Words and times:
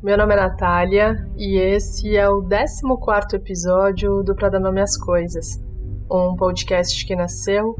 Meu 0.00 0.16
nome 0.16 0.32
é 0.32 0.36
Natália 0.36 1.28
e 1.36 1.58
esse 1.58 2.16
é 2.16 2.28
o 2.28 2.40
14 2.40 3.34
episódio 3.34 4.22
do 4.22 4.32
Pra 4.32 4.48
Dar 4.48 4.60
Nome 4.60 4.80
às 4.80 4.96
Coisas, 4.96 5.60
um 6.08 6.36
podcast 6.36 7.04
que 7.04 7.16
nasceu 7.16 7.74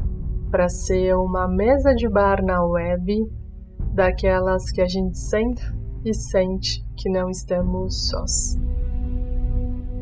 para 0.51 0.67
ser 0.67 1.15
uma 1.15 1.47
mesa 1.47 1.95
de 1.95 2.09
bar 2.09 2.43
na 2.43 2.61
web, 2.61 3.25
daquelas 3.93 4.69
que 4.69 4.81
a 4.81 4.85
gente 4.85 5.17
senta 5.17 5.61
e 6.03 6.13
sente 6.13 6.85
que 6.97 7.09
não 7.09 7.29
estamos 7.29 8.09
sós. 8.09 8.59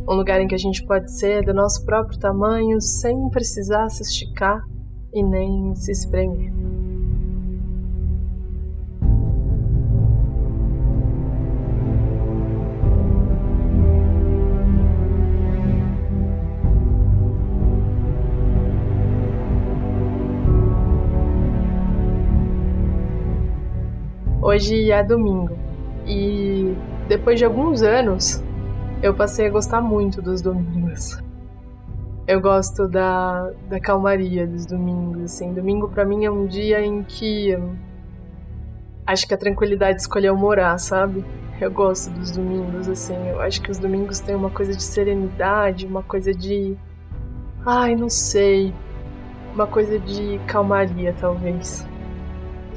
Um 0.10 0.16
lugar 0.16 0.42
em 0.42 0.48
que 0.48 0.56
a 0.56 0.60
gente 0.60 0.84
pode 0.88 1.16
ser 1.16 1.46
do 1.46 1.54
nosso 1.54 1.86
próprio 1.86 2.18
tamanho 2.18 2.82
sem 2.82 3.30
precisar 3.30 3.90
se 3.90 4.02
esticar 4.02 4.60
e 5.14 5.22
nem 5.22 5.72
se 5.76 5.92
espremer. 5.92 6.57
Hoje 24.48 24.92
é 24.92 25.04
domingo 25.04 25.58
e 26.06 26.74
depois 27.10 27.38
de 27.38 27.44
alguns 27.44 27.82
anos 27.82 28.42
eu 29.04 29.14
passei 29.14 29.48
a 29.48 29.50
gostar 29.50 29.82
muito 29.82 30.22
dos 30.22 30.42
domingos. 30.42 31.22
Eu 32.26 32.40
gosto 32.40 32.88
da, 32.88 33.52
da 33.68 33.78
calmaria 33.78 34.48
dos 34.48 34.66
domingos, 34.66 35.22
assim. 35.24 35.52
Domingo 35.54 35.90
para 35.90 36.06
mim 36.06 36.24
é 36.24 36.32
um 36.32 36.46
dia 36.46 36.80
em 36.80 37.04
que 37.04 37.58
acho 39.06 39.28
que 39.28 39.34
a 39.34 39.38
tranquilidade 39.38 40.00
escolheu 40.00 40.34
morar, 40.38 40.78
sabe? 40.78 41.26
Eu 41.60 41.70
gosto 41.70 42.10
dos 42.12 42.32
domingos, 42.32 42.88
assim. 42.88 43.18
Eu 43.28 43.42
acho 43.42 43.62
que 43.62 43.70
os 43.70 43.78
domingos 43.78 44.22
têm 44.22 44.34
uma 44.34 44.50
coisa 44.50 44.74
de 44.74 44.84
serenidade, 44.84 45.86
uma 45.86 46.04
coisa 46.04 46.34
de. 46.34 46.74
Ai, 47.66 47.98
não 47.98 48.08
sei. 48.08 48.74
Uma 49.54 49.68
coisa 49.68 50.00
de 50.00 50.40
calmaria, 50.48 51.14
talvez. 51.20 51.86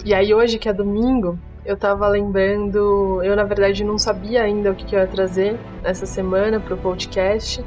E 0.04 0.12
aí, 0.12 0.34
hoje 0.34 0.58
que 0.58 0.68
é 0.68 0.72
domingo, 0.72 1.38
eu 1.64 1.76
tava 1.76 2.08
lembrando, 2.08 3.22
eu 3.22 3.36
na 3.36 3.44
verdade 3.44 3.84
não 3.84 3.98
sabia 3.98 4.42
ainda 4.42 4.70
o 4.70 4.74
que, 4.74 4.94
eu 4.94 5.00
ia 5.00 5.06
trazer 5.06 5.58
essa 5.84 6.06
semana 6.06 6.58
pro 6.58 6.76
podcast. 6.76 7.64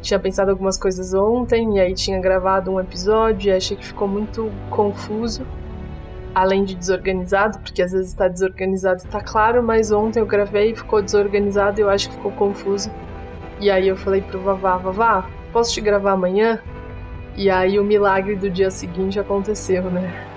Tinha 0.00 0.18
pensado 0.18 0.50
algumas 0.50 0.76
coisas 0.76 1.14
ontem 1.14 1.76
e 1.76 1.80
aí 1.80 1.94
tinha 1.94 2.20
gravado 2.20 2.70
um 2.70 2.80
episódio 2.80 3.50
e 3.50 3.52
achei 3.56 3.76
que 3.76 3.84
ficou 3.84 4.06
muito 4.06 4.50
confuso, 4.70 5.46
além 6.34 6.64
de 6.64 6.74
desorganizado, 6.74 7.58
porque 7.60 7.82
às 7.82 7.92
vezes 7.92 8.08
está 8.08 8.28
desorganizado 8.28 9.02
tá 9.04 9.20
claro, 9.20 9.62
mas 9.62 9.90
ontem 9.92 10.20
eu 10.20 10.26
gravei 10.26 10.72
e 10.72 10.76
ficou 10.76 11.00
desorganizado 11.00 11.80
e 11.80 11.82
eu 11.82 11.88
acho 11.88 12.08
que 12.08 12.16
ficou 12.16 12.32
confuso. 12.32 12.90
E 13.60 13.70
aí 13.70 13.88
eu 13.88 13.96
falei 13.96 14.20
pro 14.20 14.40
Vavá, 14.40 14.76
Vavá, 14.76 15.28
posso 15.52 15.72
te 15.72 15.80
gravar 15.80 16.12
amanhã? 16.12 16.60
E 17.36 17.48
aí 17.48 17.78
o 17.78 17.84
milagre 17.84 18.36
do 18.36 18.50
dia 18.50 18.70
seguinte 18.70 19.18
aconteceu, 19.18 19.84
né? 19.84 20.33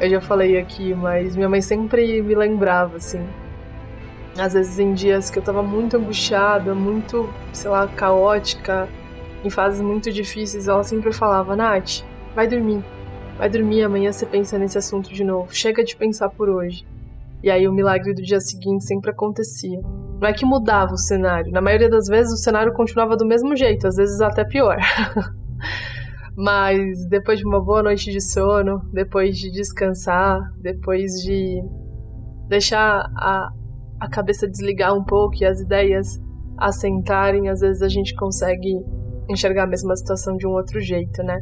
Eu 0.00 0.08
já 0.08 0.20
falei 0.20 0.56
aqui, 0.56 0.94
mas 0.94 1.34
minha 1.34 1.48
mãe 1.48 1.60
sempre 1.60 2.22
me 2.22 2.34
lembrava, 2.34 2.96
assim. 2.96 3.26
Às 4.38 4.52
vezes 4.52 4.78
em 4.78 4.94
dias 4.94 5.28
que 5.28 5.38
eu 5.38 5.42
tava 5.42 5.62
muito 5.62 5.96
angustiada, 5.96 6.72
muito, 6.72 7.28
sei 7.52 7.68
lá, 7.68 7.88
caótica, 7.88 8.88
em 9.44 9.50
fases 9.50 9.80
muito 9.80 10.12
difíceis, 10.12 10.68
ela 10.68 10.84
sempre 10.84 11.12
falava: 11.12 11.56
Nath, 11.56 12.04
vai 12.34 12.46
dormir. 12.46 12.84
Vai 13.36 13.48
dormir, 13.48 13.82
amanhã 13.82 14.12
você 14.12 14.26
pensa 14.26 14.58
nesse 14.58 14.78
assunto 14.78 15.12
de 15.12 15.24
novo. 15.24 15.54
Chega 15.54 15.82
de 15.82 15.96
pensar 15.96 16.28
por 16.28 16.48
hoje. 16.48 16.86
E 17.42 17.50
aí 17.50 17.68
o 17.68 17.72
milagre 17.72 18.12
do 18.14 18.22
dia 18.22 18.40
seguinte 18.40 18.84
sempre 18.84 19.10
acontecia. 19.10 19.80
Não 20.20 20.28
é 20.28 20.32
que 20.32 20.44
mudava 20.44 20.92
o 20.92 20.98
cenário. 20.98 21.52
Na 21.52 21.60
maioria 21.60 21.88
das 21.88 22.06
vezes 22.08 22.32
o 22.32 22.36
cenário 22.36 22.72
continuava 22.72 23.16
do 23.16 23.24
mesmo 23.24 23.54
jeito, 23.56 23.86
às 23.86 23.96
vezes 23.96 24.20
até 24.20 24.44
pior. 24.44 24.76
Mas 26.40 27.04
depois 27.08 27.40
de 27.40 27.44
uma 27.44 27.60
boa 27.60 27.82
noite 27.82 28.12
de 28.12 28.20
sono, 28.20 28.80
depois 28.92 29.36
de 29.36 29.50
descansar, 29.50 30.38
depois 30.60 31.10
de 31.14 31.60
deixar 32.48 33.10
a, 33.16 33.50
a 33.98 34.08
cabeça 34.08 34.46
desligar 34.46 34.94
um 34.94 35.02
pouco 35.02 35.34
e 35.40 35.44
as 35.44 35.58
ideias 35.60 36.06
assentarem, 36.56 37.48
às 37.48 37.58
vezes 37.58 37.82
a 37.82 37.88
gente 37.88 38.14
consegue 38.14 38.72
enxergar 39.28 39.64
a 39.64 39.66
mesma 39.66 39.96
situação 39.96 40.36
de 40.36 40.46
um 40.46 40.50
outro 40.50 40.80
jeito, 40.80 41.24
né? 41.24 41.40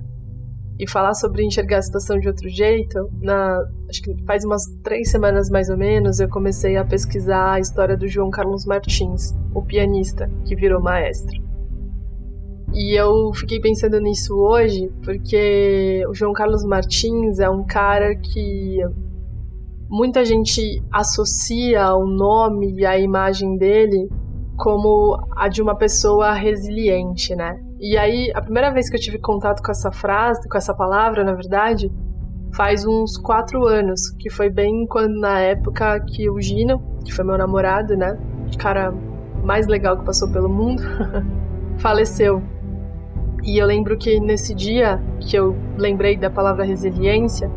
E 0.79 0.89
falar 0.89 1.13
sobre 1.13 1.45
enxergar 1.45 1.77
a 1.77 1.83
situação 1.83 2.19
de 2.19 2.27
outro 2.27 2.49
jeito, 2.49 2.99
na, 3.21 3.61
acho 3.91 4.01
que 4.01 4.25
faz 4.25 4.47
umas 4.47 4.63
três 4.83 5.11
semanas 5.11 5.51
mais 5.51 5.69
ou 5.69 5.77
menos, 5.77 6.21
eu 6.21 6.29
comecei 6.31 6.79
a 6.79 6.85
pesquisar 6.87 7.53
a 7.53 7.61
história 7.61 7.99
do 7.99 8.09
João 8.09 8.31
Carlos 8.31 8.65
Martins, 8.65 9.35
o 9.55 9.61
pianista 9.61 10.27
que 10.47 10.57
virou 10.57 10.81
maestro. 10.81 11.46
E 12.77 12.95
eu 12.95 13.33
fiquei 13.33 13.59
pensando 13.59 13.99
nisso 13.99 14.37
hoje 14.37 14.93
porque 15.03 16.05
o 16.11 16.15
João 16.15 16.35
Carlos 16.35 16.63
Martins 16.63 17.39
é 17.39 17.49
um 17.49 17.65
cara 17.65 18.15
que 18.15 18.81
muita 19.89 20.23
gente 20.27 20.85
associa 20.93 21.95
o 21.95 22.07
nome 22.07 22.75
e 22.79 22.85
a 22.85 22.99
imagem 22.99 23.57
dele 23.57 24.11
como 24.59 25.19
a 25.35 25.49
de 25.49 25.63
uma 25.63 25.75
pessoa 25.75 26.35
resiliente, 26.35 27.35
né? 27.35 27.59
E 27.81 27.97
aí, 27.97 28.31
a 28.35 28.43
primeira 28.43 28.71
vez 28.71 28.91
que 28.91 28.97
eu 28.97 29.01
tive 29.01 29.19
contato 29.19 29.63
com 29.63 29.71
essa 29.71 29.91
frase, 29.91 30.47
com 30.47 30.59
essa 30.59 30.75
palavra, 30.75 31.25
na 31.25 31.33
verdade, 31.33 31.91
faz 32.53 32.85
uns 32.85 33.17
quatro 33.17 33.67
anos, 33.67 34.11
que 34.19 34.29
foi 34.29 34.51
bem 34.51 34.87
quando 34.87 35.19
na 35.19 35.41
época 35.41 35.99
que 36.01 36.29
o 36.29 36.39
Gino, 36.39 36.83
que 37.03 37.13
foi 37.13 37.25
meu 37.25 37.39
namorado, 37.39 37.97
né? 37.97 38.19
O 38.53 38.59
cara 38.59 38.93
mais 39.43 39.67
legal 39.67 39.97
que 39.97 40.05
passou 40.05 40.31
pelo 40.31 40.49
mundo, 40.51 40.83
faleceu. 41.79 42.43
E 43.47 43.59
eu 43.59 43.67
lembro 43.67 43.97
que 43.97 44.19
nesse 44.19 44.53
dia 44.53 45.01
que 45.21 45.37
eu 45.37 45.57
lembrei 45.79 46.17
da 46.17 46.29
palavra 46.29 46.65
resiliência, 46.65 47.49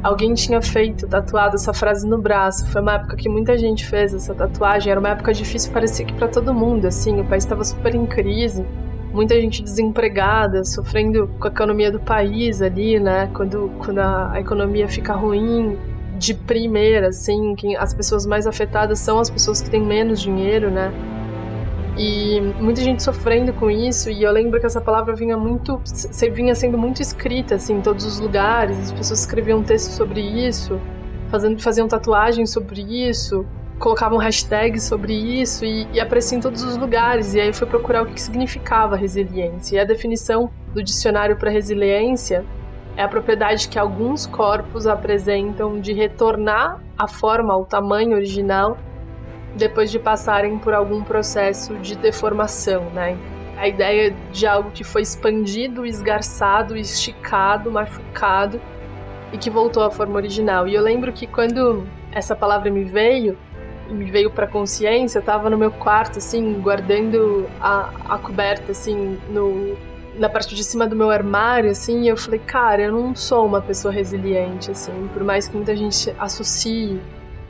alguém 0.00 0.32
tinha 0.34 0.62
feito, 0.62 1.08
tatuado 1.08 1.56
essa 1.56 1.74
frase 1.74 2.08
no 2.08 2.16
braço. 2.16 2.64
Foi 2.70 2.80
uma 2.80 2.94
época 2.94 3.16
que 3.16 3.28
muita 3.28 3.58
gente 3.58 3.84
fez 3.84 4.14
essa 4.14 4.32
tatuagem. 4.32 4.88
Era 4.88 5.00
uma 5.00 5.08
época 5.08 5.34
difícil, 5.34 5.72
parecia 5.72 6.06
que 6.06 6.14
para 6.14 6.28
todo 6.28 6.54
mundo, 6.54 6.86
assim. 6.86 7.20
O 7.20 7.24
país 7.24 7.42
estava 7.42 7.64
super 7.64 7.92
em 7.92 8.06
crise, 8.06 8.64
muita 9.12 9.34
gente 9.34 9.64
desempregada, 9.64 10.62
sofrendo 10.64 11.28
com 11.40 11.48
a 11.48 11.50
economia 11.50 11.90
do 11.90 11.98
país 11.98 12.62
ali, 12.62 13.00
né? 13.00 13.28
Quando, 13.34 13.68
quando 13.84 13.98
a, 13.98 14.30
a 14.30 14.40
economia 14.40 14.86
fica 14.86 15.12
ruim, 15.12 15.76
de 16.16 16.34
primeira, 16.34 17.08
assim, 17.08 17.56
quem, 17.56 17.76
as 17.76 17.92
pessoas 17.92 18.24
mais 18.24 18.46
afetadas 18.46 19.00
são 19.00 19.18
as 19.18 19.28
pessoas 19.28 19.60
que 19.60 19.68
têm 19.68 19.82
menos 19.82 20.20
dinheiro, 20.20 20.70
né? 20.70 20.92
E 21.96 22.40
muita 22.60 22.82
gente 22.82 23.02
sofrendo 23.02 23.54
com 23.54 23.70
isso, 23.70 24.10
e 24.10 24.22
eu 24.22 24.30
lembro 24.30 24.60
que 24.60 24.66
essa 24.66 24.82
palavra 24.82 25.14
vinha 25.14 25.36
muito, 25.36 25.80
vinha 26.32 26.54
sendo 26.54 26.76
muito 26.76 27.00
escrita 27.00 27.54
assim 27.54 27.78
em 27.78 27.80
todos 27.80 28.04
os 28.04 28.20
lugares, 28.20 28.78
as 28.78 28.92
pessoas 28.92 29.20
escreviam 29.20 29.62
textos 29.62 29.94
sobre 29.94 30.20
isso, 30.20 30.78
fazendo, 31.30 31.60
faziam 31.62 31.88
tatuagens 31.88 32.50
sobre 32.50 32.82
isso, 32.82 33.46
colocavam 33.78 34.18
hashtags 34.18 34.82
sobre 34.84 35.14
isso 35.14 35.64
e, 35.64 35.86
e 35.90 35.98
aparecia 35.98 36.36
em 36.36 36.40
todos 36.40 36.62
os 36.62 36.76
lugares. 36.76 37.32
E 37.32 37.40
aí 37.40 37.48
eu 37.48 37.54
fui 37.54 37.66
procurar 37.66 38.02
o 38.02 38.06
que 38.06 38.20
significava 38.20 38.94
resiliência. 38.94 39.76
E 39.76 39.78
a 39.78 39.84
definição 39.84 40.50
do 40.74 40.82
dicionário 40.82 41.36
para 41.36 41.50
resiliência 41.50 42.44
é 42.94 43.02
a 43.02 43.08
propriedade 43.08 43.68
que 43.68 43.78
alguns 43.78 44.26
corpos 44.26 44.86
apresentam 44.86 45.80
de 45.80 45.92
retornar 45.92 46.82
à 46.96 47.06
forma, 47.06 47.52
ao 47.52 47.64
tamanho 47.64 48.16
original 48.16 48.76
depois 49.56 49.90
de 49.90 49.98
passarem 49.98 50.58
por 50.58 50.74
algum 50.74 51.02
processo 51.02 51.74
de 51.76 51.96
deformação, 51.96 52.84
né? 52.90 53.16
A 53.56 53.66
ideia 53.66 54.14
de 54.30 54.46
algo 54.46 54.70
que 54.70 54.84
foi 54.84 55.00
expandido, 55.02 55.86
esgarçado, 55.86 56.76
esticado, 56.76 57.70
machucado 57.70 58.60
e 59.32 59.38
que 59.38 59.48
voltou 59.48 59.82
à 59.82 59.90
forma 59.90 60.14
original. 60.16 60.68
E 60.68 60.74
eu 60.74 60.82
lembro 60.82 61.10
que 61.12 61.26
quando 61.26 61.86
essa 62.12 62.36
palavra 62.36 62.70
me 62.70 62.84
veio, 62.84 63.36
me 63.88 64.10
veio 64.10 64.30
para 64.30 64.46
consciência, 64.46 65.18
eu 65.18 65.22
tava 65.22 65.48
no 65.48 65.56
meu 65.56 65.70
quarto 65.70 66.18
assim, 66.18 66.60
guardando 66.60 67.48
a, 67.58 67.90
a 68.10 68.18
coberta 68.18 68.72
assim 68.72 69.18
no 69.30 69.76
na 70.18 70.30
parte 70.30 70.54
de 70.54 70.64
cima 70.64 70.86
do 70.86 70.96
meu 70.96 71.10
armário, 71.10 71.70
assim, 71.70 72.04
e 72.04 72.08
eu 72.08 72.16
falei, 72.16 72.40
cara, 72.40 72.84
eu 72.84 72.90
não 72.90 73.14
sou 73.14 73.44
uma 73.44 73.60
pessoa 73.60 73.92
resiliente, 73.92 74.70
assim, 74.70 75.10
por 75.12 75.22
mais 75.22 75.46
que 75.46 75.54
muita 75.54 75.76
gente 75.76 76.10
associe 76.18 76.98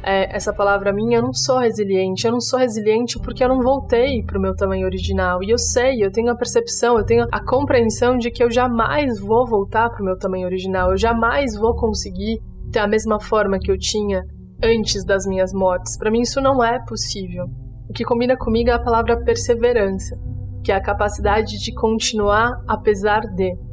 é, 0.06 0.37
essa 0.37 0.53
palavra 0.53 0.93
minha, 0.93 1.19
eu 1.19 1.23
não 1.23 1.32
sou 1.32 1.58
resiliente. 1.58 2.26
Eu 2.26 2.32
não 2.32 2.41
sou 2.41 2.61
resiliente 2.61 3.19
porque 3.19 3.43
eu 3.43 3.49
não 3.49 3.61
voltei 3.61 4.23
para 4.23 4.38
o 4.38 4.41
meu 4.41 4.55
tamanho 4.55 4.87
original. 4.87 5.43
E 5.43 5.50
eu 5.50 5.58
sei, 5.58 6.05
eu 6.05 6.12
tenho 6.12 6.31
a 6.31 6.37
percepção, 6.37 6.97
eu 6.97 7.05
tenho 7.05 7.26
a 7.32 7.44
compreensão 7.44 8.17
de 8.17 8.31
que 8.31 8.43
eu 8.43 8.49
jamais 8.49 9.19
vou 9.19 9.44
voltar 9.44 9.91
para 9.91 10.00
o 10.00 10.05
meu 10.05 10.17
tamanho 10.17 10.47
original. 10.47 10.93
Eu 10.93 10.97
jamais 10.97 11.56
vou 11.56 11.75
conseguir 11.75 12.38
ter 12.70 12.79
a 12.79 12.87
mesma 12.87 13.19
forma 13.20 13.58
que 13.58 13.70
eu 13.70 13.76
tinha 13.76 14.23
antes 14.62 15.05
das 15.05 15.26
minhas 15.26 15.53
mortes. 15.53 15.99
Para 15.99 16.11
mim, 16.11 16.20
isso 16.20 16.41
não 16.41 16.62
é 16.62 16.79
possível. 16.87 17.47
O 17.91 17.93
que 17.93 18.05
combina 18.05 18.37
comigo 18.37 18.70
é 18.70 18.75
a 18.75 18.82
palavra 18.82 19.20
perseverança, 19.25 20.17
que 20.62 20.70
é 20.70 20.76
a 20.76 20.82
capacidade 20.82 21.59
de 21.59 21.75
continuar 21.75 22.52
apesar 22.69 23.23
de. 23.35 23.65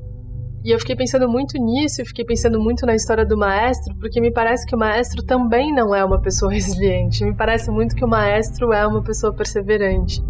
E 0.64 0.72
eu 0.72 0.80
fiquei 0.80 0.96
pensando 0.96 1.28
muito 1.28 1.58
nisso, 1.58 2.06
fiquei 2.06 2.24
pensando 2.24 2.58
muito 2.58 2.86
na 2.86 2.96
história 2.96 3.26
do 3.26 3.38
maestro, 3.38 3.94
porque 3.96 4.22
me 4.22 4.32
parece 4.32 4.66
que 4.66 4.74
o 4.74 4.80
maestro 4.80 5.22
também 5.22 5.74
não 5.74 5.94
é 5.94 6.06
uma 6.06 6.22
pessoa 6.22 6.50
resiliente. 6.54 7.26
Me 7.26 7.36
parece 7.36 7.70
muito 7.70 7.94
que 7.94 8.06
o 8.06 8.08
maestro 8.08 8.72
é 8.72 8.88
uma 8.88 9.04
pessoa 9.04 9.34
perseverante. 9.34 10.24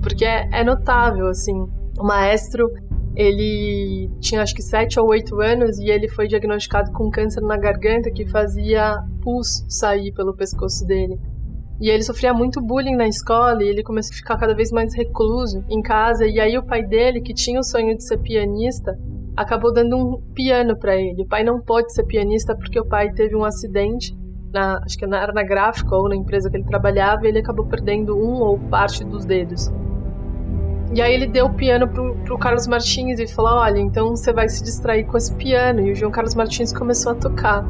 Porque 0.00 0.24
é, 0.24 0.48
é 0.52 0.62
notável, 0.62 1.26
assim. 1.26 1.66
O 1.98 2.04
maestro, 2.04 2.70
ele 3.16 4.08
tinha 4.20 4.40
acho 4.40 4.54
que 4.54 4.62
7 4.62 5.00
ou 5.00 5.08
8 5.08 5.40
anos 5.40 5.78
e 5.78 5.90
ele 5.90 6.08
foi 6.08 6.28
diagnosticado 6.28 6.92
com 6.92 7.10
câncer 7.10 7.40
na 7.40 7.56
garganta 7.56 8.08
que 8.10 8.24
fazia 8.24 9.02
pus 9.20 9.64
sair 9.68 10.12
pelo 10.12 10.32
pescoço 10.32 10.86
dele. 10.86 11.18
E 11.80 11.90
ele 11.90 12.04
sofria 12.04 12.32
muito 12.32 12.60
bullying 12.60 12.94
na 12.94 13.08
escola 13.08 13.60
e 13.64 13.66
ele 13.66 13.82
começou 13.82 14.14
a 14.14 14.16
ficar 14.16 14.36
cada 14.38 14.54
vez 14.54 14.70
mais 14.70 14.94
recluso 14.94 15.64
em 15.68 15.82
casa. 15.82 16.24
E 16.24 16.38
aí 16.38 16.56
o 16.56 16.62
pai 16.62 16.84
dele, 16.84 17.20
que 17.20 17.34
tinha 17.34 17.58
o 17.58 17.64
sonho 17.64 17.96
de 17.96 18.04
ser 18.04 18.18
pianista, 18.18 18.96
acabou 19.36 19.72
dando 19.72 19.96
um 19.96 20.20
piano 20.34 20.76
para 20.76 20.96
ele. 20.96 21.22
O 21.22 21.26
pai 21.26 21.42
não 21.42 21.60
pôde 21.60 21.92
ser 21.92 22.04
pianista 22.04 22.54
porque 22.54 22.78
o 22.78 22.84
pai 22.84 23.12
teve 23.12 23.34
um 23.34 23.44
acidente, 23.44 24.16
na, 24.52 24.78
acho 24.84 24.98
que 24.98 25.04
era 25.04 25.32
na 25.32 25.42
gráfica 25.42 25.94
ou 25.96 26.08
na 26.08 26.16
empresa 26.16 26.50
que 26.50 26.56
ele 26.56 26.64
trabalhava, 26.64 27.24
e 27.24 27.28
ele 27.28 27.38
acabou 27.38 27.66
perdendo 27.66 28.16
um 28.16 28.40
ou 28.40 28.58
parte 28.58 29.04
dos 29.04 29.24
dedos. 29.24 29.72
E 30.94 31.00
aí 31.00 31.14
ele 31.14 31.26
deu 31.26 31.46
o 31.46 31.54
piano 31.54 31.88
pro, 31.88 32.14
pro 32.16 32.38
Carlos 32.38 32.66
Martins 32.66 33.18
e 33.18 33.26
falou: 33.26 33.52
Olha, 33.52 33.78
então 33.78 34.10
você 34.10 34.32
vai 34.32 34.48
se 34.48 34.62
distrair 34.62 35.04
com 35.04 35.16
esse 35.16 35.34
piano. 35.34 35.80
E 35.80 35.92
o 35.92 35.94
João 35.94 36.12
Carlos 36.12 36.34
Martins 36.34 36.70
começou 36.70 37.12
a 37.12 37.14
tocar. 37.14 37.64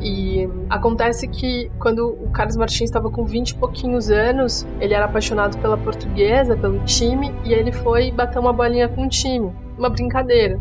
E 0.00 0.48
acontece 0.70 1.28
que 1.28 1.70
quando 1.78 2.08
o 2.08 2.30
Carlos 2.30 2.56
Martins 2.56 2.88
estava 2.88 3.10
com 3.10 3.24
20 3.24 3.50
e 3.50 3.54
pouquinhos 3.56 4.10
anos, 4.10 4.66
ele 4.80 4.94
era 4.94 5.04
apaixonado 5.04 5.58
pela 5.58 5.76
portuguesa, 5.76 6.56
pelo 6.56 6.78
time, 6.84 7.34
e 7.44 7.52
ele 7.52 7.72
foi 7.72 8.10
bater 8.10 8.38
uma 8.38 8.52
bolinha 8.52 8.88
com 8.88 9.04
o 9.04 9.08
time 9.08 9.52
uma 9.78 9.88
brincadeira. 9.88 10.58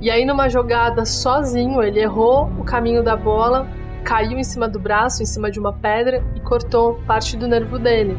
E 0.00 0.10
aí, 0.10 0.24
numa 0.24 0.48
jogada 0.48 1.04
sozinho, 1.04 1.82
ele 1.82 2.00
errou 2.00 2.50
o 2.58 2.64
caminho 2.64 3.02
da 3.02 3.16
bola, 3.16 3.66
caiu 4.02 4.38
em 4.38 4.44
cima 4.44 4.68
do 4.68 4.78
braço, 4.78 5.22
em 5.22 5.26
cima 5.26 5.50
de 5.50 5.58
uma 5.58 5.72
pedra 5.72 6.22
e 6.34 6.40
cortou 6.40 7.00
parte 7.06 7.36
do 7.36 7.48
nervo 7.48 7.78
dele. 7.78 8.18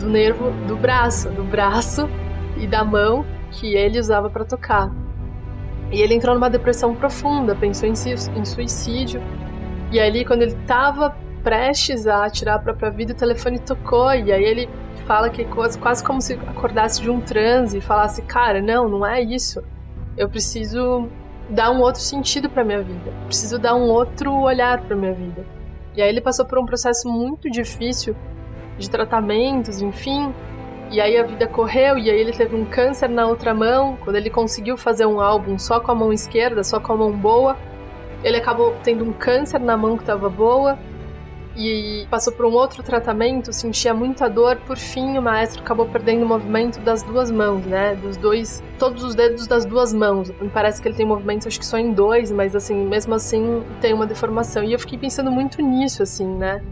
Do 0.00 0.08
nervo 0.08 0.50
do 0.66 0.76
braço, 0.76 1.28
do 1.30 1.44
braço 1.44 2.08
e 2.56 2.66
da 2.66 2.84
mão 2.84 3.24
que 3.50 3.74
ele 3.74 3.98
usava 3.98 4.28
para 4.28 4.44
tocar. 4.44 4.90
E 5.90 6.02
ele 6.02 6.14
entrou 6.14 6.34
numa 6.34 6.50
depressão 6.50 6.94
profunda, 6.94 7.54
pensou 7.54 7.88
em, 7.88 7.94
suicídio. 8.44 9.22
E 9.90 9.98
ali, 9.98 10.24
quando 10.24 10.42
ele 10.42 10.52
estava 10.52 11.16
prestes 11.38 12.06
a 12.06 12.28
tirar 12.28 12.56
a 12.56 12.58
própria 12.58 12.90
vida, 12.90 13.12
o 13.12 13.16
telefone 13.16 13.58
tocou. 13.58 14.12
E 14.14 14.32
aí 14.32 14.44
ele 14.44 14.68
fala 15.06 15.30
que 15.30 15.42
é 15.42 15.44
quase, 15.44 15.78
quase 15.78 16.04
como 16.04 16.20
se 16.20 16.34
acordasse 16.34 17.00
de 17.00 17.10
um 17.10 17.20
transe 17.20 17.78
e 17.78 17.80
falasse: 17.80 18.22
Cara, 18.22 18.60
não, 18.60 18.88
não 18.88 19.06
é 19.06 19.22
isso. 19.22 19.62
Eu 20.16 20.28
preciso 20.28 21.08
dar 21.48 21.70
um 21.70 21.80
outro 21.80 22.00
sentido 22.00 22.50
para 22.50 22.64
minha 22.64 22.82
vida. 22.82 23.12
Preciso 23.26 23.58
dar 23.58 23.74
um 23.74 23.88
outro 23.88 24.32
olhar 24.32 24.82
para 24.82 24.96
minha 24.96 25.12
vida. 25.12 25.46
E 25.96 26.02
aí 26.02 26.08
ele 26.08 26.20
passou 26.20 26.44
por 26.44 26.58
um 26.58 26.66
processo 26.66 27.08
muito 27.08 27.50
difícil 27.50 28.14
de 28.78 28.88
tratamentos, 28.90 29.80
enfim. 29.80 30.32
E 30.90 31.00
aí 31.00 31.18
a 31.18 31.22
vida 31.22 31.46
correu 31.46 31.98
e 31.98 32.10
aí 32.10 32.18
ele 32.18 32.32
teve 32.32 32.56
um 32.56 32.64
câncer 32.64 33.08
na 33.08 33.26
outra 33.26 33.52
mão. 33.54 33.96
Quando 34.04 34.16
ele 34.16 34.30
conseguiu 34.30 34.76
fazer 34.76 35.06
um 35.06 35.20
álbum 35.20 35.58
só 35.58 35.80
com 35.80 35.92
a 35.92 35.94
mão 35.94 36.12
esquerda, 36.12 36.62
só 36.62 36.80
com 36.80 36.92
a 36.92 36.96
mão 36.96 37.12
boa, 37.12 37.56
ele 38.22 38.36
acabou 38.36 38.74
tendo 38.82 39.04
um 39.04 39.12
câncer 39.12 39.60
na 39.60 39.76
mão 39.76 39.96
que 39.96 40.02
estava 40.02 40.28
boa 40.28 40.78
e 41.58 42.06
passou 42.08 42.32
por 42.32 42.46
um 42.46 42.52
outro 42.52 42.84
tratamento, 42.84 43.52
sentia 43.52 43.92
muita 43.92 44.28
dor. 44.28 44.56
Por 44.64 44.76
fim, 44.76 45.18
o 45.18 45.22
maestro 45.22 45.60
acabou 45.60 45.86
perdendo 45.86 46.22
o 46.22 46.28
movimento 46.28 46.78
das 46.80 47.02
duas 47.02 47.32
mãos, 47.32 47.66
né? 47.66 47.96
Dos 47.96 48.16
dois, 48.16 48.62
todos 48.78 49.02
os 49.02 49.16
dedos 49.16 49.48
das 49.48 49.64
duas 49.64 49.92
mãos. 49.92 50.30
Me 50.40 50.48
parece 50.48 50.80
que 50.80 50.86
ele 50.86 50.94
tem 50.94 51.04
movimento, 51.04 51.48
acho 51.48 51.58
que 51.58 51.66
só 51.66 51.76
em 51.76 51.92
dois, 51.92 52.30
mas 52.30 52.54
assim, 52.54 52.86
mesmo 52.86 53.12
assim, 53.12 53.64
tem 53.80 53.92
uma 53.92 54.06
deformação. 54.06 54.62
E 54.62 54.72
eu 54.72 54.78
fiquei 54.78 54.96
pensando 54.96 55.32
muito 55.32 55.60
nisso, 55.60 56.00
assim, 56.00 56.26
né? 56.26 56.62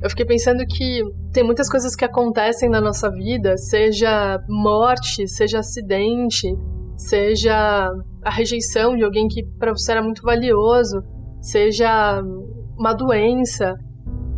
Eu 0.00 0.08
fiquei 0.08 0.24
pensando 0.24 0.64
que 0.64 1.02
tem 1.32 1.42
muitas 1.42 1.68
coisas 1.68 1.96
que 1.96 2.04
acontecem 2.04 2.68
na 2.68 2.80
nossa 2.80 3.10
vida, 3.10 3.56
seja 3.56 4.38
morte, 4.48 5.26
seja 5.26 5.58
acidente, 5.58 6.46
seja 6.96 7.90
a 8.22 8.30
rejeição 8.30 8.96
de 8.96 9.02
alguém 9.02 9.26
que 9.26 9.44
para 9.58 9.72
você 9.72 9.92
era 9.92 10.02
muito 10.02 10.22
valioso, 10.22 11.02
seja 11.40 12.22
uma 12.78 12.92
doença, 12.92 13.74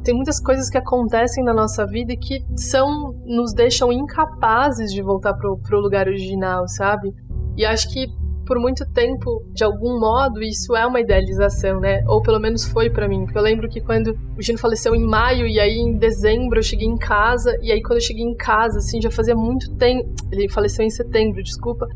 tem 0.08 0.14
muitas 0.14 0.40
coisas 0.40 0.70
que 0.70 0.78
acontecem 0.78 1.44
na 1.44 1.52
nossa 1.52 1.84
vida 1.84 2.14
e 2.14 2.16
que 2.16 2.42
são 2.56 3.12
nos 3.26 3.52
deixam 3.52 3.92
incapazes 3.92 4.90
de 4.90 5.02
voltar 5.02 5.34
pro, 5.34 5.58
pro 5.58 5.80
lugar 5.80 6.08
original, 6.08 6.66
sabe? 6.66 7.12
E 7.54 7.66
acho 7.66 7.92
que 7.92 8.06
por 8.46 8.58
muito 8.58 8.90
tempo, 8.90 9.44
de 9.52 9.62
algum 9.62 10.00
modo, 10.00 10.42
isso 10.42 10.74
é 10.74 10.86
uma 10.86 10.98
idealização, 10.98 11.78
né? 11.78 12.02
Ou 12.06 12.22
pelo 12.22 12.40
menos 12.40 12.64
foi 12.64 12.88
para 12.88 13.06
mim. 13.06 13.24
Porque 13.26 13.36
eu 13.36 13.42
lembro 13.42 13.68
que 13.68 13.82
quando 13.82 14.18
o 14.34 14.40
Gino 14.40 14.58
faleceu 14.58 14.94
em 14.94 15.04
maio 15.04 15.46
e 15.46 15.60
aí 15.60 15.76
em 15.76 15.98
dezembro 15.98 16.58
eu 16.58 16.62
cheguei 16.62 16.88
em 16.88 16.96
casa 16.96 17.54
e 17.60 17.70
aí 17.70 17.82
quando 17.82 17.98
eu 17.98 18.02
cheguei 18.06 18.24
em 18.24 18.34
casa, 18.34 18.78
assim, 18.78 19.02
já 19.02 19.10
fazia 19.10 19.34
muito 19.34 19.74
tempo. 19.74 20.08
Ele 20.32 20.48
faleceu 20.48 20.86
em 20.86 20.90
setembro, 20.90 21.42
desculpa. 21.42 21.86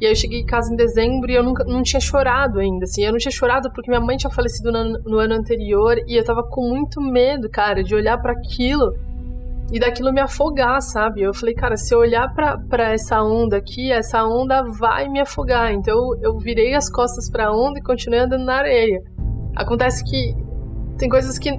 E 0.00 0.06
aí 0.06 0.12
eu 0.12 0.16
cheguei 0.16 0.40
em 0.40 0.46
casa 0.46 0.72
em 0.72 0.76
dezembro 0.76 1.30
e 1.30 1.34
eu 1.34 1.42
nunca, 1.42 1.64
não 1.64 1.82
tinha 1.82 2.00
chorado 2.00 2.60
ainda, 2.60 2.84
assim. 2.84 3.04
Eu 3.04 3.10
não 3.10 3.18
tinha 3.18 3.32
chorado 3.32 3.70
porque 3.72 3.90
minha 3.90 4.00
mãe 4.00 4.16
tinha 4.16 4.30
falecido 4.30 4.70
no, 4.70 4.98
no 5.02 5.18
ano 5.18 5.34
anterior 5.34 5.96
e 6.06 6.16
eu 6.16 6.24
tava 6.24 6.42
com 6.44 6.68
muito 6.68 7.00
medo, 7.00 7.48
cara, 7.50 7.82
de 7.82 7.94
olhar 7.94 8.16
para 8.18 8.32
aquilo 8.32 8.94
e 9.70 9.78
daquilo 9.78 10.12
me 10.12 10.20
afogar, 10.20 10.80
sabe? 10.80 11.22
Eu 11.22 11.34
falei, 11.34 11.54
cara, 11.54 11.76
se 11.76 11.94
eu 11.94 11.98
olhar 11.98 12.32
para 12.32 12.92
essa 12.92 13.22
onda 13.22 13.56
aqui, 13.56 13.92
essa 13.92 14.24
onda 14.24 14.62
vai 14.62 15.08
me 15.08 15.20
afogar. 15.20 15.72
Então 15.72 16.14
eu, 16.22 16.38
virei 16.38 16.74
as 16.74 16.90
costas 16.90 17.30
para 17.30 17.48
a 17.48 17.52
onda 17.52 17.78
e 17.78 17.82
continuei 17.82 18.20
andando 18.20 18.44
na 18.44 18.54
areia. 18.54 19.02
Acontece 19.54 20.04
que 20.04 20.34
tem 20.96 21.08
coisas 21.08 21.38
que, 21.38 21.50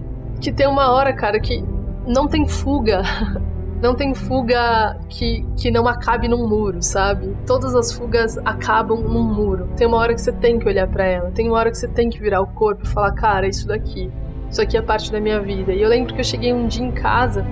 que 0.42 0.52
tem 0.52 0.68
uma 0.68 0.92
hora, 0.92 1.14
cara, 1.14 1.40
que 1.40 1.64
não 2.08 2.28
tem 2.28 2.48
fuga. 2.48 3.02
não 3.82 3.96
tem 3.96 4.14
fuga 4.14 4.98
que, 5.08 5.46
que 5.56 5.72
não 5.72 5.88
acabe 5.88 6.28
num 6.28 6.48
muro, 6.48 6.82
sabe? 6.82 7.36
Todas 7.46 7.76
as 7.76 7.94
fugas 7.94 8.38
acabam 8.40 9.00
num 9.00 9.24
muro. 9.24 9.70
Tem 9.78 9.88
uma 9.88 9.98
hora 9.98 10.14
que 10.14 10.22
você 10.22 10.32
tem 10.32 10.60
que 10.60 10.68
olhar 10.68 10.88
para 10.88 11.06
ela, 11.06 11.32
tem 11.32 11.48
uma 11.48 11.58
hora 11.58 11.72
que 11.72 11.78
você 11.78 11.88
tem 11.88 12.10
que 12.10 12.20
virar 12.20 12.42
o 12.42 12.48
corpo 12.48 12.84
e 12.84 12.88
falar, 12.88 13.14
cara, 13.14 13.48
isso 13.48 13.68
daqui, 13.68 14.12
isso 14.50 14.62
aqui 14.62 14.76
é 14.76 14.82
parte 14.82 15.12
da 15.12 15.20
minha 15.22 15.40
vida. 15.40 15.74
E 15.74 15.82
eu 15.82 15.88
lembro 15.88 16.14
que 16.14 16.20
eu 16.20 16.26
cheguei 16.26 16.52
um 16.52 16.68
dia 16.68 16.86
em 16.86 16.92
casa 16.92 17.46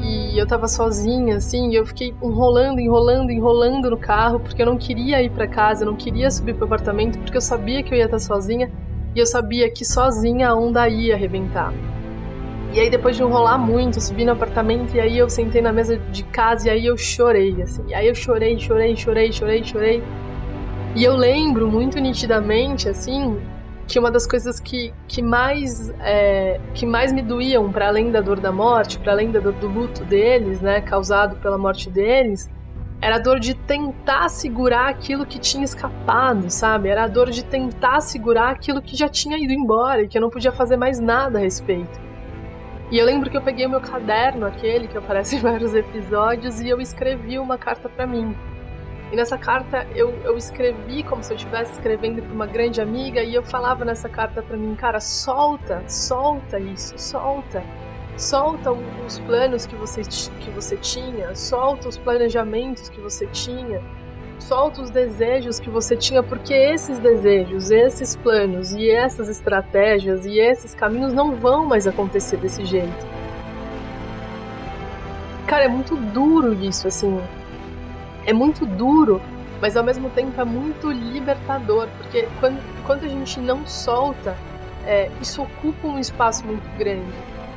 e 0.00 0.36
eu 0.36 0.46
tava 0.46 0.66
sozinha, 0.66 1.36
assim, 1.36 1.70
e 1.70 1.76
eu 1.76 1.86
fiquei 1.86 2.12
enrolando, 2.20 2.80
enrolando, 2.80 3.30
enrolando 3.30 3.88
no 3.88 3.96
carro, 3.96 4.40
porque 4.40 4.60
eu 4.60 4.66
não 4.66 4.76
queria 4.76 5.22
ir 5.22 5.30
para 5.30 5.46
casa, 5.46 5.84
eu 5.84 5.90
não 5.90 5.96
queria 5.96 6.28
subir 6.28 6.54
pro 6.54 6.64
apartamento, 6.64 7.18
porque 7.20 7.36
eu 7.36 7.40
sabia 7.40 7.84
que 7.84 7.94
eu 7.94 7.98
ia 7.98 8.06
estar 8.06 8.18
sozinha 8.18 8.68
e 9.14 9.20
eu 9.20 9.26
sabia 9.26 9.70
que 9.70 9.84
sozinha 9.84 10.48
a 10.48 10.54
onda 10.56 10.88
ia 10.88 11.14
arrebentar. 11.14 11.72
E 12.72 12.80
aí 12.80 12.88
depois 12.88 13.16
de 13.16 13.22
enrolar 13.22 13.58
muito, 13.58 14.00
subi 14.00 14.24
no 14.24 14.32
apartamento 14.32 14.96
e 14.96 15.00
aí 15.00 15.18
eu 15.18 15.28
sentei 15.28 15.60
na 15.60 15.72
mesa 15.72 15.98
de 15.98 16.22
casa 16.22 16.68
e 16.68 16.70
aí 16.70 16.86
eu 16.86 16.96
chorei, 16.96 17.60
assim. 17.60 17.84
E 17.86 17.94
aí 17.94 18.08
eu 18.08 18.14
chorei, 18.14 18.58
chorei, 18.58 18.96
chorei, 18.96 19.30
chorei, 19.30 19.62
chorei. 19.62 20.02
E 20.94 21.04
eu 21.04 21.14
lembro 21.14 21.68
muito 21.68 22.00
nitidamente, 22.00 22.88
assim, 22.88 23.38
que 23.86 23.98
uma 23.98 24.10
das 24.10 24.26
coisas 24.26 24.58
que, 24.58 24.92
que, 25.06 25.20
mais, 25.20 25.90
é, 26.00 26.58
que 26.72 26.86
mais 26.86 27.12
me 27.12 27.20
doíam, 27.20 27.70
para 27.70 27.88
além 27.88 28.10
da 28.10 28.22
dor 28.22 28.40
da 28.40 28.50
morte, 28.50 28.98
para 28.98 29.12
além 29.12 29.30
da 29.30 29.38
dor 29.38 29.52
do 29.52 29.68
luto 29.68 30.02
deles, 30.04 30.62
né, 30.62 30.80
causado 30.80 31.36
pela 31.36 31.58
morte 31.58 31.90
deles, 31.90 32.50
era 33.02 33.16
a 33.16 33.18
dor 33.18 33.38
de 33.38 33.52
tentar 33.52 34.30
segurar 34.30 34.88
aquilo 34.88 35.26
que 35.26 35.38
tinha 35.38 35.64
escapado, 35.64 36.48
sabe? 36.48 36.88
Era 36.88 37.04
a 37.04 37.08
dor 37.08 37.30
de 37.30 37.44
tentar 37.44 38.00
segurar 38.00 38.50
aquilo 38.50 38.80
que 38.80 38.96
já 38.96 39.08
tinha 39.10 39.36
ido 39.36 39.52
embora 39.52 40.02
e 40.02 40.08
que 40.08 40.16
eu 40.16 40.22
não 40.22 40.30
podia 40.30 40.52
fazer 40.52 40.78
mais 40.78 41.00
nada 41.00 41.38
a 41.38 41.42
respeito. 41.42 42.11
E 42.92 42.98
eu 42.98 43.06
lembro 43.06 43.30
que 43.30 43.36
eu 43.38 43.40
peguei 43.40 43.64
o 43.64 43.70
meu 43.70 43.80
caderno, 43.80 44.44
aquele 44.44 44.86
que 44.86 44.98
aparece 44.98 45.36
em 45.36 45.40
vários 45.40 45.74
episódios, 45.74 46.60
e 46.60 46.68
eu 46.68 46.78
escrevi 46.78 47.38
uma 47.38 47.56
carta 47.56 47.88
para 47.88 48.06
mim. 48.06 48.36
E 49.10 49.16
nessa 49.16 49.38
carta 49.38 49.86
eu, 49.94 50.10
eu 50.22 50.36
escrevi 50.36 51.02
como 51.02 51.22
se 51.22 51.32
eu 51.32 51.36
estivesse 51.38 51.72
escrevendo 51.72 52.20
para 52.22 52.34
uma 52.34 52.46
grande 52.46 52.82
amiga, 52.82 53.22
e 53.22 53.34
eu 53.34 53.42
falava 53.42 53.82
nessa 53.82 54.10
carta 54.10 54.42
para 54.42 54.58
mim, 54.58 54.74
cara, 54.74 55.00
solta, 55.00 55.82
solta 55.88 56.58
isso, 56.60 56.98
solta. 56.98 57.64
Solta 58.14 58.70
os 58.70 59.18
planos 59.20 59.64
que 59.64 59.74
você, 59.74 60.02
que 60.02 60.50
você 60.50 60.76
tinha, 60.76 61.34
solta 61.34 61.88
os 61.88 61.96
planejamentos 61.96 62.90
que 62.90 63.00
você 63.00 63.26
tinha 63.28 63.80
solta 64.42 64.82
os 64.82 64.90
desejos 64.90 65.58
que 65.58 65.70
você 65.70 65.96
tinha, 65.96 66.22
porque 66.22 66.52
esses 66.52 66.98
desejos, 66.98 67.70
esses 67.70 68.16
planos 68.16 68.72
e 68.72 68.90
essas 68.90 69.28
estratégias 69.28 70.26
e 70.26 70.38
esses 70.38 70.74
caminhos 70.74 71.12
não 71.12 71.34
vão 71.34 71.64
mais 71.64 71.86
acontecer 71.86 72.36
desse 72.36 72.64
jeito. 72.64 73.06
Cara, 75.46 75.64
é 75.64 75.68
muito 75.68 75.96
duro 75.96 76.52
isso, 76.54 76.88
assim. 76.88 77.20
É 78.24 78.32
muito 78.32 78.66
duro, 78.66 79.20
mas 79.60 79.76
ao 79.76 79.84
mesmo 79.84 80.10
tempo 80.10 80.40
é 80.40 80.44
muito 80.44 80.90
libertador, 80.90 81.88
porque 81.98 82.28
quando, 82.40 82.60
quando 82.86 83.04
a 83.04 83.08
gente 83.08 83.38
não 83.40 83.66
solta, 83.66 84.36
é, 84.84 85.10
isso 85.20 85.42
ocupa 85.42 85.86
um 85.86 85.98
espaço 85.98 86.44
muito 86.44 86.68
grande. 86.76 87.12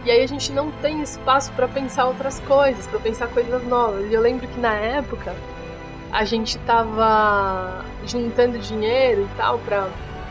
E 0.06 0.12
aí 0.12 0.24
a 0.24 0.28
gente 0.28 0.52
não 0.52 0.72
tem 0.72 1.02
espaço 1.02 1.52
para 1.54 1.68
pensar 1.68 2.06
outras 2.06 2.40
coisas, 2.42 2.86
para 2.86 3.00
pensar 3.00 3.28
coisas 3.28 3.64
novas. 3.68 4.06
E 4.10 4.14
eu 4.14 4.22
lembro 4.22 4.48
que 4.48 4.60
na 4.60 4.74
época 4.74 5.34
a 6.16 6.24
gente 6.24 6.58
tava 6.60 7.84
juntando 8.06 8.58
dinheiro 8.58 9.24
e 9.24 9.38
tal 9.38 9.60
pra, 9.60 9.90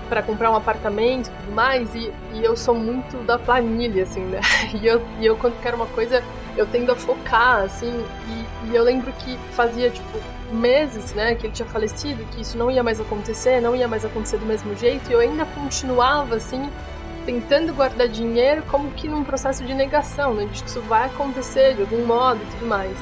pra 0.09 0.23
comprar 0.23 0.51
um 0.51 0.57
apartamento 0.57 1.29
e 1.29 1.31
tudo 1.31 1.53
mais, 1.53 1.95
e, 1.95 2.11
e 2.33 2.43
eu 2.43 2.57
sou 2.57 2.75
muito 2.75 3.19
da 3.19 3.39
planilha, 3.39 4.05
assim, 4.05 4.23
né? 4.23 4.41
E 4.81 4.87
eu, 4.87 5.03
e 5.21 5.27
eu 5.27 5.37
quando 5.37 5.61
quero 5.61 5.77
uma 5.77 5.87
coisa, 5.87 6.25
eu 6.57 6.67
tendo 6.67 6.91
a 6.91 6.97
focar, 6.97 7.61
assim, 7.61 7.93
e, 8.27 8.71
e 8.71 8.75
eu 8.75 8.83
lembro 8.83 9.13
que 9.13 9.37
fazia, 9.53 9.91
tipo, 9.91 10.19
meses, 10.51 11.13
né, 11.13 11.35
que 11.35 11.47
ele 11.47 11.53
tinha 11.53 11.69
falecido, 11.69 12.25
que 12.31 12.41
isso 12.41 12.57
não 12.57 12.71
ia 12.71 12.83
mais 12.83 12.99
acontecer, 12.99 13.61
não 13.61 13.77
ia 13.77 13.87
mais 13.87 14.07
acontecer 14.07 14.39
do 14.39 14.47
mesmo 14.47 14.75
jeito, 14.77 15.11
e 15.11 15.13
eu 15.13 15.21
ainda 15.21 15.45
continuava, 15.45 16.37
assim, 16.37 16.71
tentando 17.27 17.75
guardar 17.75 18.09
dinheiro 18.09 18.63
como 18.71 18.91
que 18.93 19.07
num 19.07 19.23
processo 19.23 19.63
de 19.63 19.75
negação, 19.75 20.33
né, 20.33 20.47
de 20.51 20.63
que 20.63 20.69
isso 20.71 20.81
vai 20.81 21.07
acontecer 21.07 21.75
de 21.75 21.83
algum 21.83 22.07
modo 22.07 22.41
e 22.43 22.47
tudo 22.53 22.67
mais. 22.67 22.97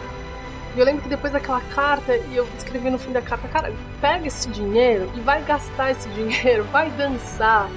E 0.74 0.80
eu 0.80 0.86
lembro 0.86 1.02
que 1.02 1.08
depois 1.08 1.32
daquela 1.32 1.60
carta, 1.60 2.16
e 2.16 2.36
eu 2.36 2.48
escrevi 2.56 2.88
no 2.88 2.98
fim 2.98 3.12
da 3.12 3.20
carta, 3.20 3.46
cara, 3.48 3.72
pega 4.00 4.26
esse 4.26 4.48
dinheiro 4.48 5.10
e 5.14 5.20
vai 5.20 5.42
gastar 5.42 5.90
esse 5.90 6.08
dinheiro, 6.10 6.64
vai 6.72 6.90
dançar, 6.90 7.68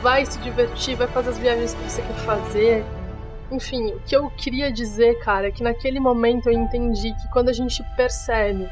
vai 0.00 0.24
se 0.24 0.38
divertir, 0.38 0.94
vai 0.94 1.08
fazer 1.08 1.30
as 1.30 1.38
viagens 1.38 1.74
que 1.74 1.82
você 1.82 2.00
quer 2.00 2.16
fazer. 2.24 2.84
Enfim, 3.50 3.88
o 3.88 4.00
que 4.00 4.16
eu 4.16 4.30
queria 4.30 4.70
dizer, 4.70 5.18
cara, 5.18 5.48
é 5.48 5.50
que 5.50 5.64
naquele 5.64 5.98
momento 5.98 6.48
eu 6.48 6.52
entendi 6.52 7.12
que 7.14 7.28
quando 7.32 7.48
a 7.48 7.52
gente 7.52 7.82
percebe 7.96 8.68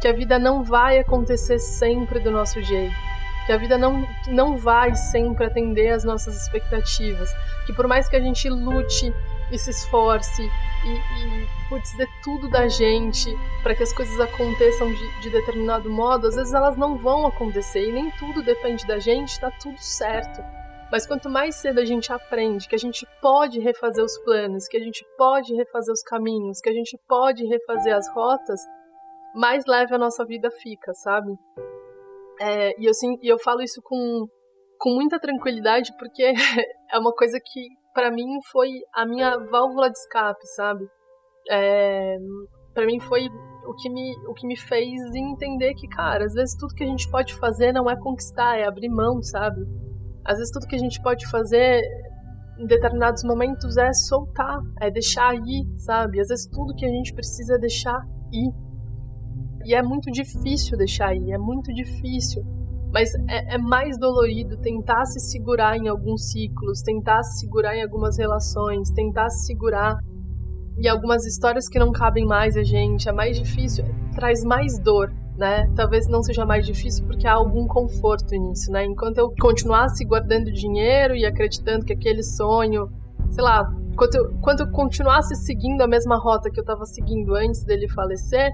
que 0.00 0.08
a 0.08 0.12
vida 0.12 0.38
não 0.38 0.62
vai 0.62 0.98
acontecer 0.98 1.58
sempre 1.58 2.20
do 2.20 2.30
nosso 2.30 2.62
jeito, 2.62 2.94
que 3.46 3.52
a 3.52 3.56
vida 3.58 3.76
não, 3.76 4.06
não 4.28 4.56
vai 4.56 4.94
sempre 4.94 5.44
atender 5.44 5.90
às 5.90 6.04
nossas 6.04 6.40
expectativas, 6.40 7.30
que 7.66 7.72
por 7.72 7.86
mais 7.86 8.08
que 8.08 8.16
a 8.16 8.20
gente 8.20 8.48
lute 8.48 9.12
e 9.50 9.58
se 9.58 9.70
esforce 9.70 10.48
e, 10.84 10.90
e 10.90 11.68
putz, 11.68 11.92
dê 11.96 12.06
tudo 12.22 12.48
da 12.48 12.68
gente 12.68 13.30
para 13.62 13.74
que 13.74 13.82
as 13.82 13.92
coisas 13.92 14.18
aconteçam 14.20 14.92
de, 14.92 15.20
de, 15.20 15.30
determinado 15.30 15.90
modo, 15.90 16.26
às 16.26 16.36
vezes 16.36 16.54
elas 16.54 16.76
não 16.76 16.96
vão 16.96 17.26
acontecer 17.26 17.88
e 17.88 17.92
nem 17.92 18.10
tudo 18.12 18.42
depende 18.42 18.86
da 18.86 18.98
gente, 18.98 19.38
tá 19.40 19.50
tudo 19.50 19.78
certo. 19.78 20.42
Mas 20.90 21.06
quanto 21.06 21.28
mais 21.28 21.56
cedo 21.56 21.80
a 21.80 21.84
gente 21.84 22.12
aprende 22.12 22.66
que 22.66 22.74
a 22.74 22.78
gente 22.78 23.06
pode 23.20 23.60
refazer 23.60 24.02
os 24.02 24.16
planos, 24.18 24.66
que 24.66 24.76
a 24.76 24.80
gente 24.80 25.04
pode 25.18 25.54
refazer 25.54 25.92
os 25.92 26.02
caminhos, 26.02 26.60
que 26.60 26.70
a 26.70 26.72
gente 26.72 26.98
pode 27.06 27.46
refazer 27.46 27.94
as 27.94 28.08
rotas, 28.08 28.60
mais 29.34 29.64
leve 29.66 29.94
a 29.94 29.98
nossa 29.98 30.24
vida 30.24 30.50
fica, 30.50 30.92
sabe? 30.94 31.30
É, 32.40 32.80
e, 32.80 32.86
eu, 32.86 32.94
sim, 32.94 33.18
e 33.20 33.28
eu 33.28 33.38
falo 33.38 33.60
isso 33.60 33.82
com, 33.82 34.26
com 34.78 34.94
muita 34.94 35.18
tranquilidade 35.18 35.92
porque 35.98 36.22
é 36.90 36.98
uma 36.98 37.12
coisa 37.12 37.38
que 37.44 37.68
para 37.94 38.10
mim 38.10 38.38
foi 38.50 38.70
a 38.94 39.06
minha 39.06 39.38
válvula 39.50 39.90
de 39.90 39.98
escape, 39.98 40.46
sabe? 40.54 40.88
É, 41.50 42.16
para 42.74 42.86
mim 42.86 43.00
foi 43.00 43.28
o 43.66 43.74
que, 43.74 43.90
me, 43.90 44.14
o 44.26 44.34
que 44.34 44.46
me 44.46 44.56
fez 44.56 45.14
entender 45.14 45.74
que, 45.74 45.88
cara, 45.88 46.24
às 46.24 46.32
vezes 46.32 46.56
tudo 46.56 46.74
que 46.74 46.84
a 46.84 46.86
gente 46.86 47.10
pode 47.10 47.34
fazer 47.34 47.72
não 47.72 47.88
é 47.90 47.96
conquistar, 47.96 48.58
é 48.58 48.66
abrir 48.66 48.88
mão, 48.88 49.22
sabe? 49.22 49.60
Às 50.24 50.38
vezes 50.38 50.52
tudo 50.52 50.66
que 50.66 50.76
a 50.76 50.78
gente 50.78 51.00
pode 51.02 51.26
fazer 51.28 51.82
em 52.58 52.66
determinados 52.66 53.22
momentos 53.24 53.76
é 53.76 53.92
soltar, 53.92 54.60
é 54.80 54.90
deixar 54.90 55.34
ir, 55.34 55.64
sabe? 55.76 56.20
Às 56.20 56.28
vezes 56.28 56.46
tudo 56.46 56.74
que 56.74 56.84
a 56.84 56.88
gente 56.88 57.14
precisa 57.14 57.54
é 57.54 57.58
deixar 57.58 58.00
ir. 58.32 58.52
E 59.64 59.74
é 59.74 59.82
muito 59.82 60.10
difícil 60.10 60.76
deixar 60.76 61.14
ir, 61.14 61.30
é 61.30 61.38
muito 61.38 61.72
difícil. 61.72 62.42
Mas 62.92 63.14
é, 63.28 63.54
é, 63.54 63.58
mais 63.58 63.98
dolorido 63.98 64.56
tentar 64.56 65.04
se 65.04 65.20
segurar 65.20 65.76
em 65.76 65.88
alguns 65.88 66.30
ciclos, 66.30 66.80
tentar 66.82 67.22
se 67.22 67.40
segurar 67.40 67.76
em 67.76 67.82
algumas 67.82 68.18
relações, 68.18 68.90
tentar 68.90 69.28
se 69.30 69.46
segurar 69.46 69.98
em 70.78 70.88
algumas 70.88 71.26
histórias 71.26 71.68
que 71.68 71.78
não 71.78 71.92
cabem 71.92 72.24
mais 72.24 72.56
a 72.56 72.62
gente. 72.62 73.08
É 73.08 73.12
mais 73.12 73.38
difícil, 73.38 73.84
traz 74.14 74.42
mais 74.42 74.78
dor, 74.78 75.12
né? 75.36 75.70
Talvez 75.76 76.08
não 76.08 76.22
seja 76.22 76.46
mais 76.46 76.64
difícil 76.64 77.04
porque 77.06 77.26
há 77.26 77.34
algum 77.34 77.66
conforto 77.66 78.34
nisso, 78.34 78.70
né? 78.72 78.84
Enquanto 78.84 79.18
eu 79.18 79.32
continuasse 79.38 80.04
guardando 80.04 80.50
dinheiro 80.50 81.14
e 81.14 81.26
acreditando 81.26 81.84
que 81.84 81.92
aquele 81.92 82.22
sonho, 82.22 82.88
sei 83.30 83.44
lá, 83.44 83.70
enquanto 83.92 84.14
eu, 84.14 84.66
eu 84.66 84.72
continuasse 84.72 85.34
seguindo 85.36 85.82
a 85.82 85.86
mesma 85.86 86.16
rota 86.16 86.50
que 86.50 86.58
eu 86.58 86.62
estava 86.62 86.86
seguindo 86.86 87.34
antes 87.34 87.64
dele 87.64 87.88
falecer, 87.88 88.50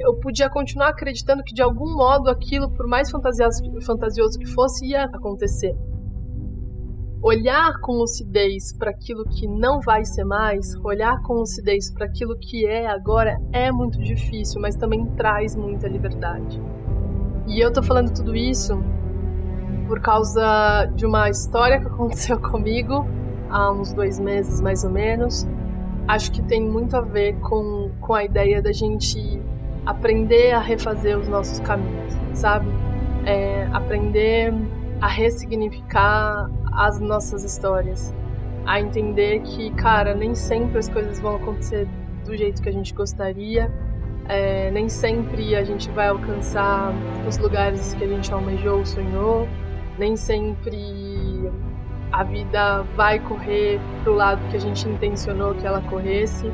eu 0.00 0.14
podia 0.14 0.48
continuar 0.48 0.88
acreditando 0.88 1.44
que 1.44 1.52
de 1.52 1.60
algum 1.60 1.94
modo 1.94 2.30
aquilo, 2.30 2.70
por 2.70 2.86
mais 2.86 3.10
fantasioso 3.10 4.38
que 4.38 4.46
fosse, 4.46 4.86
ia 4.86 5.04
acontecer. 5.04 5.76
Olhar 7.22 7.78
com 7.82 7.92
lucidez 7.92 8.74
para 8.78 8.90
aquilo 8.90 9.24
que 9.24 9.46
não 9.46 9.78
vai 9.78 10.06
ser 10.06 10.24
mais, 10.24 10.74
olhar 10.82 11.20
com 11.22 11.34
lucidez 11.34 11.92
para 11.92 12.06
aquilo 12.06 12.34
que 12.38 12.66
é 12.66 12.86
agora 12.86 13.38
é 13.52 13.70
muito 13.70 13.98
difícil, 13.98 14.58
mas 14.58 14.74
também 14.74 15.04
traz 15.16 15.54
muita 15.54 15.86
liberdade. 15.86 16.58
E 17.46 17.60
eu 17.60 17.70
tô 17.70 17.82
falando 17.82 18.14
tudo 18.14 18.34
isso 18.34 18.82
por 19.86 20.00
causa 20.00 20.86
de 20.94 21.04
uma 21.04 21.28
história 21.28 21.78
que 21.78 21.86
aconteceu 21.86 22.40
comigo 22.40 23.04
há 23.50 23.70
uns 23.70 23.92
dois 23.92 24.18
meses 24.18 24.62
mais 24.62 24.82
ou 24.82 24.90
menos. 24.90 25.46
Acho 26.08 26.32
que 26.32 26.42
tem 26.42 26.66
muito 26.66 26.96
a 26.96 27.02
ver 27.02 27.38
com, 27.40 27.90
com 28.00 28.14
a 28.14 28.24
ideia 28.24 28.62
da 28.62 28.72
gente 28.72 29.42
aprender 29.84 30.52
a 30.52 30.60
refazer 30.60 31.18
os 31.18 31.28
nossos 31.28 31.60
caminhos, 31.60 32.14
sabe? 32.34 32.68
É, 33.24 33.68
aprender 33.72 34.52
a 35.00 35.08
ressignificar 35.08 36.50
as 36.72 37.00
nossas 37.00 37.44
histórias, 37.44 38.14
a 38.66 38.80
entender 38.80 39.40
que, 39.40 39.70
cara, 39.72 40.14
nem 40.14 40.34
sempre 40.34 40.78
as 40.78 40.88
coisas 40.88 41.20
vão 41.20 41.36
acontecer 41.36 41.88
do 42.24 42.36
jeito 42.36 42.62
que 42.62 42.68
a 42.68 42.72
gente 42.72 42.92
gostaria, 42.94 43.70
é, 44.28 44.70
nem 44.70 44.88
sempre 44.88 45.56
a 45.56 45.64
gente 45.64 45.90
vai 45.90 46.08
alcançar 46.08 46.92
os 47.26 47.36
lugares 47.38 47.94
que 47.94 48.04
a 48.04 48.06
gente 48.06 48.32
almejou, 48.32 48.84
sonhou, 48.84 49.48
nem 49.98 50.16
sempre 50.16 51.50
a 52.12 52.22
vida 52.24 52.82
vai 52.94 53.18
correr 53.18 53.80
pro 54.02 54.14
lado 54.14 54.40
que 54.48 54.56
a 54.56 54.60
gente 54.60 54.88
intencionou 54.88 55.54
que 55.54 55.66
ela 55.66 55.80
corresse. 55.82 56.50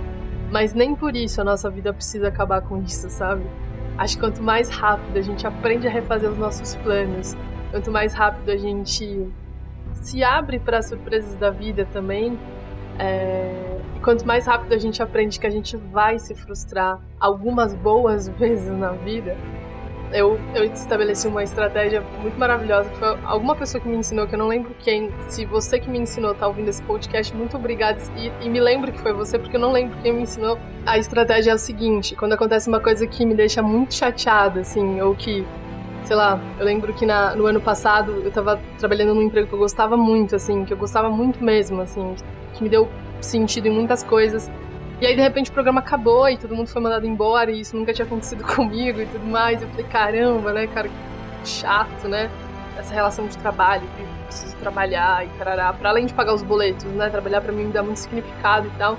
Mas 0.50 0.72
nem 0.72 0.94
por 0.94 1.16
isso 1.16 1.40
a 1.40 1.44
nossa 1.44 1.68
vida 1.68 1.92
precisa 1.92 2.28
acabar 2.28 2.62
com 2.62 2.80
isso, 2.82 3.10
sabe? 3.10 3.44
Acho 3.98 4.14
que 4.14 4.20
quanto 4.20 4.42
mais 4.42 4.68
rápido 4.68 5.16
a 5.16 5.22
gente 5.22 5.46
aprende 5.46 5.86
a 5.86 5.90
refazer 5.90 6.30
os 6.30 6.38
nossos 6.38 6.74
planos, 6.76 7.36
quanto 7.70 7.90
mais 7.90 8.14
rápido 8.14 8.50
a 8.50 8.56
gente 8.56 9.26
se 9.94 10.22
abre 10.22 10.58
para 10.58 10.78
as 10.78 10.88
surpresas 10.88 11.36
da 11.36 11.50
vida 11.50 11.86
também, 11.92 12.38
é... 12.98 13.80
e 13.96 14.00
quanto 14.00 14.26
mais 14.26 14.46
rápido 14.46 14.72
a 14.74 14.78
gente 14.78 15.02
aprende 15.02 15.40
que 15.40 15.46
a 15.46 15.50
gente 15.50 15.76
vai 15.76 16.18
se 16.18 16.34
frustrar 16.34 17.00
algumas 17.18 17.74
boas 17.74 18.28
vezes 18.38 18.70
na 18.76 18.92
vida, 18.92 19.36
eu, 20.16 20.40
eu 20.54 20.64
estabeleci 20.64 21.28
uma 21.28 21.44
estratégia 21.44 22.02
muito 22.20 22.38
maravilhosa, 22.38 22.88
que 22.88 22.96
foi 22.96 23.18
alguma 23.24 23.54
pessoa 23.54 23.80
que 23.80 23.88
me 23.88 23.96
ensinou, 23.96 24.26
que 24.26 24.34
eu 24.34 24.38
não 24.38 24.48
lembro 24.48 24.74
quem. 24.78 25.10
Se 25.28 25.44
você 25.44 25.78
que 25.78 25.90
me 25.90 25.98
ensinou 25.98 26.34
tá 26.34 26.48
ouvindo 26.48 26.68
esse 26.68 26.82
podcast, 26.82 27.34
muito 27.34 27.56
obrigada. 27.56 28.00
E, 28.16 28.32
e 28.40 28.48
me 28.48 28.58
lembro 28.58 28.90
que 28.90 28.98
foi 28.98 29.12
você, 29.12 29.38
porque 29.38 29.56
eu 29.56 29.60
não 29.60 29.72
lembro 29.72 29.96
quem 30.02 30.12
me 30.12 30.22
ensinou. 30.22 30.58
A 30.86 30.98
estratégia 30.98 31.50
é 31.50 31.54
o 31.54 31.58
seguinte: 31.58 32.16
quando 32.16 32.32
acontece 32.32 32.68
uma 32.68 32.80
coisa 32.80 33.06
que 33.06 33.26
me 33.26 33.34
deixa 33.34 33.62
muito 33.62 33.94
chateada, 33.94 34.60
assim, 34.60 35.00
ou 35.00 35.14
que 35.14 35.44
sei 36.04 36.14
lá, 36.14 36.40
eu 36.58 36.64
lembro 36.64 36.94
que 36.94 37.04
na, 37.04 37.34
no 37.34 37.46
ano 37.46 37.60
passado 37.60 38.22
eu 38.24 38.30
tava 38.30 38.60
trabalhando 38.78 39.12
num 39.12 39.22
emprego 39.22 39.48
que 39.48 39.54
eu 39.54 39.58
gostava 39.58 39.96
muito, 39.96 40.36
assim, 40.36 40.64
que 40.64 40.72
eu 40.72 40.76
gostava 40.76 41.10
muito 41.10 41.42
mesmo, 41.42 41.82
assim, 41.82 42.14
que 42.54 42.62
me 42.62 42.68
deu 42.68 42.88
sentido 43.20 43.66
em 43.66 43.70
muitas 43.70 44.04
coisas. 44.04 44.48
E 45.00 45.06
aí, 45.06 45.14
de 45.14 45.20
repente, 45.20 45.50
o 45.50 45.52
programa 45.52 45.80
acabou 45.80 46.28
e 46.28 46.38
todo 46.38 46.54
mundo 46.54 46.68
foi 46.68 46.80
mandado 46.80 47.06
embora 47.06 47.50
e 47.50 47.60
isso 47.60 47.76
nunca 47.76 47.92
tinha 47.92 48.06
acontecido 48.06 48.42
comigo 48.54 49.00
e 49.00 49.06
tudo 49.06 49.26
mais. 49.26 49.60
Eu 49.60 49.68
falei, 49.68 49.84
caramba, 49.84 50.52
né, 50.52 50.66
cara, 50.66 50.88
que 50.88 51.48
chato, 51.48 52.08
né? 52.08 52.30
Essa 52.78 52.94
relação 52.94 53.26
de 53.26 53.36
trabalho, 53.38 53.82
que 53.96 54.06
preciso 54.26 54.56
trabalhar 54.56 55.24
e 55.24 55.28
tarará. 55.38 55.72
Pra 55.72 55.90
além 55.90 56.06
de 56.06 56.14
pagar 56.14 56.34
os 56.34 56.42
boletos, 56.42 56.84
né? 56.84 57.08
Trabalhar 57.10 57.40
pra 57.40 57.52
mim 57.52 57.64
me 57.64 57.72
dá 57.72 57.82
muito 57.82 57.98
significado 57.98 58.66
e 58.68 58.70
tal. 58.78 58.98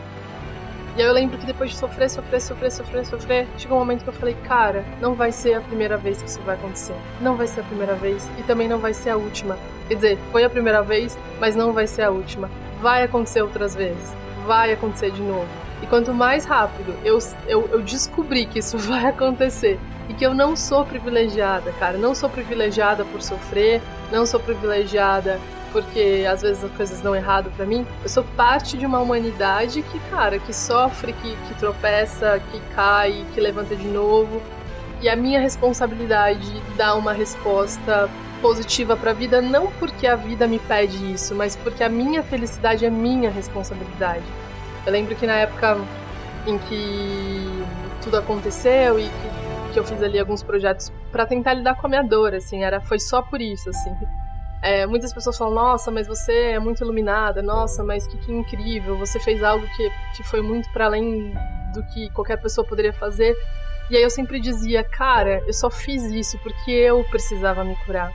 E 0.96 1.02
aí 1.02 1.08
eu 1.08 1.14
lembro 1.14 1.38
que 1.38 1.46
depois 1.46 1.72
de 1.72 1.78
sofrer, 1.78 2.10
sofrer, 2.10 2.42
sofrer, 2.42 2.72
sofrer, 2.72 3.06
sofrer, 3.06 3.48
chegou 3.58 3.78
um 3.78 3.80
momento 3.80 4.04
que 4.04 4.10
eu 4.10 4.14
falei, 4.14 4.36
cara, 4.48 4.84
não 5.00 5.14
vai 5.14 5.32
ser 5.32 5.54
a 5.54 5.62
primeira 5.62 5.96
vez 5.96 6.22
que 6.22 6.28
isso 6.28 6.42
vai 6.42 6.56
acontecer. 6.56 6.96
Não 7.22 7.36
vai 7.36 7.46
ser 7.46 7.62
a 7.62 7.64
primeira 7.64 7.94
vez 7.94 8.28
e 8.40 8.44
também 8.44 8.68
não 8.68 8.80
vai 8.80 8.96
ser 8.96 9.12
a 9.12 9.16
última. 9.16 9.58
Quer 9.88 9.96
dizer, 9.96 10.18
foi 10.32 10.44
a 10.44 10.50
primeira 10.50 10.82
vez, 10.82 11.16
mas 11.40 11.56
não 11.56 11.72
vai 11.72 11.86
ser 11.86 12.02
a 12.02 12.10
última. 12.10 12.50
Vai 12.82 13.04
acontecer 13.04 13.42
outras 13.42 13.76
vezes. 13.76 14.16
Vai 14.46 14.72
acontecer 14.72 15.12
de 15.12 15.22
novo. 15.22 15.48
E 15.82 15.88
quanto 15.88 16.14
mais 16.14 16.46
rápido 16.46 16.96
eu, 17.04 17.20
eu, 17.48 17.70
eu 17.72 17.82
descobri 17.82 18.46
que 18.46 18.60
isso 18.60 18.78
vai 18.80 19.06
acontecer 19.06 19.80
e 20.10 20.14
que 20.14 20.26
eu 20.26 20.34
não 20.34 20.56
sou 20.56 20.86
privilegiada, 20.86 21.72
cara, 21.74 21.98
não 21.98 22.16
sou 22.16 22.30
privilegiada 22.30 23.04
por 23.04 23.22
sofrer, 23.22 23.82
não 24.12 24.26
sou 24.26 24.40
privilegiada 24.40 25.38
porque 25.72 26.26
às 26.30 26.42
vezes 26.42 26.64
as 26.64 26.72
coisas 26.72 27.02
dão 27.02 27.16
errado 27.16 27.52
para 27.56 27.66
mim. 27.66 27.86
Eu 28.02 28.10
sou 28.10 28.24
parte 28.36 28.78
de 28.78 28.86
uma 28.86 29.00
humanidade 29.00 29.82
que, 29.82 30.00
cara, 30.10 30.40
que 30.40 30.54
sofre, 30.54 31.14
que, 31.14 31.36
que 31.36 31.54
tropeça, 31.56 32.42
que 32.52 32.60
cai, 32.74 33.26
que 33.34 33.40
levanta 33.40 33.76
de 33.76 33.88
novo. 33.88 34.42
E 35.02 35.10
a 35.10 35.16
minha 35.16 35.40
responsabilidade 35.40 36.62
dar 36.76 36.96
uma 36.96 37.14
resposta 37.14 38.10
positiva 38.42 38.96
para 38.96 39.12
a 39.12 39.14
vida 39.14 39.42
não 39.42 39.68
porque 39.74 40.08
a 40.08 40.16
vida 40.16 40.48
me 40.48 40.60
pede 40.60 41.12
isso, 41.12 41.36
mas 41.36 41.56
porque 41.56 41.84
a 41.84 41.90
minha 41.90 42.24
felicidade 42.24 42.86
é 42.86 42.90
minha 42.90 43.30
responsabilidade. 43.30 44.26
Eu 44.86 44.92
lembro 44.92 45.16
que 45.16 45.28
na 45.28 45.36
época 45.36 45.78
em 46.46 46.58
que 46.58 47.66
tudo 48.02 48.18
aconteceu 48.18 49.00
e 49.00 49.04
que, 49.04 49.74
que 49.74 49.80
eu 49.80 49.84
fiz 49.84 50.02
ali 50.02 50.20
alguns 50.20 50.42
projetos 50.42 50.92
para 51.12 51.26
tentar 51.26 51.54
lidar 51.54 51.76
com 51.76 51.88
a 51.88 51.90
minha 51.90 52.04
dor, 52.04 52.34
assim, 52.34 52.64
era 52.64 52.80
foi 52.80 53.00
só 53.00 53.22
por 53.22 53.42
isso, 53.42 53.70
assim. 53.70 53.94
É, 54.62 54.86
muitas 54.88 55.14
pessoas 55.14 55.38
falam, 55.38 55.54
nossa, 55.54 55.92
mas 55.92 56.08
você 56.08 56.52
é 56.52 56.60
muito 56.60 56.84
iluminada, 56.84 57.42
nossa, 57.44 57.84
mas 57.84 58.08
que, 58.08 58.18
que 58.18 58.32
incrível, 58.32 58.98
você 58.98 59.20
fez 59.20 59.44
algo 59.44 59.68
que, 59.76 59.92
que 60.16 60.24
foi 60.24 60.42
muito 60.42 60.70
para 60.72 60.86
além 60.86 61.34
do 61.74 61.84
que 61.94 62.10
qualquer 62.12 62.38
pessoa 62.38 62.66
poderia 62.66 62.94
fazer. 62.94 63.36
E 63.90 63.96
aí 63.96 64.04
eu 64.04 64.10
sempre 64.10 64.40
dizia, 64.40 64.84
cara, 64.84 65.44
eu 65.46 65.54
só 65.54 65.70
fiz 65.70 66.04
isso 66.06 66.38
porque 66.40 66.72
eu 66.72 67.04
precisava 67.06 67.64
me 67.64 67.76
curar. 67.86 68.12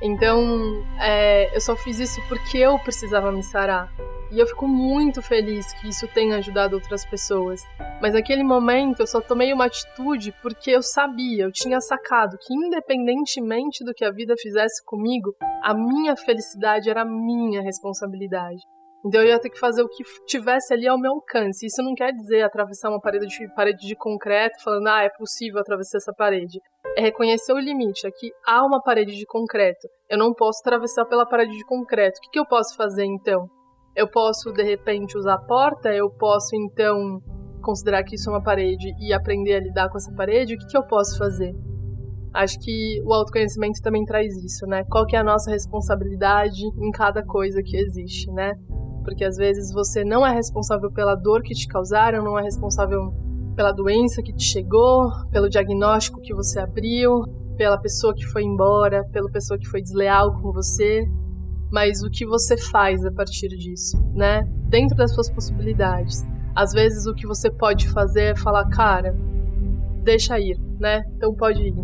Então, 0.00 0.84
é, 1.00 1.54
eu 1.54 1.60
só 1.60 1.74
fiz 1.76 1.98
isso 1.98 2.20
porque 2.28 2.58
eu 2.58 2.78
precisava 2.78 3.32
me 3.32 3.42
sarar. 3.42 3.92
E 4.30 4.38
eu 4.38 4.46
fico 4.46 4.68
muito 4.68 5.22
feliz 5.22 5.72
que 5.74 5.88
isso 5.88 6.06
tenha 6.08 6.36
ajudado 6.36 6.74
outras 6.74 7.04
pessoas. 7.04 7.62
Mas 8.00 8.12
naquele 8.12 8.44
momento 8.44 9.00
eu 9.00 9.06
só 9.06 9.20
tomei 9.20 9.52
uma 9.52 9.64
atitude 9.64 10.32
porque 10.42 10.70
eu 10.70 10.82
sabia, 10.82 11.44
eu 11.44 11.52
tinha 11.52 11.80
sacado 11.80 12.36
que 12.38 12.54
independentemente 12.54 13.82
do 13.84 13.94
que 13.94 14.04
a 14.04 14.12
vida 14.12 14.34
fizesse 14.38 14.84
comigo, 14.84 15.34
a 15.62 15.74
minha 15.74 16.14
felicidade 16.14 16.90
era 16.90 17.04
minha 17.04 17.62
responsabilidade. 17.62 18.60
Então 19.06 19.22
eu 19.22 19.28
ia 19.28 19.38
ter 19.38 19.50
que 19.50 19.58
fazer 19.58 19.82
o 19.82 19.88
que 19.88 20.02
tivesse 20.26 20.74
ali 20.74 20.88
ao 20.88 20.98
meu 20.98 21.12
alcance. 21.12 21.66
Isso 21.66 21.82
não 21.82 21.94
quer 21.94 22.12
dizer 22.12 22.42
atravessar 22.42 22.90
uma 22.90 23.00
parede 23.00 23.26
de, 23.26 23.54
parede 23.54 23.86
de 23.86 23.94
concreto 23.94 24.62
falando, 24.62 24.88
ah, 24.88 25.02
é 25.02 25.10
possível 25.10 25.60
atravessar 25.60 25.98
essa 25.98 26.12
parede. 26.12 26.58
É 26.96 27.02
reconhecer 27.02 27.52
o 27.52 27.58
limite. 27.58 28.06
Aqui 28.06 28.30
há 28.46 28.64
uma 28.64 28.82
parede 28.82 29.16
de 29.16 29.24
concreto. 29.26 29.86
Eu 30.10 30.18
não 30.18 30.34
posso 30.34 30.60
atravessar 30.60 31.04
pela 31.04 31.26
parede 31.26 31.56
de 31.56 31.64
concreto. 31.64 32.18
O 32.18 32.20
que, 32.22 32.30
que 32.30 32.38
eu 32.38 32.46
posso 32.46 32.76
fazer 32.76 33.04
então? 33.04 33.48
Eu 33.94 34.08
posso, 34.08 34.52
de 34.52 34.62
repente, 34.62 35.16
usar 35.16 35.34
a 35.34 35.44
porta? 35.44 35.92
Eu 35.92 36.10
posso, 36.10 36.54
então, 36.54 37.20
considerar 37.62 38.02
que 38.04 38.14
isso 38.14 38.30
é 38.30 38.32
uma 38.32 38.42
parede 38.42 38.94
e 39.00 39.12
aprender 39.12 39.54
a 39.54 39.60
lidar 39.60 39.88
com 39.90 39.96
essa 39.96 40.12
parede? 40.14 40.54
O 40.54 40.58
que, 40.58 40.66
que 40.66 40.76
eu 40.76 40.86
posso 40.86 41.18
fazer? 41.18 41.52
Acho 42.34 42.58
que 42.60 43.02
o 43.04 43.12
autoconhecimento 43.12 43.80
também 43.82 44.04
traz 44.04 44.36
isso, 44.36 44.66
né? 44.66 44.84
Qual 44.90 45.06
que 45.06 45.16
é 45.16 45.18
a 45.18 45.24
nossa 45.24 45.50
responsabilidade 45.50 46.62
em 46.78 46.90
cada 46.90 47.24
coisa 47.24 47.62
que 47.62 47.76
existe, 47.76 48.30
né? 48.32 48.52
Porque 49.08 49.24
às 49.24 49.36
vezes 49.36 49.72
você 49.72 50.04
não 50.04 50.26
é 50.26 50.34
responsável 50.34 50.92
pela 50.92 51.14
dor 51.14 51.42
que 51.42 51.54
te 51.54 51.66
causaram, 51.66 52.22
não 52.22 52.38
é 52.38 52.42
responsável 52.42 53.10
pela 53.56 53.72
doença 53.72 54.22
que 54.22 54.34
te 54.34 54.44
chegou, 54.44 55.10
pelo 55.32 55.48
diagnóstico 55.48 56.20
que 56.20 56.34
você 56.34 56.60
abriu, 56.60 57.22
pela 57.56 57.78
pessoa 57.78 58.14
que 58.14 58.26
foi 58.26 58.42
embora, 58.42 59.02
pela 59.10 59.30
pessoa 59.30 59.58
que 59.58 59.66
foi 59.66 59.80
desleal 59.80 60.38
com 60.42 60.52
você, 60.52 61.08
mas 61.72 62.02
o 62.02 62.10
que 62.10 62.26
você 62.26 62.58
faz 62.58 63.02
a 63.02 63.10
partir 63.10 63.48
disso, 63.48 63.96
né? 64.14 64.42
Dentro 64.68 64.94
das 64.94 65.14
suas 65.14 65.30
possibilidades. 65.30 66.22
Às 66.54 66.72
vezes 66.72 67.06
o 67.06 67.14
que 67.14 67.26
você 67.26 67.50
pode 67.50 67.88
fazer 67.88 68.32
é 68.32 68.36
falar, 68.36 68.68
cara, 68.68 69.16
deixa 70.04 70.38
ir, 70.38 70.60
né? 70.78 71.02
Então 71.16 71.34
pode 71.34 71.62
ir. 71.62 71.74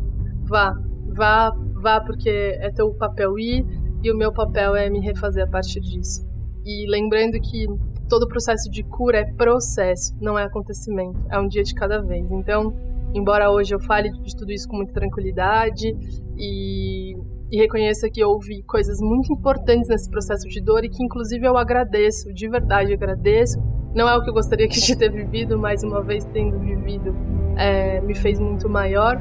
Vá, 0.43 0.75
vá, 1.17 1.53
vá 1.73 2.03
porque 2.03 2.29
é 2.61 2.71
teu 2.71 2.93
papel 2.93 3.39
ir 3.39 3.65
e 4.03 4.13
o 4.13 4.17
meu 4.17 4.31
papel 4.31 4.77
é 4.77 4.91
me 4.91 5.01
refazer 5.01 5.45
a 5.45 5.51
partir 5.51 5.81
disso. 5.81 6.34
E 6.65 6.91
lembrando 6.91 7.39
que 7.41 7.67
todo 8.09 8.27
processo 8.29 8.71
de 8.71 8.83
cura 8.83 9.19
é 9.19 9.25
processo, 9.25 10.15
não 10.21 10.39
é 10.39 10.45
acontecimento, 10.45 11.19
é 11.31 11.39
um 11.39 11.47
dia 11.47 11.63
de 11.63 11.75
cada 11.75 12.01
vez. 12.01 12.31
Então, 12.31 12.73
embora 13.15 13.51
hoje 13.51 13.75
eu 13.75 13.81
fale 13.81 14.11
de 14.11 14.37
tudo 14.37 14.53
isso 14.53 14.69
com 14.69 14.77
muita 14.77 14.93
tranquilidade 14.93 15.95
e, 16.37 17.17
e 17.51 17.57
reconheça 17.57 18.09
que 18.11 18.25
houve 18.25 18.63
coisas 18.63 18.99
muito 19.01 19.33
importantes 19.33 19.89
nesse 19.89 20.11
processo 20.11 20.49
de 20.49 20.61
dor 20.61 20.85
e 20.85 20.89
que, 20.89 21.03
inclusive, 21.03 21.47
eu 21.47 21.57
agradeço, 21.57 22.33
de 22.33 22.49
verdade 22.49 22.93
agradeço. 22.93 23.61
Não 23.95 24.09
é 24.09 24.17
o 24.17 24.23
que 24.23 24.31
eu 24.31 24.35
gostaria 24.35 24.67
de 24.69 24.97
ter 24.97 25.11
vivido, 25.11 25.59
mas 25.59 25.83
uma 25.83 26.03
vez 26.03 26.25
tendo 26.27 26.59
vivido, 26.59 27.15
é, 27.57 28.01
me 28.01 28.15
fez 28.15 28.41
muito 28.41 28.69
maior. 28.69 29.21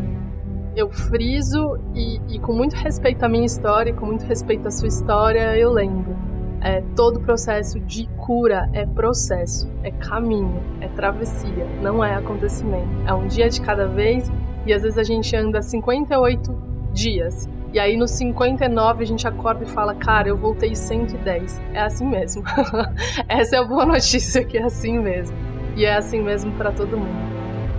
Eu 0.75 0.89
friso 0.89 1.77
e, 1.93 2.19
e 2.35 2.39
com 2.39 2.53
muito 2.53 2.73
respeito 2.73 3.23
à 3.23 3.29
minha 3.29 3.45
história, 3.45 3.93
com 3.93 4.07
muito 4.07 4.25
respeito 4.25 4.67
à 4.67 4.71
sua 4.71 4.87
história, 4.87 5.55
eu 5.55 5.71
lembro 5.71 6.32
é, 6.63 6.81
todo 6.95 7.19
processo 7.19 7.77
de 7.81 8.07
cura 8.17 8.69
é 8.71 8.85
processo, 8.85 9.69
é 9.83 9.91
caminho, 9.91 10.63
é 10.79 10.87
travessia, 10.87 11.67
não 11.81 12.01
é 12.01 12.15
acontecimento. 12.15 12.87
É 13.05 13.13
um 13.13 13.27
dia 13.27 13.49
de 13.49 13.59
cada 13.59 13.85
vez 13.85 14.31
e 14.65 14.73
às 14.73 14.81
vezes 14.81 14.97
a 14.97 15.03
gente 15.03 15.35
anda 15.35 15.61
58 15.61 16.55
dias. 16.93 17.49
E 17.73 17.79
aí 17.79 17.97
no 17.97 18.07
59 18.07 19.03
a 19.03 19.05
gente 19.05 19.27
acorda 19.27 19.65
e 19.65 19.67
fala, 19.67 19.93
cara, 19.93 20.29
eu 20.29 20.37
voltei 20.37 20.73
110. 20.73 21.61
É 21.73 21.81
assim 21.81 22.07
mesmo. 22.07 22.43
Essa 23.27 23.57
é 23.57 23.59
a 23.59 23.63
boa 23.65 23.85
notícia, 23.85 24.45
que 24.45 24.57
é 24.57 24.63
assim 24.63 24.97
mesmo. 24.99 25.35
E 25.75 25.83
é 25.83 25.97
assim 25.97 26.21
mesmo 26.21 26.53
para 26.53 26.71
todo 26.71 26.97
mundo. 26.97 27.33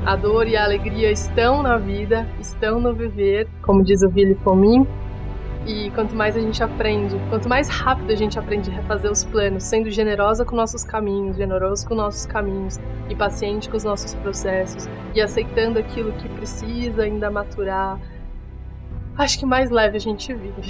A 0.05 0.15
dor 0.15 0.47
e 0.47 0.57
a 0.57 0.65
alegria 0.65 1.11
estão 1.11 1.63
na 1.63 1.79
vida, 1.79 2.29
estão 2.39 2.79
no 2.79 2.93
viver, 2.93 3.49
como 3.63 3.83
diz 3.83 4.03
o 4.03 4.11
Billy 4.11 4.35
Fomin, 4.35 4.87
e 5.67 5.91
quanto 5.93 6.15
mais 6.15 6.37
a 6.37 6.41
gente 6.41 6.63
aprende, 6.63 7.17
quanto 7.31 7.49
mais 7.49 7.69
rápido 7.69 8.13
a 8.13 8.15
gente 8.15 8.39
aprende 8.39 8.71
a 8.71 8.75
refazer 8.75 9.11
os 9.11 9.25
planos, 9.25 9.65
sendo 9.65 9.91
generosa 9.91 10.45
com 10.45 10.55
nossos 10.55 10.85
caminhos, 10.85 11.37
generoso 11.37 11.87
com 11.89 11.95
nossos 11.95 12.27
caminhos 12.27 12.79
e 13.09 13.15
paciente 13.15 13.69
com 13.69 13.77
os 13.77 13.85
nossos 13.85 14.15
processos 14.15 14.87
e 15.15 15.23
aceitando 15.23 15.79
aquilo 15.79 16.13
que 16.13 16.29
precisa 16.29 17.05
ainda 17.05 17.31
maturar, 17.31 17.99
acho 19.17 19.39
que 19.39 19.47
mais 19.47 19.71
leve 19.71 19.97
a 19.97 20.01
gente 20.01 20.35
vive. 20.35 20.63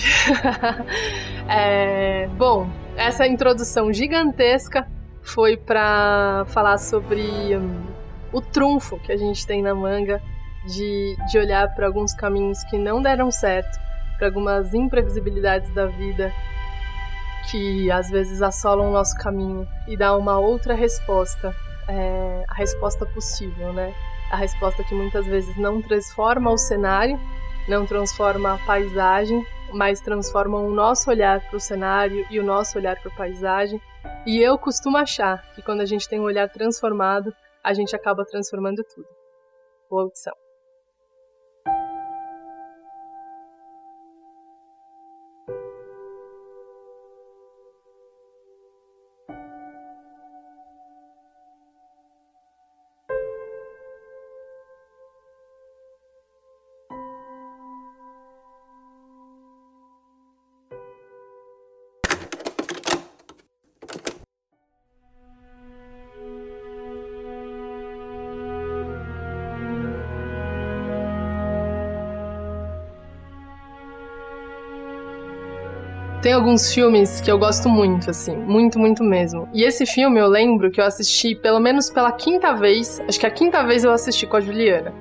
é, 1.49 2.29
bom, 2.37 2.69
essa 2.97 3.27
introdução 3.27 3.93
gigantesca 3.93 4.87
foi 5.23 5.57
para 5.57 6.45
falar 6.49 6.79
sobre 6.79 7.57
um, 7.57 7.83
o 8.33 8.41
trunfo 8.41 9.01
que 9.01 9.11
a 9.11 9.17
gente 9.17 9.45
tem 9.45 9.61
na 9.61 9.75
manga 9.75 10.23
de, 10.67 11.17
de 11.31 11.39
olhar 11.39 11.75
para 11.75 11.87
alguns 11.87 12.15
caminhos 12.15 12.63
que 12.65 12.79
não 12.79 13.03
deram 13.03 13.31
certo 13.33 13.83
para 14.19 14.29
algumas 14.29 14.75
imprevisibilidades 14.75 15.73
da 15.73 15.87
vida 15.87 16.33
que 17.51 17.91
às 17.91 18.09
vezes 18.11 18.43
assolam 18.43 18.89
o 18.89 18.93
nosso 18.93 19.17
caminho 19.17 19.69
e 19.87 19.97
dá 19.97 20.17
uma 20.17 20.39
outra 20.39 20.75
resposta, 20.75 21.55
é, 21.89 22.45
a 22.49 22.55
resposta 22.55 23.05
possível, 23.07 23.73
né? 23.73 23.95
A 24.31 24.37
resposta 24.37 24.83
que 24.83 24.95
muitas 24.95 25.27
vezes 25.27 25.57
não 25.57 25.83
transforma 25.83 26.51
o 26.51 26.57
cenário, 26.57 27.19
não 27.69 27.87
transforma 27.87 28.55
a 28.55 28.59
paisagem, 28.59 29.47
mas 29.73 30.01
transforma 30.01 30.59
o 30.59 30.71
nosso 30.71 31.11
olhar 31.11 31.41
para 31.41 31.57
o 31.57 31.61
cenário 31.61 32.27
e 32.31 32.39
o 32.39 32.45
nosso 32.45 32.79
olhar 32.79 32.97
para 33.01 33.13
a 33.13 33.17
paisagem. 33.17 33.81
E 34.27 34.39
eu 34.39 34.57
costumo 34.59 34.97
achar 34.97 35.43
que 35.55 35.63
quando 35.63 35.81
a 35.81 35.87
gente 35.87 36.09
tem 36.09 36.21
um 36.21 36.25
olhar 36.25 36.49
transformado, 36.49 37.33
a 37.63 37.73
gente 37.75 37.95
acaba 37.95 38.25
transformando 38.25 38.83
tudo. 38.85 39.09
Boa 39.89 40.05
audição. 40.05 40.44
Tem 76.25 76.33
alguns 76.33 76.73
filmes 76.73 77.21
que 77.21 77.31
eu 77.31 77.39
gosto 77.39 77.69
muito, 77.69 78.09
assim, 78.09 78.35
muito, 78.35 78.79
muito 78.79 79.05
mesmo. 79.05 79.47
E 79.53 79.63
esse 79.63 79.85
filme 79.85 80.19
eu 80.19 80.27
lembro 80.27 80.71
que 80.71 80.81
eu 80.81 80.85
assisti 80.87 81.35
pelo 81.35 81.61
menos 81.61 81.91
pela 81.91 82.11
quinta 82.11 82.55
vez, 82.55 82.99
acho 83.07 83.21
que 83.21 83.27
a 83.27 83.31
quinta 83.31 83.63
vez 83.63 83.85
eu 83.85 83.93
assisti 83.93 84.27
com 84.27 84.39
a 84.39 84.41
Juliana. 84.41 84.95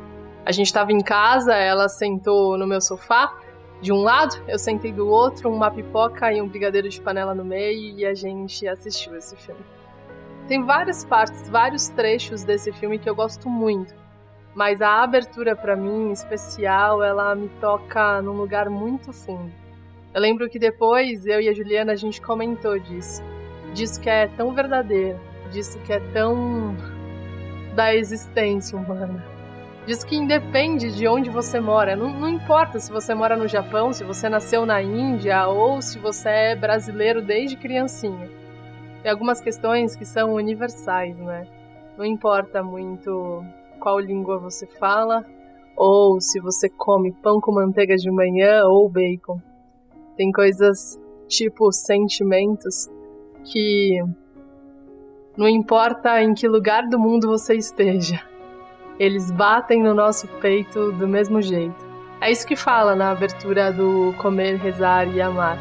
A 0.46 0.52
gente 0.52 0.66
estava 0.66 0.92
em 0.92 1.00
casa, 1.00 1.54
ela 1.56 1.88
sentou 1.88 2.58
no 2.58 2.68
meu 2.68 2.82
sofá, 2.82 3.34
de 3.82 3.94
um 3.94 4.02
lado, 4.02 4.36
eu 4.50 4.60
sentei 4.60 4.92
do 4.92 5.08
outro, 5.08 5.50
uma 5.50 5.72
pipoca 5.72 6.30
e 6.34 6.42
um 6.42 6.48
brigadeiro 6.50 6.90
de 6.90 7.00
panela 7.00 7.34
no 7.34 7.46
meio, 7.46 7.98
e 7.98 8.06
a 8.06 8.14
gente 8.14 8.68
assistiu 8.68 9.16
esse 9.16 9.38
filme. 9.38 9.62
Tem 10.46 10.62
várias 10.62 11.06
partes, 11.06 11.48
vários 11.48 11.88
trechos 11.88 12.44
desse 12.44 12.74
filme 12.74 13.00
que 13.00 13.10
eu 13.10 13.16
gosto 13.16 13.50
muito, 13.50 13.96
mas 14.54 14.82
a 14.82 15.02
abertura 15.02 15.56
para 15.56 15.78
mim, 15.78 16.10
em 16.10 16.12
especial, 16.12 17.02
ela 17.02 17.34
me 17.34 17.48
toca 17.62 18.22
num 18.22 18.34
lugar 18.34 18.70
muito 18.70 19.14
fundo. 19.14 19.63
Eu 20.14 20.22
lembro 20.22 20.48
que 20.48 20.60
depois 20.60 21.26
eu 21.26 21.42
e 21.42 21.50
a 21.50 21.54
Juliana 21.54 21.94
a 21.94 21.96
gente 21.96 22.22
comentou 22.22 22.78
disso. 22.78 23.24
Disso 23.74 24.00
que 24.00 24.10
é 24.10 24.28
tão 24.28 24.54
verdadeiro, 24.54 25.20
disso 25.52 25.80
que 25.80 25.92
é 25.92 26.00
tão 26.12 26.76
da 27.74 27.96
existência 27.96 28.78
humana. 28.78 29.26
Diz 29.88 30.04
que 30.04 30.16
independe 30.16 30.96
de 30.96 31.08
onde 31.08 31.32
você 31.32 31.60
mora. 31.60 31.96
Não, 31.96 32.08
não, 32.08 32.30
importa 32.30 32.80
se 32.80 32.92
você 32.92 33.16
mora 33.16 33.36
no 33.36 33.48
Japão, 33.48 33.92
se 33.92 34.04
você 34.04 34.30
nasceu 34.30 34.66
na 34.66 34.82
Índia 34.82 35.48
ou 35.48 35.82
se 35.82 35.98
você 35.98 36.30
é 36.30 36.56
brasileiro 36.56 37.22
desde 37.22 37.58
criancinha. 37.58 38.30
Tem 39.02 39.12
algumas 39.12 39.42
questões 39.42 39.96
que 39.96 40.06
são 40.06 40.36
universais, 40.36 41.20
né? 41.20 41.48
Não 41.98 42.06
importa 42.06 42.64
muito 42.64 43.44
qual 43.80 44.00
língua 44.00 44.38
você 44.38 44.68
fala 44.80 45.26
ou 45.76 46.22
se 46.22 46.40
você 46.40 46.70
come 46.70 47.12
pão 47.12 47.42
com 47.42 47.52
manteiga 47.52 47.96
de 47.96 48.10
manhã 48.10 48.64
ou 48.66 48.88
bacon. 48.88 49.42
Tem 50.16 50.32
coisas 50.32 51.00
tipo 51.28 51.72
sentimentos 51.72 52.90
que 53.44 54.00
não 55.36 55.48
importa 55.48 56.22
em 56.22 56.34
que 56.34 56.48
lugar 56.48 56.88
do 56.88 57.00
mundo 57.00 57.28
você 57.28 57.56
esteja, 57.56 58.22
eles 59.00 59.32
batem 59.32 59.82
no 59.82 59.94
nosso 59.94 60.28
peito 60.40 60.92
do 60.92 61.08
mesmo 61.08 61.42
jeito. 61.42 61.94
É 62.22 62.32
isso 62.32 62.46
que 62.46 62.56
fala 62.56 62.96
na 62.96 63.12
abertura 63.12 63.72
do 63.72 64.14
Comer, 64.20 64.58
Rezar 64.58 65.08
e 65.08 65.20
Amar. 65.20 65.58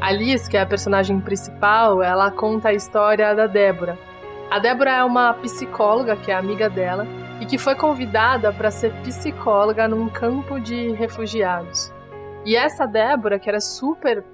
A 0.00 0.12
Liz, 0.12 0.48
que 0.48 0.56
é 0.56 0.60
a 0.60 0.66
personagem 0.66 1.20
principal, 1.20 2.02
ela 2.02 2.30
conta 2.30 2.68
a 2.68 2.72
história 2.72 3.34
da 3.34 3.46
Débora. 3.46 3.98
A 4.50 4.58
Débora 4.58 4.92
é 4.92 5.04
uma 5.04 5.34
psicóloga 5.34 6.16
que 6.16 6.30
é 6.30 6.34
amiga 6.34 6.70
dela 6.70 7.06
e 7.40 7.46
que 7.46 7.58
foi 7.58 7.74
convidada 7.74 8.52
para 8.52 8.70
ser 8.70 8.92
psicóloga 9.02 9.86
num 9.88 10.08
campo 10.08 10.58
de 10.58 10.92
refugiados. 10.92 11.92
E 12.44 12.56
essa 12.56 12.86
Débora, 12.86 13.38
que 13.38 13.48
era 13.48 13.60
super 13.60 14.24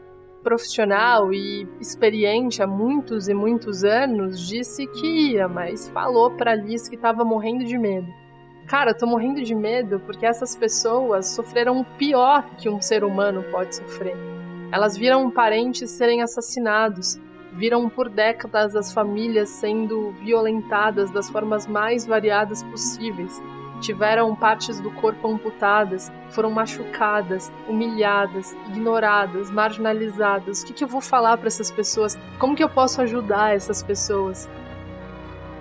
profissional 0.43 1.33
e 1.33 1.69
experiente 1.81 2.63
há 2.63 2.67
muitos 2.67 3.27
e 3.27 3.35
muitos 3.35 3.83
anos, 3.83 4.41
disse 4.47 4.87
que 4.87 5.33
ia, 5.33 5.49
mas 5.49 5.89
falou 5.89 6.31
para 6.31 6.55
Liz 6.55 6.89
que 6.89 6.95
estava 6.95 7.25
morrendo 7.25 7.65
de 7.65 7.77
medo. 7.77 8.07
Cara, 8.69 8.91
eu 8.93 8.97
tô 8.97 9.07
morrendo 9.07 9.43
de 9.43 9.55
medo 9.55 10.01
porque 10.07 10.25
essas 10.25 10.55
pessoas 10.55 11.31
sofreram 11.31 11.81
o 11.81 11.85
pior 11.85 12.45
que 12.57 12.69
um 12.69 12.81
ser 12.81 13.03
humano 13.03 13.45
pode 13.51 13.75
sofrer. 13.75 14.17
Elas 14.71 14.97
viram 14.97 15.31
parentes 15.31 15.91
serem 15.91 16.23
assassinados, 16.23 17.19
viram 17.53 17.89
por 17.89 18.09
décadas 18.09 18.77
as 18.77 18.93
famílias 18.93 19.49
sendo 19.49 20.13
violentadas 20.13 21.11
das 21.11 21.29
formas 21.29 21.67
mais 21.67 22.07
variadas 22.07 22.63
possíveis, 22.65 23.41
tiveram 23.81 24.35
partes 24.35 24.81
do 24.81 24.91
corpo 24.91 25.29
amputadas, 25.29 26.13
foram 26.31 26.51
machucadas, 26.51 27.53
humilhadas, 27.69 28.57
ignoradas, 28.69 29.51
marginalizadas. 29.51 30.63
O 30.63 30.67
que, 30.67 30.73
que 30.73 30.85
eu 30.85 30.89
vou 30.89 31.01
falar 31.01 31.37
para 31.37 31.49
essas 31.49 31.71
pessoas? 31.71 32.19
Como 32.39 32.55
que 32.55 32.63
eu 32.63 32.69
posso 32.69 33.01
ajudar 33.03 33.55
essas 33.55 33.83
pessoas? 33.83 34.49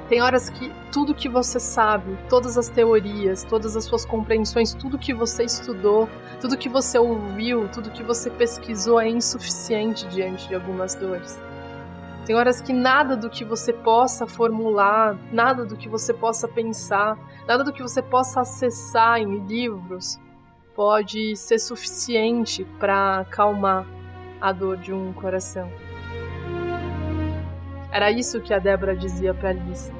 Tem 0.08 0.21
horas 0.21 0.49
que 0.49 0.71
tudo 0.91 1.15
que 1.15 1.28
você 1.28 1.60
sabe, 1.60 2.15
todas 2.30 2.60
as 2.60 2.69
teorias, 2.69 3.43
todas 3.43 3.75
as 3.75 3.86
suas 3.86 4.06
compreensões, 4.06 4.71
tudo 4.71 4.99
que 4.99 5.13
você 5.13 5.43
estudou, 5.43 6.08
tudo 6.39 6.58
que 6.58 6.69
você 6.69 6.99
ouviu, 6.99 7.67
tudo 7.69 7.89
que 7.89 8.04
você 8.04 8.30
pesquisou 8.30 8.99
é 8.99 9.10
insuficiente 9.10 10.08
diante 10.08 10.47
de 10.47 10.54
algumas 10.54 10.93
dores. 10.93 11.39
Tem 12.25 12.35
horas 12.35 12.59
que 12.59 12.73
nada 12.73 13.15
do 13.15 13.29
que 13.29 13.45
você 13.45 13.71
possa 13.71 14.25
formular, 14.25 15.15
nada 15.31 15.63
do 15.63 15.77
que 15.77 15.88
você 15.88 16.11
possa 16.11 16.47
pensar, 16.47 17.19
nada 17.47 17.63
do 17.63 17.71
que 17.71 17.83
você 17.83 18.01
possa 18.01 18.41
acessar 18.41 19.19
em 19.19 19.45
livros 19.45 20.19
pode 20.75 21.35
ser 21.38 21.59
suficiente 21.59 22.65
para 22.79 23.19
acalmar 23.19 23.85
a 24.41 24.51
dor 24.51 24.75
de 24.75 24.91
um 24.91 25.13
coração. 25.13 25.71
Era 27.91 28.09
isso 28.11 28.41
que 28.41 28.53
a 28.53 28.59
Débora 28.59 28.95
dizia 28.95 29.33
para 29.33 29.49
Alice. 29.49 29.93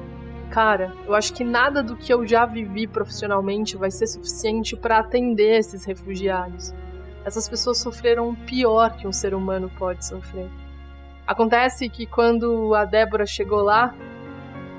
Cara, 0.50 0.92
eu 1.06 1.14
acho 1.14 1.32
que 1.32 1.44
nada 1.44 1.80
do 1.80 1.96
que 1.96 2.12
eu 2.12 2.26
já 2.26 2.44
vivi 2.44 2.88
profissionalmente 2.88 3.76
vai 3.76 3.90
ser 3.90 4.08
suficiente 4.08 4.76
para 4.76 4.98
atender 4.98 5.58
esses 5.58 5.84
refugiados. 5.84 6.74
Essas 7.24 7.48
pessoas 7.48 7.78
sofreram 7.78 8.30
o 8.30 8.36
pior 8.36 8.96
que 8.96 9.06
um 9.06 9.12
ser 9.12 9.32
humano 9.32 9.70
pode 9.78 10.04
sofrer. 10.04 10.50
Acontece 11.26 11.88
que 11.88 12.06
quando 12.06 12.74
a 12.74 12.84
Débora 12.84 13.26
chegou 13.26 13.62
lá 13.62 13.94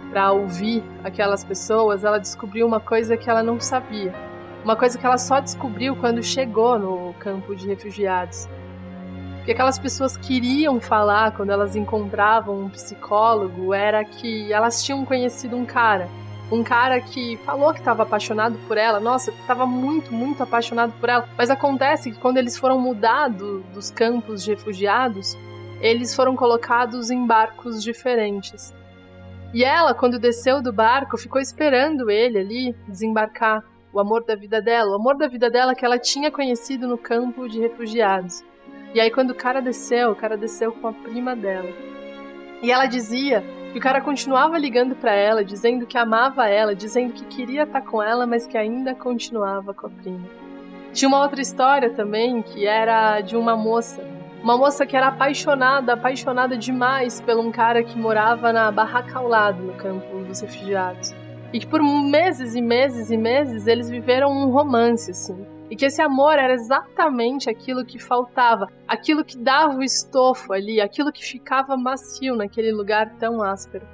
para 0.10 0.32
ouvir 0.32 0.84
aquelas 1.04 1.44
pessoas, 1.44 2.04
ela 2.04 2.20
descobriu 2.20 2.66
uma 2.66 2.80
coisa 2.80 3.18
que 3.18 3.30
ela 3.30 3.44
não 3.44 3.60
sabia. 3.60 4.14
Uma 4.64 4.76
coisa 4.76 4.98
que 4.98 5.06
ela 5.06 5.18
só 5.18 5.40
descobriu 5.40 5.96
quando 5.96 6.24
chegou 6.24 6.80
no 6.80 7.14
campo 7.16 7.56
de 7.56 7.68
refugiados 7.68 8.48
que 9.48 9.54
aquelas 9.54 9.80
pessoas 9.80 10.18
queriam 10.18 10.78
falar 10.78 11.32
quando 11.32 11.52
elas 11.52 11.74
encontravam 11.74 12.66
um 12.66 12.70
psicólogo 12.70 13.74
era 13.74 14.04
que 14.04 14.52
elas 14.52 14.84
tinham 14.84 15.06
conhecido 15.06 15.56
um 15.56 15.66
cara. 15.66 16.10
Um 16.52 16.66
cara 16.66 17.00
que 17.00 17.38
falou 17.46 17.72
que 17.72 17.80
estava 17.80 18.04
apaixonado 18.04 18.60
por 18.68 18.78
ela, 18.78 19.00
nossa, 19.00 19.32
estava 19.32 19.66
muito, 19.66 20.14
muito 20.14 20.44
apaixonado 20.44 20.92
por 21.00 21.08
ela. 21.08 21.30
Mas 21.38 21.50
acontece 21.50 22.12
que 22.12 22.20
quando 22.20 22.36
eles 22.36 22.58
foram 22.58 22.78
mudados 22.78 23.64
dos 23.74 23.90
campos 23.90 24.44
de 24.44 24.50
refugiados, 24.50 25.38
eles 25.82 26.16
foram 26.16 26.36
colocados 26.36 27.10
em 27.10 27.26
barcos 27.26 27.84
diferentes. 27.84 28.74
E 29.54 29.64
ela, 29.64 29.94
quando 29.94 30.20
desceu 30.20 30.62
do 30.62 30.74
barco, 30.74 31.18
ficou 31.18 31.40
esperando 31.40 32.10
ele 32.10 32.40
ali 32.40 32.76
desembarcar 32.88 33.64
o 33.94 34.00
amor 34.00 34.24
da 34.26 34.36
vida 34.36 34.62
dela, 34.62 34.92
o 34.92 34.96
amor 34.96 35.18
da 35.18 35.28
vida 35.28 35.50
dela 35.50 35.74
que 35.74 35.86
ela 35.86 35.98
tinha 35.98 36.30
conhecido 36.30 36.88
no 36.88 36.98
campo 36.98 37.48
de 37.48 37.60
refugiados. 37.60 38.44
E 38.94 39.00
aí 39.00 39.10
quando 39.10 39.32
o 39.32 39.36
cara 39.36 39.62
desceu, 39.62 40.12
o 40.12 40.16
cara 40.16 40.38
desceu 40.38 40.72
com 40.72 40.88
a 40.88 40.94
prima 40.94 41.36
dela. 41.36 41.70
E 42.62 42.72
ela 42.72 42.86
dizia 42.86 43.44
que 43.72 43.78
o 43.78 43.82
cara 43.82 44.02
continuava 44.02 44.58
ligando 44.58 44.96
para 44.96 45.14
ela, 45.14 45.44
dizendo 45.44 45.86
que 45.86 45.98
amava 45.98 46.48
ela, 46.48 46.76
dizendo 46.76 47.14
que 47.14 47.26
queria 47.26 47.64
estar 47.64 47.82
com 47.82 48.02
ela, 48.02 48.26
mas 48.26 48.48
que 48.48 48.58
ainda 48.58 48.96
continuava 48.96 49.74
com 49.74 49.88
a 49.88 49.90
prima. 49.90 50.28
Tinha 50.94 51.08
uma 51.08 51.22
outra 51.22 51.42
história 51.42 51.90
também 51.92 52.42
que 52.42 52.66
era 52.66 53.22
de 53.22 53.36
uma 53.36 53.56
moça, 53.56 54.04
uma 54.48 54.58
moça 54.58 54.86
que 54.86 54.96
era 54.96 55.08
apaixonada, 55.08 55.92
apaixonada 55.92 56.58
demais 56.58 57.20
por 57.20 57.38
um 57.38 57.52
cara 57.52 57.84
que 57.84 57.98
morava 57.98 58.54
na 58.54 58.72
barraca 58.72 59.20
ao 59.20 59.28
lado, 59.28 59.62
no 59.62 59.74
campo 59.74 60.24
dos 60.24 60.40
refugiados. 60.40 61.14
E 61.52 61.60
que 61.60 61.68
por 61.68 61.84
meses 61.84 62.56
e 62.56 62.62
meses 62.62 63.12
e 63.12 63.18
meses 63.18 63.68
eles 63.68 63.90
viveram 63.90 64.32
um 64.32 64.50
romance 64.50 65.12
assim. 65.12 65.46
E 65.70 65.76
que 65.76 65.84
esse 65.84 66.02
amor 66.02 66.40
era 66.40 66.54
exatamente 66.54 67.50
aquilo 67.50 67.84
que 67.84 68.00
faltava, 68.00 68.70
aquilo 68.88 69.26
que 69.26 69.38
dava 69.38 69.76
o 69.76 69.84
estofo 69.84 70.54
ali, 70.54 70.80
aquilo 70.80 71.12
que 71.12 71.26
ficava 71.26 71.76
macio 71.76 72.34
naquele 72.34 72.72
lugar 72.72 73.16
tão 73.20 73.44
áspero. 73.44 73.86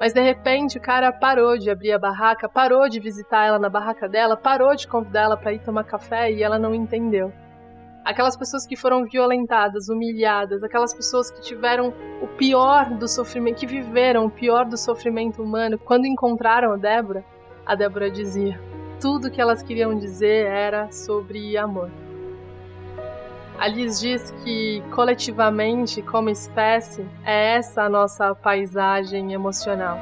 Mas 0.00 0.14
de 0.14 0.22
repente 0.22 0.78
o 0.78 0.80
cara 0.80 1.12
parou 1.12 1.58
de 1.58 1.68
abrir 1.68 1.92
a 1.92 1.98
barraca, 1.98 2.48
parou 2.48 2.88
de 2.88 2.98
visitar 2.98 3.44
ela 3.44 3.58
na 3.58 3.68
barraca 3.68 4.08
dela, 4.08 4.38
parou 4.38 4.74
de 4.74 4.88
convidar 4.88 5.24
ela 5.24 5.36
para 5.36 5.52
ir 5.52 5.58
tomar 5.58 5.84
café 5.84 6.32
e 6.32 6.42
ela 6.42 6.58
não 6.58 6.74
entendeu. 6.74 7.30
Aquelas 8.08 8.38
pessoas 8.38 8.66
que 8.66 8.74
foram 8.74 9.04
violentadas, 9.04 9.90
humilhadas, 9.90 10.64
aquelas 10.64 10.94
pessoas 10.94 11.30
que 11.30 11.42
tiveram 11.42 11.92
o 12.22 12.26
pior 12.26 12.88
do 12.94 13.06
sofrimento, 13.06 13.58
que 13.58 13.66
viveram 13.66 14.24
o 14.24 14.30
pior 14.30 14.64
do 14.64 14.78
sofrimento 14.78 15.42
humano, 15.42 15.76
quando 15.76 16.06
encontraram 16.06 16.72
a 16.72 16.76
Débora, 16.78 17.22
a 17.66 17.74
Débora 17.74 18.10
dizia: 18.10 18.58
tudo 18.98 19.30
que 19.30 19.38
elas 19.38 19.62
queriam 19.62 19.94
dizer 19.94 20.46
era 20.46 20.90
sobre 20.90 21.54
amor. 21.58 21.90
A 23.58 23.68
Liz 23.68 24.00
diz 24.00 24.30
que, 24.42 24.82
coletivamente, 24.90 26.00
como 26.00 26.30
espécie, 26.30 27.06
é 27.26 27.56
essa 27.56 27.82
a 27.82 27.90
nossa 27.90 28.34
paisagem 28.34 29.34
emocional. 29.34 29.98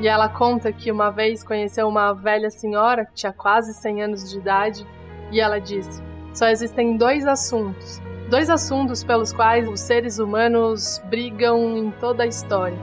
E 0.00 0.06
ela 0.06 0.28
conta 0.28 0.72
que 0.72 0.92
uma 0.92 1.10
vez 1.10 1.42
conheceu 1.42 1.88
uma 1.88 2.12
velha 2.12 2.50
senhora 2.50 3.04
que 3.04 3.14
tinha 3.14 3.32
quase 3.32 3.74
100 3.74 4.02
anos 4.04 4.30
de 4.30 4.38
idade 4.38 4.86
e 5.30 5.40
ela 5.40 5.58
disse: 5.58 6.02
só 6.32 6.48
existem 6.48 6.96
dois 6.96 7.26
assuntos, 7.26 8.02
dois 8.28 8.50
assuntos 8.50 9.04
pelos 9.04 9.32
quais 9.32 9.68
os 9.68 9.80
seres 9.80 10.18
humanos 10.18 11.00
brigam 11.08 11.76
em 11.76 11.90
toda 11.92 12.24
a 12.24 12.26
história: 12.26 12.78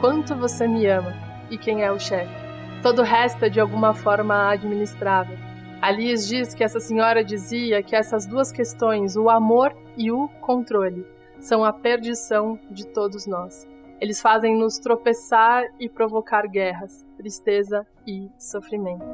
quanto 0.00 0.36
você 0.36 0.68
me 0.68 0.86
ama 0.86 1.14
e 1.50 1.56
quem 1.56 1.82
é 1.82 1.90
o 1.90 1.98
chefe. 1.98 2.44
Todo 2.82 3.00
o 3.00 3.04
resto 3.04 3.46
é 3.46 3.48
de 3.48 3.58
alguma 3.58 3.94
forma 3.94 4.50
administrável. 4.50 5.38
Alice 5.80 6.28
diz 6.28 6.54
que 6.54 6.62
essa 6.62 6.80
senhora 6.80 7.24
dizia 7.24 7.82
que 7.82 7.96
essas 7.96 8.26
duas 8.26 8.52
questões, 8.52 9.16
o 9.16 9.30
amor 9.30 9.74
e 9.96 10.12
o 10.12 10.28
controle, 10.40 11.06
são 11.40 11.64
a 11.64 11.72
perdição 11.72 12.58
de 12.70 12.86
todos 12.86 13.26
nós. 13.26 13.66
Eles 14.00 14.20
fazem 14.20 14.56
nos 14.56 14.78
tropeçar 14.78 15.64
e 15.80 15.88
provocar 15.88 16.46
guerras, 16.46 17.06
tristeza 17.16 17.86
e 18.06 18.30
sofrimento. 18.38 19.04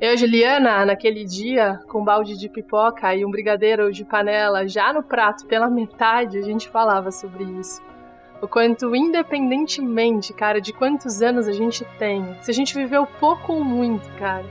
Eu 0.00 0.16
Juliana, 0.16 0.86
naquele 0.86 1.24
dia, 1.24 1.80
com 1.88 2.00
um 2.00 2.04
balde 2.04 2.38
de 2.38 2.48
pipoca 2.48 3.12
e 3.16 3.24
um 3.24 3.30
brigadeiro 3.32 3.92
de 3.92 4.04
panela 4.04 4.64
já 4.68 4.92
no 4.92 5.02
prato 5.02 5.44
pela 5.44 5.68
metade, 5.68 6.38
a 6.38 6.42
gente 6.42 6.68
falava 6.68 7.10
sobre 7.10 7.42
isso. 7.42 7.82
O 8.40 8.46
quanto, 8.46 8.94
independentemente, 8.94 10.32
cara, 10.32 10.60
de 10.60 10.72
quantos 10.72 11.20
anos 11.20 11.48
a 11.48 11.52
gente 11.52 11.84
tem, 11.98 12.24
se 12.40 12.48
a 12.48 12.54
gente 12.54 12.76
viveu 12.76 13.08
pouco 13.18 13.54
ou 13.54 13.64
muito, 13.64 14.08
cara, 14.20 14.44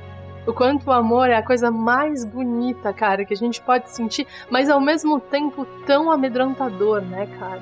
o 0.45 0.51
quanto 0.51 0.87
o 0.87 0.91
amor 0.91 1.29
é 1.29 1.37
a 1.37 1.45
coisa 1.45 1.71
mais 1.71 2.25
bonita, 2.25 2.91
cara, 2.91 3.23
que 3.23 3.33
a 3.33 3.37
gente 3.37 3.61
pode 3.61 3.89
sentir, 3.89 4.27
mas 4.49 4.69
ao 4.69 4.81
mesmo 4.81 5.17
tempo 5.17 5.65
tão 5.85 6.11
amedrontador, 6.11 6.99
né, 6.99 7.25
cara? 7.39 7.61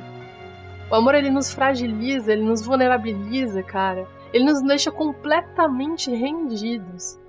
O 0.90 0.96
amor 0.96 1.14
ele 1.14 1.30
nos 1.30 1.54
fragiliza, 1.54 2.34
ele 2.34 2.44
nos 2.44 2.66
vulnerabiliza, 2.66 3.62
cara. 3.62 4.08
Ele 4.34 4.46
nos 4.46 4.64
deixa 4.64 4.92
completamente 4.92 6.10
rendidos. 6.10 7.24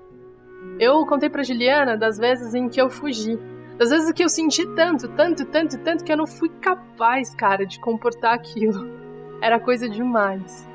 Eu 0.79 1.07
contei 1.07 1.31
pra 1.31 1.43
Juliana 1.43 1.97
das 1.97 2.19
vezes 2.19 2.55
em 2.55 2.69
que 2.69 2.81
eu 2.81 2.91
fugi. 2.91 3.39
Das 3.79 3.91
vezes 3.91 4.13
que 4.13 4.23
eu 4.23 4.29
senti 4.29 4.67
tanto, 4.75 5.09
tanto, 5.09 5.45
tanto, 5.47 5.79
tanto 5.79 6.05
que 6.05 6.13
eu 6.13 6.17
não 6.17 6.27
fui 6.27 6.49
capaz, 6.49 7.35
cara, 7.35 7.67
de 7.67 7.79
comportar 7.81 8.35
aquilo. 8.35 8.89
Era 9.41 9.61
coisa 9.61 9.89
demais. 9.89 10.69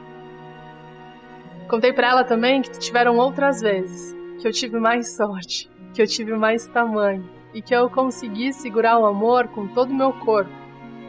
Contei 1.67 1.93
para 1.93 2.09
ela 2.09 2.23
também 2.23 2.61
que 2.61 2.71
tiveram 2.71 3.17
outras 3.17 3.61
vezes 3.61 4.15
que 4.39 4.47
eu 4.47 4.51
tive 4.51 4.79
mais 4.79 5.15
sorte, 5.15 5.69
que 5.93 6.01
eu 6.01 6.07
tive 6.07 6.33
mais 6.33 6.67
tamanho 6.67 7.29
e 7.53 7.61
que 7.61 7.75
eu 7.75 7.89
consegui 7.89 8.51
segurar 8.51 8.97
o 8.99 9.05
amor 9.05 9.47
com 9.49 9.67
todo 9.67 9.91
o 9.91 9.95
meu 9.95 10.11
corpo, 10.13 10.51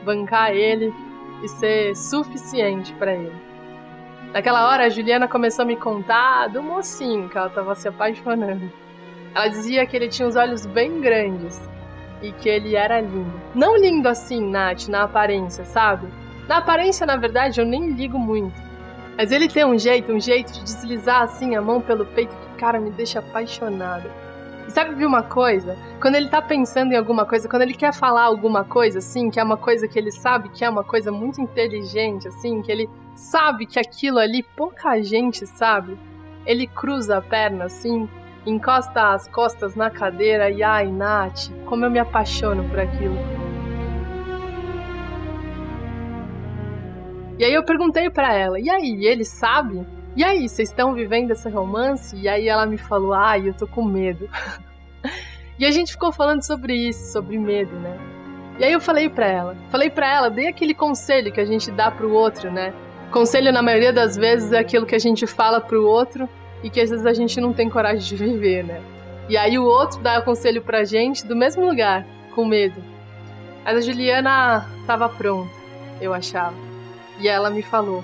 bancar 0.05 0.53
ele 0.53 0.93
e 1.43 1.49
ser 1.49 1.97
suficiente 1.97 2.93
para 2.95 3.15
ele. 3.15 3.42
Naquela 4.33 4.67
hora, 4.71 4.87
a 4.87 4.89
Juliana 4.89 5.29
começou 5.29 5.63
a 5.63 5.67
me 5.67 5.77
contar 5.77 6.47
do 6.47 6.63
mocinho 6.63 7.29
que 7.29 7.37
ela 7.37 7.49
estava 7.49 7.75
se 7.75 7.87
apaixonando. 7.87 8.73
Ela 9.35 9.49
dizia 9.49 9.85
que 9.85 9.95
ele 9.95 10.09
tinha 10.09 10.27
os 10.27 10.37
olhos 10.37 10.65
bem 10.65 11.03
grandes 11.03 11.61
e 12.23 12.33
que 12.33 12.49
ele 12.49 12.75
era 12.75 12.99
lindo. 12.99 13.41
Não 13.55 13.77
lindo 13.77 14.09
assim, 14.09 14.41
Nath, 14.41 14.89
na 14.89 15.03
aparência, 15.03 15.67
sabe? 15.67 16.09
Na 16.49 16.59
aparência, 16.59 17.07
na 17.07 17.17
verdade, 17.17 17.61
eu 17.61 17.67
nem 17.67 17.91
ligo 17.91 18.19
muito. 18.19 18.59
Mas 19.19 19.31
ele 19.33 19.49
tem 19.49 19.67
um 19.67 19.79
jeito, 19.79 20.11
um 20.11 20.21
jeito 20.21 20.51
de 20.51 20.63
deslizar 20.63 21.21
assim 21.21 21.55
a 21.55 21.61
mão 21.61 21.83
pelo 21.83 22.07
peito 22.07 22.35
que, 22.35 22.59
cara, 22.59 22.81
me 22.81 22.91
deixa 22.91 23.19
apaixonada. 23.19 24.11
E 24.67 24.71
sabe 24.71 24.95
viu 24.95 25.09
uma 25.09 25.23
coisa? 25.23 25.77
Quando 26.01 26.15
ele 26.15 26.29
tá 26.29 26.41
pensando 26.41 26.93
em 26.93 26.97
alguma 26.97 27.27
coisa, 27.27 27.49
quando 27.51 27.63
ele 27.63 27.75
quer 27.75 27.93
falar 27.93 28.23
alguma 28.23 28.65
coisa 28.65 29.01
assim, 29.01 29.29
que 29.29 29.39
é 29.39 29.43
uma 29.43 29.59
coisa 29.59 29.87
que 29.87 29.99
ele 29.99 30.11
sabe 30.11 30.49
que 30.49 30.65
é 30.65 30.71
uma 30.71 30.85
coisa 30.85 31.13
muito 31.13 31.39
inteligente, 31.39 32.29
assim, 32.29 32.63
que 32.63 32.73
ele 32.73 32.89
sabe 33.15 33.67
que 33.67 33.79
aquilo 33.79 34.19
ali 34.19 34.43
pouca 34.43 35.01
gente 35.03 35.47
sabe, 35.47 35.99
ele 36.47 36.67
cruza 36.67 37.19
a 37.19 37.23
perna 37.23 37.65
assim, 37.65 38.09
encosta 38.47 39.13
as 39.13 39.29
costas 39.29 39.75
na 39.75 39.91
cadeira 39.91 40.51
e 40.51 40.63
ai, 40.63 40.91
Nath, 40.91 41.51
como 41.67 41.85
eu 41.85 41.91
me 41.91 41.99
apaixono 41.99 42.69
por 42.69 42.81
aquilo. 42.81 43.17
E 47.39 47.45
aí 47.45 47.55
eu 47.55 47.65
perguntei 47.65 48.09
para 48.11 48.35
ela, 48.35 48.61
e 48.61 48.71
aí, 48.71 49.05
ele 49.05 49.25
sabe? 49.25 49.87
E 50.15 50.23
aí, 50.23 50.49
vocês 50.49 50.69
estão 50.69 50.93
vivendo 50.95 51.31
esse 51.31 51.49
romance? 51.49 52.15
E 52.17 52.29
aí 52.29 52.47
ela 52.47 52.67
me 52.67 52.77
falou, 52.77 53.15
ai, 53.15 53.49
eu 53.49 53.55
tô 53.55 53.67
com 53.67 53.83
medo. 53.83 54.29
e 55.59 55.65
a 55.65 55.71
gente 55.71 55.93
ficou 55.93 56.13
falando 56.13 56.43
sobre 56.43 56.75
isso, 56.75 57.11
sobre 57.11 57.39
medo, 57.39 57.75
né? 57.81 57.99
E 58.61 58.65
aí 58.65 58.73
eu 58.73 58.81
falei 58.81 59.09
para 59.09 59.27
ela, 59.27 59.57
falei 59.71 59.89
para 59.89 60.07
ela, 60.07 60.31
dei 60.31 60.47
aquele 60.47 60.75
conselho 60.75 61.33
que 61.33 61.41
a 61.41 61.45
gente 61.45 61.71
dá 61.71 61.91
pro 61.91 62.13
outro, 62.13 62.51
né? 62.51 62.73
Conselho 63.13 63.53
na 63.53 63.61
maioria 63.63 63.93
das 63.93 64.17
vezes 64.17 64.53
é 64.53 64.59
aquilo 64.59 64.87
que 64.87 64.95
a 64.95 64.99
gente 64.99 65.27
fala 65.27 65.61
pro 65.61 65.87
outro 65.87 66.27
e 66.63 66.71
que 66.71 66.81
às 66.81 66.89
vezes 66.89 67.05
a 67.05 67.13
gente 67.13 67.39
não 67.43 67.53
tem 67.53 67.69
coragem 67.69 68.01
de 68.03 68.17
viver, 68.25 68.65
né? 68.65 68.81
E 69.29 69.37
aí 69.37 69.59
o 69.59 69.65
outro 69.65 70.01
dá 70.01 70.19
o 70.19 70.23
conselho 70.23 70.63
pra 70.63 70.83
gente 70.85 71.27
do 71.27 71.37
mesmo 71.37 71.65
lugar, 71.65 72.07
com 72.35 72.47
medo. 72.47 72.83
Mas 73.63 73.77
a 73.77 73.81
Juliana 73.83 74.67
tava 74.87 75.11
pronta, 75.11 75.53
eu 76.01 76.15
achava. 76.15 76.57
E 77.21 77.29
ela 77.29 77.51
me 77.51 77.63
falou: 77.63 78.03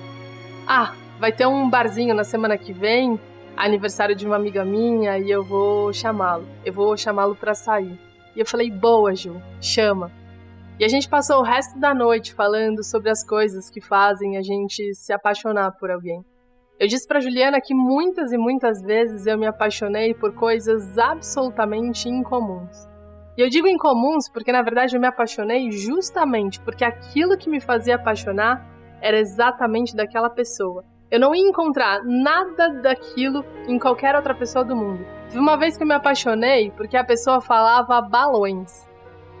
Ah, 0.67 0.93
vai 1.19 1.31
ter 1.31 1.47
um 1.47 1.67
barzinho 1.67 2.13
na 2.13 2.23
semana 2.23 2.55
que 2.55 2.71
vem, 2.71 3.19
aniversário 3.57 4.15
de 4.15 4.27
uma 4.27 4.35
amiga 4.35 4.63
minha, 4.63 5.17
e 5.17 5.29
eu 5.29 5.43
vou 5.43 5.91
chamá-lo. 5.91 6.47
Eu 6.63 6.71
vou 6.71 6.95
chamá-lo 6.95 7.35
para 7.35 7.55
sair. 7.55 7.99
E 8.35 8.39
eu 8.39 8.45
falei: 8.45 8.69
Boa, 8.69 9.15
Ju, 9.15 9.41
chama. 9.59 10.18
E 10.79 10.85
a 10.85 10.87
gente 10.87 11.09
passou 11.09 11.39
o 11.39 11.43
resto 11.43 11.77
da 11.77 11.93
noite 11.93 12.33
falando 12.33 12.85
sobre 12.85 13.09
as 13.09 13.21
coisas 13.21 13.69
que 13.69 13.81
fazem 13.81 14.37
a 14.37 14.41
gente 14.41 14.95
se 14.95 15.11
apaixonar 15.11 15.73
por 15.73 15.91
alguém. 15.91 16.23
Eu 16.79 16.87
disse 16.87 17.05
para 17.05 17.19
Juliana 17.19 17.59
que 17.59 17.75
muitas 17.75 18.31
e 18.31 18.37
muitas 18.37 18.81
vezes 18.81 19.27
eu 19.27 19.37
me 19.37 19.45
apaixonei 19.45 20.13
por 20.13 20.33
coisas 20.33 20.97
absolutamente 20.97 22.07
incomuns. 22.07 22.87
E 23.37 23.41
eu 23.41 23.49
digo 23.49 23.67
incomuns 23.67 24.29
porque 24.31 24.53
na 24.53 24.61
verdade 24.61 24.95
eu 24.95 25.01
me 25.01 25.07
apaixonei 25.07 25.69
justamente 25.69 26.61
porque 26.61 26.85
aquilo 26.85 27.37
que 27.37 27.49
me 27.49 27.59
fazia 27.59 27.95
apaixonar 27.95 28.65
era 29.01 29.19
exatamente 29.19 29.93
daquela 29.93 30.29
pessoa. 30.29 30.85
Eu 31.11 31.19
não 31.19 31.35
ia 31.35 31.45
encontrar 31.45 32.05
nada 32.05 32.69
daquilo 32.69 33.43
em 33.67 33.77
qualquer 33.77 34.15
outra 34.15 34.33
pessoa 34.33 34.63
do 34.63 34.77
mundo. 34.77 35.05
Teve 35.27 35.39
uma 35.39 35.57
vez 35.57 35.75
que 35.75 35.83
eu 35.83 35.87
me 35.87 35.93
apaixonei 35.93 36.71
porque 36.71 36.95
a 36.95 37.03
pessoa 37.03 37.41
falava 37.41 38.01
balões. 38.01 38.88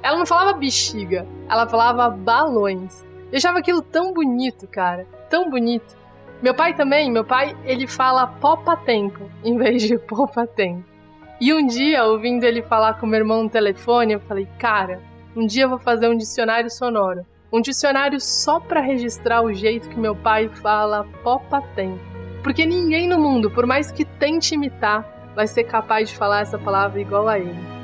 Ela 0.01 0.17
não 0.17 0.25
falava 0.25 0.57
bexiga, 0.57 1.27
ela 1.49 1.67
falava 1.67 2.09
balões. 2.09 3.05
Eu 3.31 3.37
achava 3.37 3.59
aquilo 3.59 3.81
tão 3.81 4.13
bonito, 4.13 4.67
cara, 4.67 5.05
tão 5.29 5.49
bonito. 5.49 5.97
Meu 6.41 6.53
pai 6.53 6.73
também, 6.73 7.11
meu 7.11 7.25
pai, 7.25 7.55
ele 7.65 7.85
fala 7.85 8.25
popa 8.25 8.77
tempo 8.77 9.29
em 9.43 9.57
vez 9.57 9.83
de 9.83 9.97
popa 9.97 10.47
tempo. 10.47 10.85
E 11.41 11.53
um 11.53 11.65
dia, 11.65 12.05
ouvindo 12.05 12.43
ele 12.43 12.61
falar 12.61 12.99
com 12.99 13.05
meu 13.05 13.19
irmão 13.19 13.43
no 13.43 13.49
telefone, 13.49 14.13
eu 14.13 14.19
falei, 14.19 14.47
cara, 14.57 15.01
um 15.35 15.45
dia 15.45 15.63
eu 15.63 15.69
vou 15.69 15.79
fazer 15.79 16.07
um 16.07 16.17
dicionário 16.17 16.69
sonoro. 16.69 17.25
Um 17.51 17.61
dicionário 17.61 18.19
só 18.19 18.59
para 18.59 18.79
registrar 18.79 19.41
o 19.41 19.53
jeito 19.53 19.89
que 19.89 19.99
meu 19.99 20.15
pai 20.15 20.49
fala 20.49 21.05
popa 21.23 21.61
tempo. 21.75 21.99
Porque 22.43 22.65
ninguém 22.65 23.07
no 23.07 23.19
mundo, 23.19 23.49
por 23.49 23.65
mais 23.65 23.91
que 23.91 24.05
tente 24.05 24.55
imitar, 24.55 25.31
vai 25.35 25.47
ser 25.47 25.63
capaz 25.63 26.09
de 26.09 26.17
falar 26.17 26.41
essa 26.41 26.57
palavra 26.57 27.01
igual 27.01 27.27
a 27.27 27.39
ele. 27.39 27.78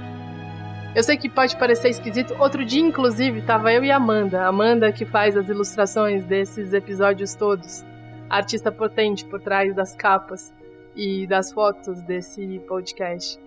Eu 0.96 1.04
sei 1.04 1.18
que 1.18 1.30
pode 1.30 1.58
parecer 1.58 1.90
esquisito. 1.90 2.34
Outro 2.40 2.64
dia, 2.64 2.82
inclusive, 2.82 3.42
tava 3.42 3.74
eu 3.74 3.84
e 3.84 3.92
Amanda. 3.92 4.48
Amanda 4.48 4.94
que 4.94 5.06
faz 5.06 5.36
as 5.36 5.50
ilustrações 5.50 6.26
desses 6.26 6.72
episódios 6.72 7.36
todos 7.36 7.84
artista 8.30 8.72
potente 8.72 9.26
por 9.26 9.42
trás 9.42 9.76
das 9.76 9.96
capas 9.96 10.54
e 10.96 11.28
das 11.28 11.52
fotos 11.52 12.02
desse 12.04 12.60
podcast. 12.68 13.40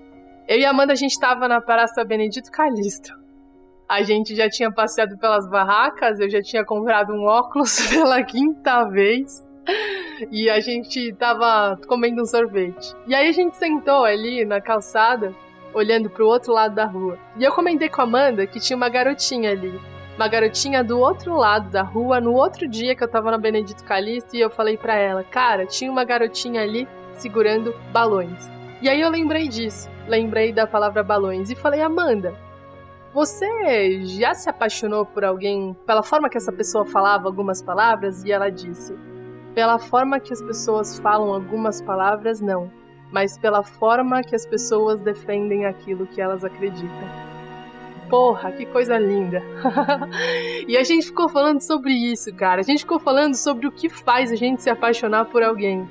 Eu 0.46 0.58
e 0.58 0.64
Amanda, 0.64 0.92
a 0.92 0.96
gente 0.96 1.12
estava 1.12 1.48
na 1.48 1.60
Praça 1.60 2.04
Benedito 2.04 2.50
Calixto. 2.50 3.18
A 3.88 4.02
gente 4.02 4.36
já 4.36 4.48
tinha 4.48 4.70
passeado 4.70 5.16
pelas 5.18 5.48
barracas, 5.48 6.20
eu 6.20 6.28
já 6.28 6.42
tinha 6.42 6.64
comprado 6.64 7.12
um 7.12 7.24
óculos 7.24 7.80
pela 7.88 8.22
quinta 8.22 8.84
vez. 8.84 9.46
E 10.30 10.50
a 10.50 10.60
gente 10.60 11.12
tava 11.14 11.78
comendo 11.86 12.22
um 12.22 12.26
sorvete. 12.26 12.94
E 13.06 13.14
aí 13.14 13.28
a 13.28 13.32
gente 13.32 13.56
sentou 13.56 14.04
ali 14.04 14.44
na 14.44 14.60
calçada, 14.60 15.34
olhando 15.78 16.10
para 16.10 16.24
o 16.24 16.28
outro 16.28 16.52
lado 16.52 16.74
da 16.74 16.84
rua. 16.84 17.18
E 17.36 17.44
eu 17.44 17.52
comentei 17.52 17.88
com 17.88 18.00
a 18.00 18.04
Amanda 18.04 18.46
que 18.46 18.60
tinha 18.60 18.76
uma 18.76 18.88
garotinha 18.88 19.50
ali 19.50 19.80
uma 20.18 20.26
garotinha 20.26 20.82
do 20.82 20.98
outro 20.98 21.36
lado 21.36 21.70
da 21.70 21.82
rua 21.82 22.20
no 22.20 22.32
outro 22.32 22.66
dia 22.66 22.96
que 22.96 23.04
eu 23.04 23.08
tava 23.08 23.30
na 23.30 23.38
Benedito 23.38 23.84
Calixto 23.84 24.34
e 24.34 24.40
eu 24.40 24.50
falei 24.50 24.76
para 24.76 24.96
ela, 24.96 25.22
cara, 25.22 25.64
tinha 25.64 25.88
uma 25.88 26.02
garotinha 26.02 26.60
ali 26.60 26.88
segurando 27.12 27.72
balões. 27.92 28.50
E 28.82 28.88
aí 28.88 29.00
eu 29.00 29.08
lembrei 29.10 29.46
disso, 29.46 29.88
lembrei 30.08 30.52
da 30.52 30.66
palavra 30.66 31.04
balões 31.04 31.50
e 31.50 31.54
falei, 31.54 31.80
Amanda, 31.80 32.34
você 33.14 34.02
já 34.02 34.34
se 34.34 34.50
apaixonou 34.50 35.06
por 35.06 35.24
alguém 35.24 35.76
pela 35.86 36.02
forma 36.02 36.28
que 36.28 36.36
essa 36.36 36.52
pessoa 36.52 36.84
falava 36.84 37.28
algumas 37.28 37.62
palavras? 37.62 38.24
E 38.24 38.32
ela 38.32 38.50
disse, 38.50 38.98
pela 39.54 39.78
forma 39.78 40.18
que 40.18 40.32
as 40.32 40.42
pessoas 40.42 40.98
falam 40.98 41.32
algumas 41.32 41.80
palavras, 41.80 42.40
não, 42.40 42.68
mas 43.10 43.38
pela 43.38 43.62
forma 43.62 44.22
que 44.22 44.34
as 44.34 44.46
pessoas 44.46 45.00
defendem 45.00 45.64
aquilo 45.66 46.06
que 46.06 46.20
elas 46.20 46.44
acreditam 46.44 47.28
porra, 48.08 48.50
que 48.52 48.66
coisa 48.66 48.98
linda. 48.98 49.42
e 50.66 50.76
a 50.76 50.84
gente 50.84 51.06
ficou 51.06 51.28
falando 51.28 51.60
sobre 51.60 51.92
isso, 51.92 52.34
cara. 52.34 52.60
A 52.60 52.64
gente 52.64 52.80
ficou 52.80 52.98
falando 52.98 53.34
sobre 53.34 53.66
o 53.66 53.72
que 53.72 53.88
faz 53.88 54.32
a 54.32 54.36
gente 54.36 54.62
se 54.62 54.70
apaixonar 54.70 55.26
por 55.26 55.42
alguém. 55.42 55.88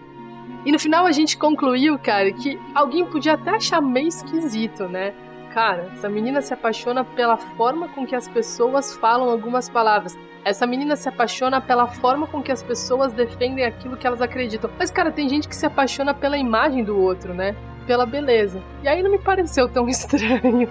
E 0.65 0.71
no 0.71 0.79
final 0.79 1.05
a 1.05 1.11
gente 1.11 1.37
concluiu, 1.37 1.97
cara, 1.97 2.31
que 2.31 2.59
alguém 2.73 3.05
podia 3.05 3.33
até 3.33 3.51
achar 3.51 3.81
meio 3.81 4.07
esquisito, 4.07 4.87
né? 4.87 5.13
Cara, 5.57 5.89
essa 5.91 6.07
menina 6.07 6.39
se 6.39 6.53
apaixona 6.53 7.03
pela 7.03 7.35
forma 7.35 7.87
com 7.87 8.05
que 8.05 8.15
as 8.15 8.27
pessoas 8.27 8.93
falam 8.93 9.27
algumas 9.27 9.67
palavras. 9.67 10.15
Essa 10.45 10.67
menina 10.67 10.95
se 10.95 11.09
apaixona 11.09 11.59
pela 11.59 11.87
forma 11.87 12.27
com 12.27 12.43
que 12.43 12.51
as 12.51 12.61
pessoas 12.61 13.11
defendem 13.11 13.65
aquilo 13.65 13.97
que 13.97 14.05
elas 14.05 14.21
acreditam. 14.21 14.69
Mas, 14.77 14.91
cara, 14.91 15.11
tem 15.11 15.27
gente 15.27 15.47
que 15.47 15.55
se 15.55 15.65
apaixona 15.65 16.13
pela 16.13 16.37
imagem 16.37 16.83
do 16.83 16.95
outro, 16.95 17.33
né? 17.33 17.55
Pela 17.87 18.05
beleza. 18.05 18.61
E 18.83 18.87
aí 18.87 19.01
não 19.01 19.09
me 19.09 19.17
pareceu 19.17 19.67
tão 19.67 19.89
estranho. 19.89 20.69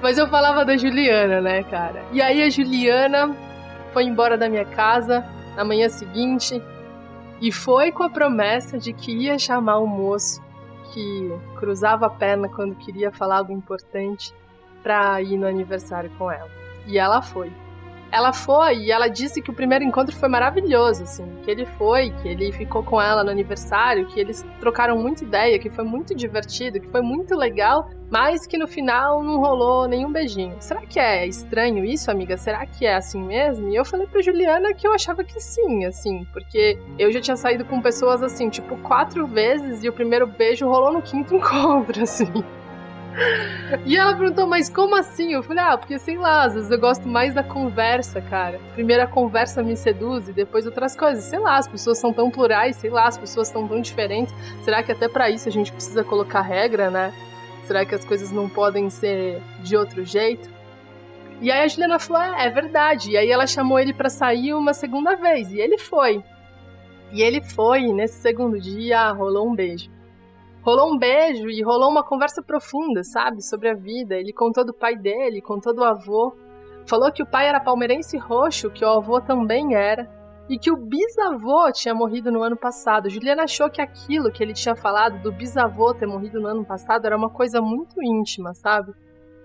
Mas 0.00 0.18
eu 0.18 0.28
falava 0.28 0.64
da 0.64 0.76
Juliana, 0.76 1.40
né, 1.40 1.64
cara? 1.64 2.04
E 2.12 2.22
aí 2.22 2.40
a 2.44 2.48
Juliana 2.48 3.36
foi 3.92 4.04
embora 4.04 4.38
da 4.38 4.48
minha 4.48 4.66
casa 4.66 5.26
na 5.56 5.64
manhã 5.64 5.88
seguinte 5.88 6.62
e 7.40 7.50
foi 7.50 7.90
com 7.90 8.04
a 8.04 8.08
promessa 8.08 8.78
de 8.78 8.92
que 8.92 9.10
ia 9.10 9.36
chamar 9.36 9.78
o 9.78 9.86
moço 9.88 10.46
que 10.92 11.30
cruzava 11.56 12.06
a 12.06 12.10
perna 12.10 12.48
quando 12.48 12.74
queria 12.76 13.12
falar 13.12 13.38
algo 13.38 13.52
importante 13.52 14.34
para 14.82 15.20
ir 15.22 15.36
no 15.36 15.46
aniversário 15.46 16.10
com 16.18 16.30
ela. 16.30 16.50
E 16.86 16.98
ela 16.98 17.20
foi 17.20 17.52
ela 18.10 18.32
foi 18.32 18.78
e 18.78 18.90
ela 18.90 19.08
disse 19.08 19.42
que 19.42 19.50
o 19.50 19.54
primeiro 19.54 19.84
encontro 19.84 20.14
foi 20.16 20.28
maravilhoso, 20.28 21.02
assim, 21.02 21.26
que 21.42 21.50
ele 21.50 21.66
foi, 21.66 22.10
que 22.10 22.28
ele 22.28 22.52
ficou 22.52 22.82
com 22.82 23.00
ela 23.00 23.22
no 23.22 23.30
aniversário, 23.30 24.06
que 24.06 24.18
eles 24.18 24.44
trocaram 24.60 24.96
muita 24.96 25.24
ideia, 25.24 25.58
que 25.58 25.68
foi 25.68 25.84
muito 25.84 26.14
divertido, 26.14 26.80
que 26.80 26.88
foi 26.88 27.02
muito 27.02 27.34
legal, 27.34 27.90
mas 28.10 28.46
que 28.46 28.56
no 28.56 28.66
final 28.66 29.22
não 29.22 29.38
rolou 29.38 29.86
nenhum 29.86 30.10
beijinho. 30.10 30.56
Será 30.60 30.80
que 30.80 30.98
é 30.98 31.26
estranho 31.26 31.84
isso, 31.84 32.10
amiga? 32.10 32.36
Será 32.36 32.64
que 32.64 32.86
é 32.86 32.94
assim 32.94 33.22
mesmo? 33.22 33.68
E 33.68 33.76
eu 33.76 33.84
falei 33.84 34.06
pra 34.06 34.22
Juliana 34.22 34.72
que 34.72 34.86
eu 34.86 34.92
achava 34.94 35.22
que 35.22 35.38
sim, 35.40 35.84
assim, 35.84 36.26
porque 36.32 36.78
eu 36.98 37.12
já 37.12 37.20
tinha 37.20 37.36
saído 37.36 37.64
com 37.64 37.82
pessoas 37.82 38.22
assim, 38.22 38.48
tipo, 38.48 38.76
quatro 38.78 39.26
vezes 39.26 39.84
e 39.84 39.88
o 39.88 39.92
primeiro 39.92 40.26
beijo 40.26 40.66
rolou 40.66 40.92
no 40.92 41.02
quinto 41.02 41.34
encontro, 41.36 42.02
assim. 42.02 42.32
E 43.84 43.96
ela 43.96 44.14
perguntou, 44.14 44.46
mas 44.46 44.68
como 44.68 44.96
assim? 44.96 45.32
Eu 45.32 45.42
falei, 45.42 45.62
ah, 45.62 45.76
porque 45.76 45.98
sei 45.98 46.16
lá, 46.16 46.44
às 46.44 46.54
vezes 46.54 46.70
eu 46.70 46.78
gosto 46.78 47.06
mais 47.08 47.34
da 47.34 47.42
conversa, 47.42 48.20
cara. 48.20 48.60
Primeiro 48.74 49.02
a 49.02 49.06
conversa 49.06 49.62
me 49.62 49.76
seduz 49.76 50.28
e 50.28 50.32
depois 50.32 50.66
outras 50.66 50.96
coisas. 50.96 51.24
Sei 51.24 51.38
lá, 51.38 51.56
as 51.56 51.66
pessoas 51.66 51.98
são 51.98 52.12
tão 52.12 52.30
plurais, 52.30 52.76
sei 52.76 52.90
lá, 52.90 53.06
as 53.06 53.18
pessoas 53.18 53.48
estão 53.48 53.66
tão 53.66 53.80
diferentes. 53.80 54.34
Será 54.62 54.82
que 54.82 54.92
até 54.92 55.08
para 55.08 55.30
isso 55.30 55.48
a 55.48 55.52
gente 55.52 55.72
precisa 55.72 56.04
colocar 56.04 56.40
regra, 56.40 56.90
né? 56.90 57.12
Será 57.64 57.84
que 57.84 57.94
as 57.94 58.04
coisas 58.04 58.30
não 58.30 58.48
podem 58.48 58.88
ser 58.88 59.42
de 59.60 59.76
outro 59.76 60.04
jeito? 60.04 60.48
E 61.40 61.50
aí 61.50 61.64
a 61.64 61.68
Juliana 61.68 61.98
falou: 61.98 62.22
é, 62.22 62.46
é 62.46 62.50
verdade. 62.50 63.10
E 63.10 63.16
aí 63.16 63.30
ela 63.30 63.46
chamou 63.46 63.78
ele 63.78 63.92
para 63.92 64.08
sair 64.08 64.54
uma 64.54 64.72
segunda 64.72 65.14
vez. 65.14 65.52
E 65.52 65.58
ele 65.58 65.78
foi. 65.78 66.22
E 67.12 67.22
ele 67.22 67.40
foi, 67.40 67.82
e 67.82 67.92
nesse 67.92 68.20
segundo 68.20 68.60
dia 68.60 69.10
rolou 69.12 69.48
um 69.48 69.54
beijo. 69.54 69.90
Rolou 70.68 70.92
um 70.92 70.98
beijo 70.98 71.48
e 71.48 71.62
rolou 71.62 71.88
uma 71.88 72.04
conversa 72.04 72.42
profunda, 72.42 73.02
sabe? 73.02 73.40
Sobre 73.42 73.70
a 73.70 73.74
vida. 73.74 74.14
Ele 74.16 74.34
contou 74.34 74.66
do 74.66 74.74
pai 74.74 74.94
dele, 74.96 75.40
contou 75.40 75.74
do 75.74 75.82
avô. 75.82 76.36
Falou 76.86 77.10
que 77.10 77.22
o 77.22 77.26
pai 77.26 77.48
era 77.48 77.58
palmeirense 77.58 78.18
roxo, 78.18 78.70
que 78.70 78.84
o 78.84 78.88
avô 78.90 79.18
também 79.18 79.74
era. 79.74 80.06
E 80.46 80.58
que 80.58 80.70
o 80.70 80.76
bisavô 80.76 81.72
tinha 81.72 81.94
morrido 81.94 82.30
no 82.30 82.42
ano 82.42 82.54
passado. 82.54 83.08
Juliana 83.08 83.44
achou 83.44 83.70
que 83.70 83.80
aquilo 83.80 84.30
que 84.30 84.42
ele 84.42 84.52
tinha 84.52 84.76
falado 84.76 85.22
do 85.22 85.32
bisavô 85.32 85.94
ter 85.94 86.06
morrido 86.06 86.38
no 86.38 86.48
ano 86.48 86.66
passado 86.66 87.06
era 87.06 87.16
uma 87.16 87.30
coisa 87.30 87.62
muito 87.62 88.02
íntima, 88.02 88.52
sabe? 88.52 88.92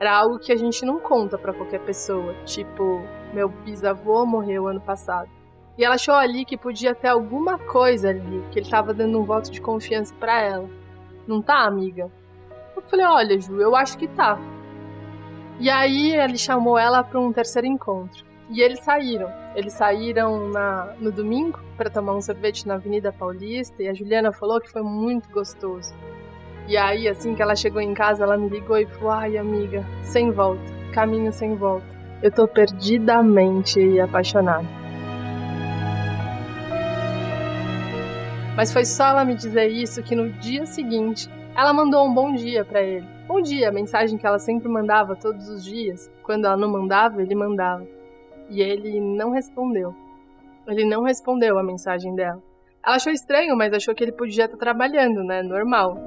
Era 0.01 0.17
algo 0.17 0.39
que 0.39 0.51
a 0.51 0.57
gente 0.57 0.83
não 0.83 0.99
conta 0.99 1.37
para 1.37 1.53
qualquer 1.53 1.79
pessoa. 1.85 2.33
Tipo, 2.43 2.99
meu 3.33 3.47
bisavô 3.47 4.25
morreu 4.25 4.67
ano 4.67 4.81
passado. 4.81 5.29
E 5.77 5.85
ela 5.85 5.95
achou 5.95 6.15
ali 6.15 6.43
que 6.43 6.57
podia 6.57 6.93
ter 6.93 7.07
alguma 7.07 7.57
coisa 7.57 8.09
ali, 8.09 8.43
que 8.51 8.59
ele 8.59 8.69
tava 8.69 8.93
dando 8.93 9.17
um 9.17 9.23
voto 9.23 9.49
de 9.49 9.61
confiança 9.61 10.13
para 10.19 10.41
ela. 10.41 10.82
Não 11.27 11.41
tá, 11.41 11.65
amiga? 11.65 12.11
Eu 12.75 12.81
falei, 12.81 13.05
olha, 13.05 13.39
Ju, 13.39 13.59
eu 13.59 13.75
acho 13.75 13.97
que 13.97 14.07
tá. 14.07 14.37
E 15.59 15.69
aí 15.69 16.13
ele 16.15 16.37
chamou 16.37 16.77
ela 16.77 17.03
para 17.03 17.19
um 17.19 17.31
terceiro 17.31 17.67
encontro. 17.67 18.25
E 18.49 18.61
eles 18.61 18.79
saíram. 18.79 19.29
Eles 19.55 19.73
saíram 19.73 20.49
na, 20.49 20.93
no 20.99 21.11
domingo 21.11 21.59
para 21.77 21.89
tomar 21.89 22.13
um 22.13 22.21
sorvete 22.21 22.67
na 22.67 22.75
Avenida 22.75 23.11
Paulista 23.11 23.81
e 23.81 23.87
a 23.87 23.93
Juliana 23.93 24.31
falou 24.31 24.59
que 24.59 24.71
foi 24.71 24.81
muito 24.81 25.29
gostoso. 25.29 25.93
E 26.67 26.77
aí, 26.77 27.07
assim 27.07 27.35
que 27.35 27.41
ela 27.41 27.55
chegou 27.55 27.81
em 27.81 27.93
casa, 27.93 28.23
ela 28.23 28.37
me 28.37 28.49
ligou 28.49 28.77
e 28.77 28.85
falou: 28.85 29.11
Ai, 29.11 29.37
amiga, 29.37 29.85
sem 30.01 30.31
volta, 30.31 30.63
caminho 30.93 31.31
sem 31.31 31.55
volta. 31.55 31.85
Eu 32.21 32.31
tô 32.31 32.47
perdidamente 32.47 33.99
apaixonada. 33.99 34.82
Mas 38.55 38.71
foi 38.71 38.85
só 38.85 39.07
ela 39.07 39.25
me 39.25 39.33
dizer 39.33 39.67
isso 39.67 40.03
que 40.03 40.15
no 40.15 40.29
dia 40.29 40.65
seguinte 40.65 41.27
ela 41.55 41.73
mandou 41.73 42.05
um 42.05 42.13
bom 42.13 42.33
dia 42.33 42.63
para 42.63 42.81
ele. 42.81 43.07
Bom 43.27 43.41
dia, 43.41 43.69
a 43.69 43.71
mensagem 43.71 44.17
que 44.17 44.27
ela 44.27 44.37
sempre 44.37 44.67
mandava 44.67 45.15
todos 45.15 45.49
os 45.49 45.63
dias. 45.63 46.11
Quando 46.21 46.45
ela 46.45 46.57
não 46.57 46.69
mandava, 46.69 47.21
ele 47.21 47.33
mandava. 47.33 47.85
E 48.49 48.61
ele 48.61 48.99
não 48.99 49.31
respondeu. 49.31 49.95
Ele 50.67 50.85
não 50.85 51.03
respondeu 51.03 51.57
a 51.57 51.63
mensagem 51.63 52.15
dela. 52.15 52.41
Ela 52.85 52.97
achou 52.97 53.11
estranho, 53.11 53.55
mas 53.55 53.73
achou 53.73 53.95
que 53.95 54.03
ele 54.03 54.11
podia 54.11 54.45
estar 54.45 54.57
trabalhando, 54.57 55.23
né? 55.23 55.41
Normal. 55.41 55.97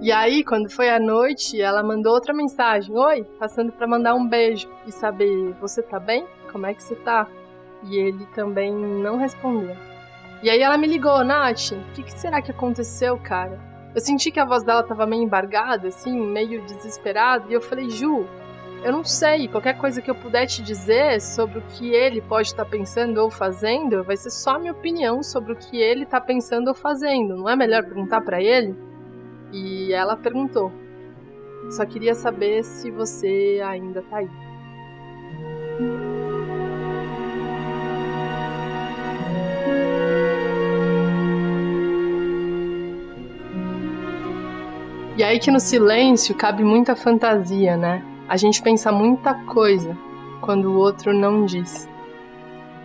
E 0.00 0.12
aí, 0.12 0.44
quando 0.44 0.70
foi 0.70 0.90
à 0.90 0.98
noite, 0.98 1.60
ela 1.60 1.82
mandou 1.82 2.12
outra 2.12 2.34
mensagem: 2.34 2.96
Oi, 2.96 3.24
passando 3.38 3.72
para 3.72 3.86
mandar 3.86 4.14
um 4.14 4.26
beijo 4.26 4.68
e 4.86 4.92
saber, 4.92 5.54
você 5.60 5.82
tá 5.82 5.98
bem? 5.98 6.26
Como 6.52 6.66
é 6.66 6.74
que 6.74 6.82
você 6.82 6.94
tá? 6.96 7.26
E 7.84 7.96
ele 7.96 8.26
também 8.34 8.72
não 8.72 9.16
respondeu. 9.16 9.76
E 10.42 10.48
aí 10.48 10.60
ela 10.60 10.76
me 10.78 10.86
ligou, 10.86 11.24
Nath, 11.24 11.72
o 11.72 11.92
que, 11.92 12.02
que, 12.02 12.12
será 12.12 12.40
que 12.40 12.50
aconteceu, 12.50 13.18
cara? 13.18 13.58
Eu 13.94 14.00
senti 14.00 14.30
que 14.30 14.38
a 14.38 14.44
voz 14.44 14.62
dela 14.62 14.82
tava 14.84 15.06
meio 15.06 15.22
embargada, 15.22 15.88
assim, 15.88 16.16
meio 16.20 16.64
desesperada, 16.64 17.44
e 17.48 17.52
eu 17.52 17.60
falei, 17.60 17.90
Ju, 17.90 18.24
eu 18.84 18.92
não 18.92 19.02
sei, 19.02 19.48
qualquer 19.48 19.76
coisa 19.76 20.00
que 20.00 20.08
eu 20.08 20.14
puder 20.14 20.46
te 20.46 20.62
dizer 20.62 21.20
sobre 21.20 21.58
o 21.58 21.62
que 21.62 21.90
ele 21.90 22.20
pode 22.20 22.48
estar 22.48 22.64
tá 22.64 22.70
pensando 22.70 23.18
ou 23.18 23.28
fazendo, 23.28 24.04
vai 24.04 24.16
ser 24.16 24.30
só 24.30 24.58
minha 24.58 24.72
opinião 24.72 25.22
sobre 25.22 25.52
o 25.52 25.56
que 25.56 25.76
ele 25.76 26.06
tá 26.06 26.20
pensando 26.20 26.68
ou 26.68 26.74
fazendo. 26.74 27.36
Não 27.36 27.48
é 27.48 27.56
melhor 27.56 27.82
perguntar 27.82 28.20
para 28.20 28.40
ele? 28.40 28.76
E 29.52 29.92
ela 29.92 30.16
perguntou. 30.16 30.70
Só 31.72 31.84
queria 31.84 32.14
saber 32.14 32.62
se 32.62 32.90
você 32.90 33.60
ainda 33.64 34.00
tá 34.02 34.18
aí. 34.18 34.28
E 45.18 45.24
aí 45.24 45.40
que 45.40 45.50
no 45.50 45.58
silêncio 45.58 46.32
cabe 46.32 46.62
muita 46.62 46.94
fantasia, 46.94 47.76
né? 47.76 48.04
A 48.28 48.36
gente 48.36 48.62
pensa 48.62 48.92
muita 48.92 49.34
coisa 49.34 49.98
quando 50.40 50.66
o 50.66 50.78
outro 50.78 51.12
não 51.12 51.44
diz. 51.44 51.88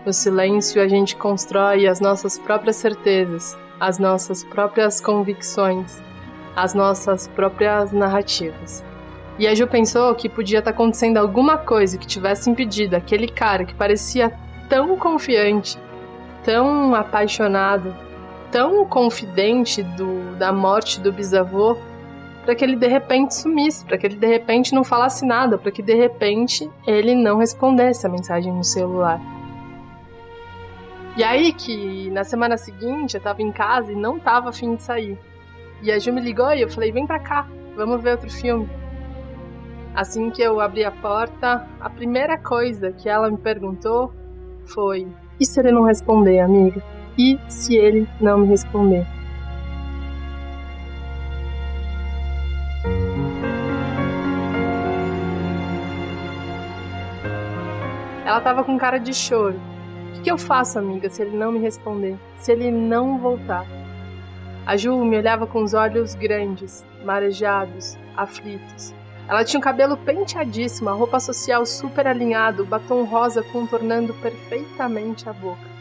No 0.04 0.12
silêncio 0.12 0.82
a 0.82 0.88
gente 0.88 1.16
constrói 1.16 1.86
as 1.86 2.00
nossas 2.00 2.40
próprias 2.40 2.78
certezas, 2.78 3.56
as 3.80 4.00
nossas 4.00 4.44
próprias 4.44 5.00
convicções, 5.00 6.02
as 6.56 6.74
nossas 6.74 7.28
próprias 7.28 7.92
narrativas. 7.92 8.84
E 9.38 9.46
a 9.48 9.54
Ju 9.54 9.68
pensou 9.68 10.16
que 10.16 10.28
podia 10.28 10.58
estar 10.58 10.72
acontecendo 10.72 11.18
alguma 11.18 11.60
coisa 11.60 12.00
que 12.00 12.08
tivesse 12.08 12.50
impedido 12.50 12.96
aquele 12.96 13.28
cara 13.28 13.64
que 13.64 13.76
parecia 13.76 14.34
tão 14.68 14.98
confiante, 14.98 15.78
tão 16.44 16.96
apaixonado, 16.96 17.96
tão 18.52 18.84
confidente 18.88 19.84
do, 19.84 20.36
da 20.36 20.52
morte 20.52 21.00
do 21.00 21.14
bisavô 21.14 21.78
para 22.44 22.54
que 22.56 22.64
ele 22.64 22.76
de 22.76 22.88
repente 22.88 23.34
sumisse, 23.34 23.86
para 23.86 23.98
que 23.98 24.06
ele 24.06 24.18
de 24.18 24.28
repente 24.28 24.74
não 24.74 24.84
falasse 24.84 25.26
nada, 25.26 25.58
para 25.58 25.72
que 25.72 25.82
de 25.82 25.96
repente 25.96 26.70
ele 26.86 27.16
não 27.16 27.38
respondesse 27.38 28.06
a 28.06 28.10
mensagem 28.10 28.54
no 28.54 28.64
celular. 28.64 29.20
E 31.16 31.24
aí 31.24 31.54
que 31.54 32.10
na 32.12 32.24
semana 32.24 32.58
seguinte 32.58 33.16
eu 33.16 33.22
tava 33.22 33.42
em 33.42 33.52
casa 33.52 33.92
e 33.92 33.96
não 33.96 34.20
tava 34.20 34.50
afim 34.50 34.76
de 34.76 34.84
sair. 34.84 35.18
E 35.82 35.92
a 35.92 36.00
Ju 36.00 36.12
me 36.12 36.22
ligou 36.22 36.52
e 36.54 36.62
eu 36.62 36.70
falei: 36.70 36.92
"Vem 36.92 37.08
pra 37.08 37.20
cá, 37.20 37.48
vamos 37.76 38.02
ver 38.02 38.12
outro 38.12 38.30
filme". 38.30 38.70
Assim 39.96 40.30
que 40.32 40.42
eu 40.42 40.60
abri 40.60 40.84
a 40.84 40.92
porta, 40.92 41.68
a 41.80 41.90
primeira 41.90 42.38
coisa 42.38 42.92
que 42.92 43.08
ela 43.08 43.30
me 43.30 43.38
perguntou 43.38 44.12
foi: 44.66 45.08
"E 45.40 45.46
se 45.46 45.60
ele 45.60 45.72
não 45.72 45.84
responder, 45.84 46.40
amiga? 46.40 46.84
E 47.18 47.40
se 47.48 47.76
ele 47.76 48.08
não 48.20 48.40
me 48.40 48.48
responder?" 48.48 49.06
Ela 58.26 58.40
tava 58.40 58.64
com 58.64 58.78
cara 58.78 58.98
de 58.98 59.14
choro. 59.14 59.60
O 60.18 60.22
que, 60.22 60.32
eu 60.32 60.38
faço, 60.38 60.80
amiga, 60.80 61.10
se 61.10 61.22
ele 61.22 61.36
não 61.36 61.52
me 61.52 61.60
responder? 61.60 62.18
Se 62.38 62.54
ele 62.54 62.72
não 62.72 63.18
voltar? 63.18 63.66
A 64.66 64.78
Ju 64.78 65.04
me 65.04 65.18
olhava 65.18 65.46
com 65.46 65.62
os 65.62 65.74
olhos 65.74 66.16
grandes, 66.16 66.86
marejados, 67.04 67.98
aflitos. 68.16 68.94
Ela 69.28 69.44
tinha 69.44 69.60
o 69.60 69.64
cabelo 69.64 69.98
penteadíssimo, 69.98 70.90
a 70.90 70.94
roupa 70.94 71.20
social 71.20 71.66
super 71.66 72.08
alinhado, 72.08 72.64
o 72.64 72.66
batom 72.66 73.04
rosa 73.04 73.44
contornando 73.44 74.14
perfeitamente 74.14 75.28
a 75.28 75.34
boca. 75.34 75.74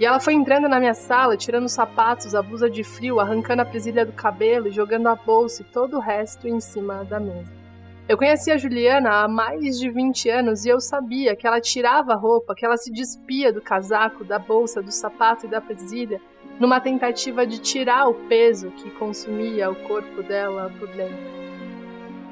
E 0.00 0.06
ela 0.06 0.18
foi 0.18 0.34
entrando 0.34 0.68
na 0.68 0.80
minha 0.80 0.94
sala, 0.94 1.36
tirando 1.36 1.66
os 1.66 1.72
sapatos, 1.72 2.34
a 2.34 2.42
blusa 2.42 2.68
de 2.68 2.82
frio, 2.82 3.20
arrancando 3.20 3.62
a 3.62 3.64
presilha 3.64 4.04
do 4.04 4.12
cabelo, 4.12 4.70
jogando 4.70 5.08
a 5.08 5.14
bolsa 5.14 5.62
e 5.62 5.64
todo 5.64 5.96
o 5.96 6.00
resto 6.00 6.48
em 6.48 6.58
cima 6.58 7.04
da 7.04 7.20
mesa. 7.20 7.67
Eu 8.08 8.16
conhecia 8.16 8.54
a 8.54 8.56
Juliana 8.56 9.10
há 9.10 9.28
mais 9.28 9.78
de 9.78 9.90
20 9.90 10.30
anos 10.30 10.64
e 10.64 10.70
eu 10.70 10.80
sabia 10.80 11.36
que 11.36 11.46
ela 11.46 11.60
tirava 11.60 12.14
a 12.14 12.16
roupa, 12.16 12.54
que 12.54 12.64
ela 12.64 12.78
se 12.78 12.90
despia 12.90 13.52
do 13.52 13.60
casaco, 13.60 14.24
da 14.24 14.38
bolsa, 14.38 14.82
do 14.82 14.90
sapato 14.90 15.44
e 15.44 15.48
da 15.48 15.60
presilha, 15.60 16.18
numa 16.58 16.80
tentativa 16.80 17.46
de 17.46 17.58
tirar 17.58 18.08
o 18.08 18.14
peso 18.14 18.70
que 18.70 18.90
consumia 18.92 19.70
o 19.70 19.76
corpo 19.86 20.22
dela 20.22 20.72
por 20.78 20.88
dentro. 20.88 21.38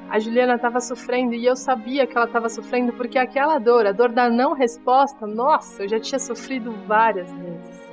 A 0.09 0.17
Juliana 0.17 0.55
estava 0.55 0.81
sofrendo 0.81 1.35
e 1.35 1.45
eu 1.45 1.55
sabia 1.55 2.07
que 2.07 2.17
ela 2.17 2.25
estava 2.25 2.49
sofrendo 2.49 2.93
porque 2.93 3.19
aquela 3.19 3.59
dor, 3.59 3.85
a 3.85 3.91
dor 3.91 4.11
da 4.11 4.27
não 4.31 4.53
resposta, 4.53 5.27
nossa, 5.27 5.83
eu 5.83 5.89
já 5.89 5.99
tinha 5.99 6.17
sofrido 6.17 6.71
várias 6.87 7.31
vezes. 7.31 7.87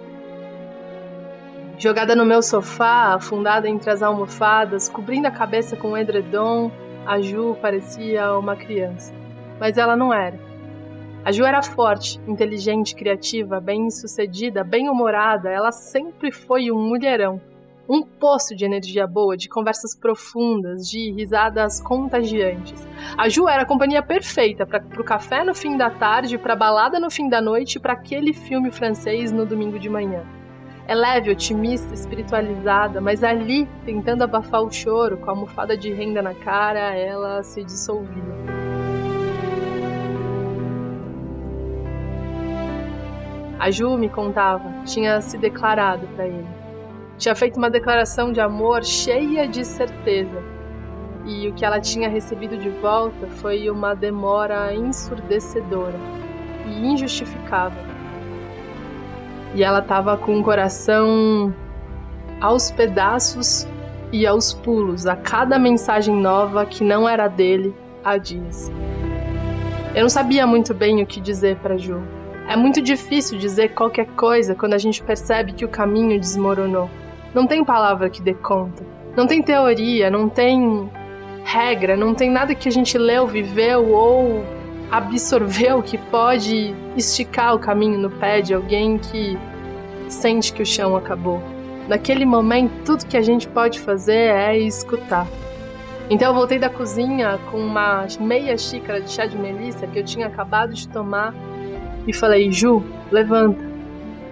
Jogada 1.76 2.16
no 2.16 2.24
meu 2.24 2.40
sofá, 2.40 3.12
afundada 3.12 3.68
entre 3.68 3.90
as 3.90 4.02
almofadas, 4.02 4.88
cobrindo 4.88 5.28
a 5.28 5.30
cabeça 5.30 5.76
com 5.76 5.90
um 5.90 5.98
edredom, 5.98 6.70
a 7.06 7.20
Ju 7.20 7.56
parecia 7.60 8.36
uma 8.36 8.56
criança, 8.56 9.12
mas 9.60 9.76
ela 9.76 9.96
não 9.96 10.12
era. 10.12 10.38
A 11.24 11.32
Ju 11.32 11.44
era 11.44 11.62
forte, 11.62 12.20
inteligente, 12.26 12.94
criativa, 12.94 13.60
bem-sucedida, 13.60 14.64
bem-humorada, 14.64 15.50
ela 15.50 15.72
sempre 15.72 16.30
foi 16.30 16.70
um 16.70 16.78
mulherão. 16.78 17.40
Um 17.86 18.02
poço 18.02 18.56
de 18.56 18.64
energia 18.64 19.06
boa, 19.06 19.36
de 19.36 19.46
conversas 19.46 19.94
profundas, 19.94 20.88
de 20.88 21.12
risadas 21.12 21.80
contagiantes. 21.80 22.86
A 23.16 23.28
Ju 23.28 23.46
era 23.46 23.62
a 23.62 23.66
companhia 23.66 24.02
perfeita 24.02 24.64
para 24.64 24.82
o 24.98 25.04
café 25.04 25.44
no 25.44 25.54
fim 25.54 25.76
da 25.76 25.90
tarde, 25.90 26.38
para 26.38 26.56
balada 26.56 26.98
no 26.98 27.10
fim 27.10 27.28
da 27.28 27.42
noite 27.42 27.76
e 27.76 27.80
para 27.80 27.92
aquele 27.92 28.32
filme 28.32 28.70
francês 28.70 29.30
no 29.30 29.44
domingo 29.44 29.78
de 29.78 29.90
manhã. 29.90 30.24
É 30.86 30.94
leve, 30.94 31.30
otimista, 31.30 31.94
espiritualizada, 31.94 33.00
mas 33.00 33.24
ali, 33.24 33.66
tentando 33.84 34.22
abafar 34.22 34.62
o 34.62 34.70
choro, 34.70 35.16
com 35.16 35.30
a 35.30 35.32
almofada 35.32 35.76
de 35.76 35.92
renda 35.92 36.20
na 36.20 36.34
cara, 36.34 36.94
ela 36.94 37.42
se 37.42 37.64
dissolvia. 37.64 38.22
A 43.58 43.70
Ju 43.70 43.96
me 43.96 44.10
contava, 44.10 44.84
tinha 44.84 45.22
se 45.22 45.38
declarado 45.38 46.06
para 46.08 46.26
ele. 46.26 46.46
Tinha 47.16 47.34
feito 47.34 47.56
uma 47.56 47.70
declaração 47.70 48.30
de 48.30 48.40
amor 48.40 48.84
cheia 48.84 49.48
de 49.48 49.64
certeza. 49.64 50.42
E 51.24 51.48
o 51.48 51.54
que 51.54 51.64
ela 51.64 51.80
tinha 51.80 52.10
recebido 52.10 52.58
de 52.58 52.68
volta 52.68 53.26
foi 53.26 53.70
uma 53.70 53.94
demora 53.94 54.74
ensurdecedora 54.74 55.98
e 56.66 56.86
injustificável. 56.86 57.93
E 59.54 59.62
ela 59.62 59.78
estava 59.78 60.16
com 60.16 60.38
o 60.38 60.42
coração 60.42 61.54
aos 62.40 62.70
pedaços 62.70 63.66
e 64.12 64.26
aos 64.26 64.52
pulos 64.52 65.06
a 65.06 65.16
cada 65.16 65.58
mensagem 65.58 66.14
nova 66.14 66.66
que 66.66 66.84
não 66.84 67.08
era 67.08 67.28
dele 67.28 67.74
há 68.04 68.16
dias. 68.16 68.70
Eu 69.94 70.02
não 70.02 70.08
sabia 70.08 70.46
muito 70.46 70.74
bem 70.74 71.02
o 71.02 71.06
que 71.06 71.20
dizer 71.20 71.56
para 71.56 71.76
Ju. 71.76 72.02
É 72.48 72.56
muito 72.56 72.82
difícil 72.82 73.38
dizer 73.38 73.74
qualquer 73.74 74.06
coisa 74.08 74.54
quando 74.54 74.74
a 74.74 74.78
gente 74.78 75.02
percebe 75.02 75.52
que 75.52 75.64
o 75.64 75.68
caminho 75.68 76.18
desmoronou. 76.20 76.90
Não 77.32 77.46
tem 77.46 77.64
palavra 77.64 78.10
que 78.10 78.20
dê 78.20 78.34
conta. 78.34 78.84
Não 79.16 79.26
tem 79.26 79.40
teoria, 79.40 80.10
não 80.10 80.28
tem 80.28 80.90
regra, 81.44 81.96
não 81.96 82.14
tem 82.14 82.30
nada 82.30 82.54
que 82.54 82.68
a 82.68 82.72
gente 82.72 82.98
leu, 82.98 83.26
viveu 83.26 83.88
ou 83.92 84.44
absorveu 84.96 85.82
que 85.82 85.98
pode 85.98 86.72
esticar 86.96 87.52
o 87.52 87.58
caminho 87.58 87.98
no 87.98 88.10
pé 88.10 88.40
de 88.40 88.54
alguém 88.54 88.96
que 88.96 89.36
sente 90.08 90.52
que 90.52 90.62
o 90.62 90.66
chão 90.66 90.94
acabou. 90.94 91.42
Naquele 91.88 92.24
momento, 92.24 92.72
tudo 92.84 93.04
que 93.04 93.16
a 93.16 93.22
gente 93.22 93.48
pode 93.48 93.80
fazer 93.80 94.30
é 94.30 94.56
escutar. 94.56 95.26
Então 96.08 96.28
eu 96.28 96.34
voltei 96.34 96.60
da 96.60 96.68
cozinha 96.70 97.40
com 97.50 97.58
uma 97.58 98.06
meia 98.20 98.56
xícara 98.56 99.00
de 99.00 99.10
chá 99.10 99.26
de 99.26 99.36
melissa 99.36 99.84
que 99.88 99.98
eu 99.98 100.04
tinha 100.04 100.28
acabado 100.28 100.72
de 100.72 100.86
tomar 100.88 101.34
e 102.06 102.12
falei: 102.12 102.52
Ju, 102.52 102.84
levanta. 103.10 103.64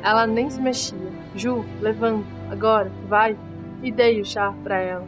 Ela 0.01 0.29
nem 0.29 0.49
se 0.49 0.61
mexia. 0.61 0.97
Ju, 1.35 1.65
levanta, 1.81 2.27
agora, 2.51 2.91
vai. 3.09 3.37
E 3.83 3.91
dei 3.91 4.21
o 4.21 4.25
chá 4.25 4.55
para 4.63 4.79
ela. 4.79 5.05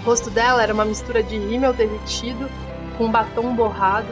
O 0.00 0.06
rosto 0.06 0.30
dela 0.30 0.64
era 0.64 0.74
uma 0.74 0.84
mistura 0.84 1.22
de 1.22 1.38
rímel 1.38 1.72
derretido 1.72 2.48
com 2.96 3.10
batom 3.10 3.54
borrado. 3.54 4.08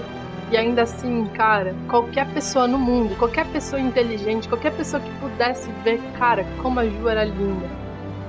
E 0.50 0.56
ainda 0.56 0.82
assim, 0.82 1.26
cara, 1.34 1.74
qualquer 1.88 2.26
pessoa 2.32 2.68
no 2.68 2.78
mundo, 2.78 3.16
qualquer 3.16 3.46
pessoa 3.46 3.80
inteligente, 3.80 4.48
qualquer 4.48 4.72
pessoa 4.72 5.02
que 5.02 5.10
pudesse 5.18 5.70
ver, 5.82 6.00
cara, 6.18 6.46
como 6.62 6.80
a 6.80 6.86
Ju 6.86 7.08
era 7.08 7.24
linda. 7.24 7.66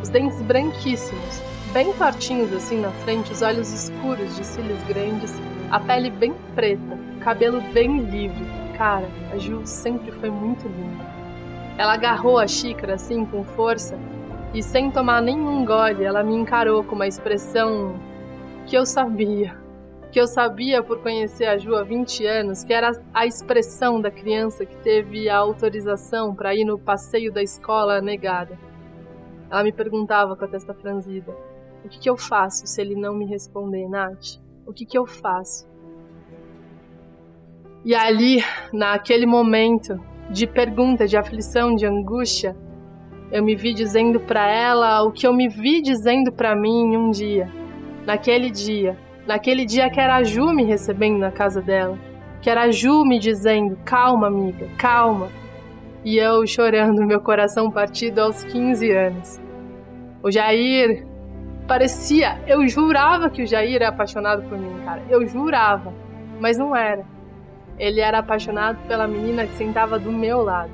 Os 0.02 0.10
dentes 0.10 0.42
branquíssimos, 0.42 1.42
bem 1.74 1.92
tortinhos 1.94 2.54
assim 2.54 2.80
na 2.80 2.92
frente, 2.92 3.32
os 3.32 3.42
olhos 3.42 3.72
escuros 3.72 4.36
de 4.36 4.46
cílios 4.46 4.82
grandes, 4.84 5.34
a 5.70 5.80
pele 5.80 6.10
bem 6.10 6.34
preta, 6.56 6.98
cabelo 7.20 7.62
bem 7.74 8.00
livre, 8.00 8.46
Cara, 8.78 9.08
a 9.32 9.38
Ju 9.38 9.62
sempre 9.64 10.12
foi 10.12 10.30
muito 10.30 10.68
linda. 10.68 11.06
Ela 11.78 11.94
agarrou 11.94 12.38
a 12.38 12.48
xícara 12.48 12.96
assim 12.96 13.26
com 13.26 13.44
força 13.44 13.98
e 14.54 14.62
sem 14.62 14.92
tomar 14.92 15.22
nenhum 15.22 15.66
gole, 15.66 16.04
ela 16.04 16.24
me 16.24 16.36
encarou 16.36 16.84
com 16.84 16.96
uma 16.96 17.08
expressão 17.08 17.96
que 18.66 18.76
eu 18.76 18.86
sabia, 18.86 19.56
que 20.16 20.22
eu 20.22 20.28
sabia 20.28 20.82
por 20.82 21.02
conhecer 21.02 21.44
a 21.44 21.58
Ju 21.58 21.76
há 21.76 21.84
20 21.84 22.26
anos, 22.26 22.64
que 22.64 22.72
era 22.72 22.90
a 23.14 23.26
expressão 23.26 24.00
da 24.00 24.10
criança 24.10 24.66
que 24.66 24.78
teve 24.78 25.28
a 25.28 25.36
autorização 25.36 26.34
para 26.34 26.56
ir 26.56 26.64
no 26.64 26.80
passeio 26.80 27.34
da 27.34 27.44
escola 27.44 28.00
negada. 28.00 28.58
Ela 29.52 29.62
me 29.62 29.74
perguntava 29.74 30.34
com 30.38 30.46
a 30.46 30.48
testa 30.48 30.74
franzida: 30.74 31.36
O 31.84 31.90
que, 31.90 32.00
que 32.00 32.10
eu 32.10 32.16
faço 32.16 32.66
se 32.66 32.80
ele 32.80 32.96
não 32.96 33.14
me 33.14 33.26
responder, 33.26 33.90
Nath? 33.90 34.40
O 34.66 34.72
que, 34.72 34.86
que 34.86 34.98
eu 34.98 35.06
faço? 35.06 35.68
E 37.84 37.94
ali, 37.94 38.42
naquele 38.72 39.26
momento 39.26 40.00
de 40.30 40.48
pergunta, 40.48 41.06
de 41.06 41.18
aflição, 41.18 41.76
de 41.76 41.86
angústia, 41.86 42.56
eu 43.34 43.44
me 43.44 43.54
vi 43.54 43.74
dizendo 43.74 44.22
para 44.22 44.50
ela 44.50 45.04
o 45.04 45.12
que 45.12 45.28
eu 45.28 45.34
me 45.34 45.50
vi 45.50 45.82
dizendo 45.82 46.32
para 46.32 46.56
mim 46.56 46.96
um 46.96 47.12
dia. 47.12 47.52
Naquele 48.06 48.50
dia, 48.50 48.98
naquele 49.26 49.66
dia 49.66 49.90
que 49.90 50.00
era 50.00 50.16
a 50.16 50.24
Ju 50.24 50.54
me 50.54 50.64
recebendo 50.64 51.18
na 51.18 51.32
casa 51.32 51.62
dela, 51.62 51.98
que 52.42 52.50
era 52.50 52.64
a 52.64 52.72
Ju 52.72 53.06
me 53.06 53.20
dizendo: 53.20 53.78
"Calma, 53.86 54.28
amiga, 54.28 54.68
calma". 54.78 55.30
E 56.04 56.18
eu 56.18 56.46
chorando, 56.46 57.06
meu 57.06 57.20
coração 57.20 57.72
partido 57.72 58.20
aos 58.20 58.44
15 58.44 58.92
anos. 58.92 59.42
O 60.22 60.32
Jair 60.32 61.06
parecia, 61.68 62.40
eu 62.46 62.68
jurava 62.68 63.30
que 63.30 63.44
o 63.44 63.48
Jair 63.48 63.78
era 63.78 63.90
apaixonado 63.90 64.44
por 64.44 64.58
mim, 64.58 64.76
cara. 64.86 65.02
Eu 65.10 65.26
jurava, 65.28 65.94
mas 66.40 66.58
não 66.58 66.76
era 66.76 67.16
ele 67.78 68.00
era 68.00 68.20
apaixonado 68.20 68.78
pela 68.88 69.08
menina 69.08 69.46
que 69.46 69.54
sentava 69.54 70.00
do 70.00 70.12
meu 70.12 70.42
lado. 70.42 70.72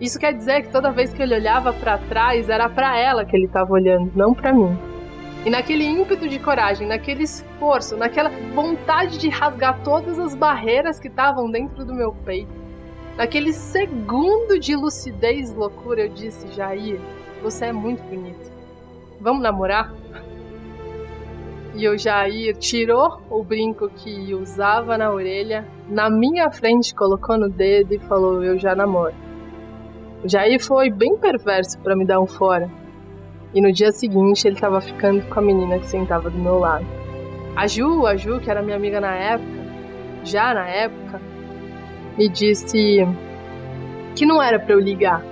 Isso 0.00 0.18
quer 0.18 0.32
dizer 0.32 0.62
que 0.62 0.68
toda 0.70 0.90
vez 0.90 1.12
que 1.12 1.22
ele 1.22 1.34
olhava 1.34 1.72
para 1.72 1.98
trás, 1.98 2.48
era 2.48 2.68
para 2.68 2.96
ela 2.98 3.24
que 3.24 3.36
ele 3.36 3.46
estava 3.46 3.72
olhando, 3.72 4.12
não 4.14 4.32
para 4.32 4.52
mim. 4.52 4.76
E 5.44 5.50
naquele 5.50 5.84
ímpeto 5.84 6.28
de 6.28 6.38
coragem, 6.38 6.86
naquele 6.86 7.22
esforço, 7.22 7.96
naquela 7.96 8.30
vontade 8.54 9.18
de 9.18 9.28
rasgar 9.28 9.82
todas 9.82 10.18
as 10.18 10.34
barreiras 10.34 10.98
que 10.98 11.08
estavam 11.08 11.50
dentro 11.50 11.84
do 11.84 11.94
meu 11.94 12.12
peito, 12.12 12.52
naquele 13.16 13.52
segundo 13.52 14.58
de 14.58 14.74
lucidez 14.74 15.54
loucura, 15.54 16.02
eu 16.02 16.08
disse: 16.08 16.48
Jair, 16.52 17.00
você 17.42 17.66
é 17.66 17.72
muito 17.72 18.02
bonito. 18.02 18.50
Vamos 19.20 19.42
namorar? 19.42 19.92
E 21.74 21.88
o 21.88 21.96
Jair 21.96 22.56
tirou 22.56 23.20
o 23.30 23.44
brinco 23.44 23.88
que 23.88 24.34
usava 24.34 24.98
na 24.98 25.12
orelha, 25.12 25.64
na 25.88 26.10
minha 26.10 26.50
frente 26.50 26.92
colocou 26.92 27.38
no 27.38 27.48
dedo 27.48 27.94
e 27.94 27.98
falou: 28.00 28.42
Eu 28.42 28.58
já 28.58 28.74
namoro. 28.74 29.14
O 30.24 30.28
Jair 30.28 30.60
foi 30.60 30.90
bem 30.90 31.16
perverso 31.16 31.78
para 31.78 31.94
me 31.94 32.04
dar 32.04 32.20
um 32.20 32.26
fora. 32.26 32.68
E 33.54 33.60
no 33.60 33.72
dia 33.72 33.90
seguinte 33.92 34.46
ele 34.46 34.56
estava 34.56 34.80
ficando 34.80 35.22
com 35.28 35.38
a 35.38 35.42
menina 35.42 35.78
que 35.78 35.86
sentava 35.86 36.28
do 36.28 36.38
meu 36.38 36.58
lado. 36.58 36.86
A 37.56 37.66
Ju, 37.66 38.06
a 38.06 38.14
Ju, 38.16 38.38
que 38.40 38.50
era 38.50 38.62
minha 38.62 38.76
amiga 38.76 39.00
na 39.00 39.14
época, 39.14 39.58
já 40.22 40.52
na 40.54 40.68
época, 40.68 41.20
me 42.16 42.28
disse 42.28 43.06
que 44.14 44.26
não 44.26 44.42
era 44.42 44.58
para 44.58 44.74
eu 44.74 44.80
ligar, 44.80 45.24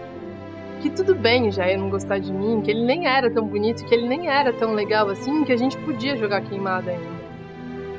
que 0.80 0.90
tudo 0.90 1.14
bem 1.14 1.50
já 1.50 1.68
eu 1.68 1.78
não 1.78 1.90
gostar 1.90 2.18
de 2.18 2.32
mim, 2.32 2.60
que 2.60 2.70
ele 2.70 2.84
nem 2.84 3.06
era 3.06 3.30
tão 3.30 3.46
bonito, 3.46 3.84
que 3.84 3.94
ele 3.94 4.08
nem 4.08 4.28
era 4.28 4.52
tão 4.52 4.72
legal 4.72 5.08
assim, 5.08 5.44
que 5.44 5.52
a 5.52 5.56
gente 5.56 5.76
podia 5.78 6.16
jogar 6.16 6.40
queimada 6.42 6.90
ainda. 6.90 7.16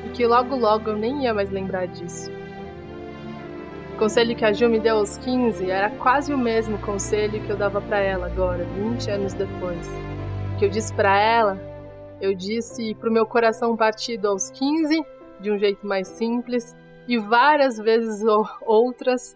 E 0.06 0.10
que 0.10 0.26
logo 0.26 0.56
logo 0.56 0.90
eu 0.90 0.98
nem 0.98 1.24
ia 1.24 1.34
mais 1.34 1.52
lembrar 1.52 1.88
disso. 1.88 2.32
O 3.98 4.00
conselho 4.00 4.36
que 4.36 4.46
a 4.46 4.54
Ju 4.54 4.70
me 4.70 4.80
deu 4.80 4.98
aos 4.98 5.18
15 5.18 5.72
era 5.72 5.90
quase 5.90 6.32
o 6.32 6.38
mesmo 6.38 6.78
conselho 6.78 7.44
que 7.44 7.50
eu 7.50 7.58
dava 7.58 7.82
para 7.82 7.98
ela 7.98 8.28
agora, 8.28 8.64
20 8.64 9.10
anos 9.10 9.34
depois. 9.34 9.88
O 10.54 10.60
que 10.60 10.66
eu 10.66 10.70
disse 10.70 10.94
para 10.94 11.20
ela, 11.20 11.60
eu 12.22 12.36
disse 12.36 12.94
pro 12.94 13.12
meu 13.12 13.26
coração 13.26 13.76
partido 13.76 14.28
aos 14.28 14.52
15, 14.52 15.04
de 15.40 15.50
um 15.50 15.58
jeito 15.58 15.88
mais 15.88 16.10
simples, 16.10 16.78
e 17.08 17.18
várias 17.18 17.80
vezes 17.80 18.24
outras 18.62 19.36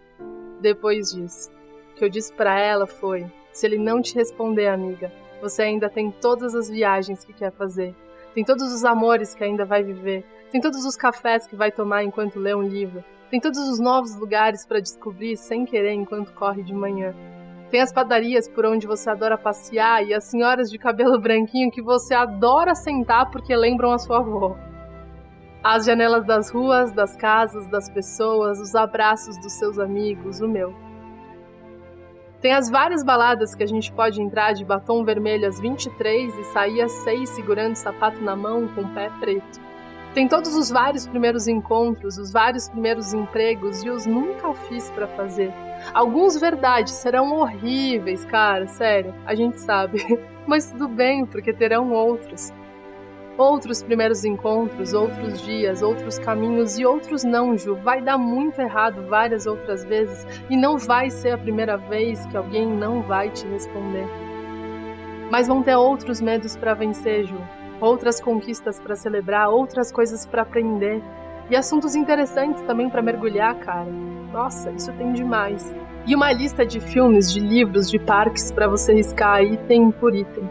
depois 0.61 1.11
disso. 1.11 1.49
O 1.93 1.95
que 1.95 2.05
eu 2.05 2.09
disse 2.09 2.31
para 2.31 2.59
ela 2.59 2.85
foi: 2.85 3.25
se 3.51 3.65
ele 3.65 3.79
não 3.79 3.99
te 3.99 4.13
responder, 4.13 4.67
amiga, 4.67 5.11
você 5.41 5.63
ainda 5.63 5.89
tem 5.89 6.11
todas 6.11 6.53
as 6.53 6.69
viagens 6.69 7.25
que 7.25 7.33
quer 7.33 7.51
fazer, 7.51 7.95
tem 8.35 8.45
todos 8.45 8.71
os 8.71 8.85
amores 8.85 9.33
que 9.33 9.43
ainda 9.43 9.65
vai 9.65 9.81
viver, 9.81 10.23
tem 10.51 10.61
todos 10.61 10.85
os 10.85 10.95
cafés 10.95 11.47
que 11.47 11.55
vai 11.55 11.71
tomar 11.71 12.03
enquanto 12.03 12.39
lê 12.39 12.53
um 12.53 12.61
livro, 12.61 13.03
tem 13.31 13.39
todos 13.39 13.59
os 13.59 13.79
novos 13.79 14.13
lugares 14.17 14.65
para 14.65 14.81
descobrir 14.81 15.37
sem 15.37 15.63
querer 15.63 15.93
enquanto 15.93 16.33
corre 16.33 16.61
de 16.61 16.73
manhã. 16.73 17.15
Tem 17.69 17.79
as 17.79 17.93
padarias 17.93 18.49
por 18.49 18.65
onde 18.65 18.85
você 18.85 19.09
adora 19.09 19.37
passear 19.37 20.05
e 20.05 20.13
as 20.13 20.25
senhoras 20.25 20.69
de 20.69 20.77
cabelo 20.77 21.17
branquinho 21.17 21.71
que 21.71 21.81
você 21.81 22.13
adora 22.13 22.75
sentar 22.75 23.31
porque 23.31 23.55
lembram 23.55 23.93
a 23.93 23.97
sua 23.97 24.17
avó. 24.17 24.57
As 25.63 25.85
janelas 25.85 26.25
das 26.25 26.51
ruas, 26.51 26.91
das 26.91 27.15
casas, 27.15 27.69
das 27.69 27.89
pessoas, 27.89 28.59
os 28.59 28.75
abraços 28.75 29.37
dos 29.37 29.53
seus 29.53 29.79
amigos, 29.79 30.41
o 30.41 30.47
meu. 30.49 30.75
Tem 32.41 32.51
as 32.51 32.69
várias 32.69 33.01
baladas 33.01 33.55
que 33.55 33.63
a 33.63 33.67
gente 33.67 33.93
pode 33.93 34.21
entrar 34.21 34.51
de 34.51 34.65
batom 34.65 35.05
vermelho 35.05 35.47
às 35.47 35.57
23 35.57 36.37
e 36.37 36.43
sair 36.45 36.81
às 36.81 36.91
6 36.91 37.29
segurando 37.29 37.75
o 37.75 37.77
sapato 37.77 38.19
na 38.19 38.35
mão 38.35 38.67
com 38.75 38.81
o 38.81 38.93
pé 38.93 39.09
preto. 39.21 39.70
Tem 40.13 40.27
todos 40.27 40.57
os 40.57 40.69
vários 40.69 41.07
primeiros 41.07 41.47
encontros, 41.47 42.17
os 42.17 42.33
vários 42.33 42.67
primeiros 42.67 43.13
empregos 43.13 43.81
e 43.81 43.89
os 43.89 44.05
nunca 44.05 44.53
fiz 44.53 44.89
para 44.89 45.07
fazer. 45.07 45.53
Alguns, 45.93 46.37
verdade, 46.37 46.91
serão 46.91 47.31
horríveis, 47.31 48.25
cara, 48.25 48.67
sério, 48.67 49.15
a 49.25 49.33
gente 49.33 49.61
sabe. 49.61 50.19
Mas 50.45 50.69
tudo 50.69 50.89
bem, 50.89 51.25
porque 51.25 51.53
terão 51.53 51.93
outros. 51.93 52.51
outros 53.37 53.81
primeiros 53.81 54.25
encontros, 54.25 54.93
outros 54.93 55.41
dias, 55.43 55.81
outros 55.81 56.19
caminhos 56.19 56.77
e 56.77 56.85
outros 56.85 57.23
não, 57.23 57.57
Ju. 57.57 57.75
Vai 57.75 58.01
dar 58.01 58.17
muito 58.17 58.59
errado 58.59 59.07
várias 59.07 59.47
outras 59.47 59.85
vezes 59.85 60.27
e 60.49 60.57
não 60.57 60.77
vai 60.77 61.09
ser 61.09 61.31
a 61.31 61.37
primeira 61.37 61.77
vez 61.77 62.25
que 62.25 62.35
alguém 62.35 62.67
não 62.67 63.01
vai 63.01 63.29
te 63.29 63.47
responder. 63.47 64.05
Mas 65.31 65.47
vão 65.47 65.63
ter 65.63 65.77
outros 65.77 66.19
medos 66.19 66.57
para 66.57 66.73
vencer, 66.73 67.23
Ju. 67.23 67.60
Outras 67.81 68.21
conquistas 68.21 68.79
para 68.79 68.95
celebrar, 68.95 69.49
outras 69.49 69.91
coisas 69.91 70.25
para 70.25 70.43
aprender. 70.43 71.01
E 71.49 71.55
assuntos 71.55 71.95
interessantes 71.95 72.63
também 72.63 72.89
para 72.89 73.01
mergulhar, 73.01 73.55
cara. 73.55 73.89
Nossa, 74.31 74.71
isso 74.71 74.93
tem 74.93 75.11
demais. 75.11 75.75
E 76.05 76.15
uma 76.15 76.31
lista 76.31 76.65
de 76.65 76.79
filmes, 76.79 77.33
de 77.33 77.39
livros, 77.39 77.89
de 77.89 77.99
parques 77.99 78.51
para 78.51 78.67
você 78.67 78.93
riscar 78.93 79.43
item 79.43 79.91
por 79.91 80.15
item. 80.15 80.47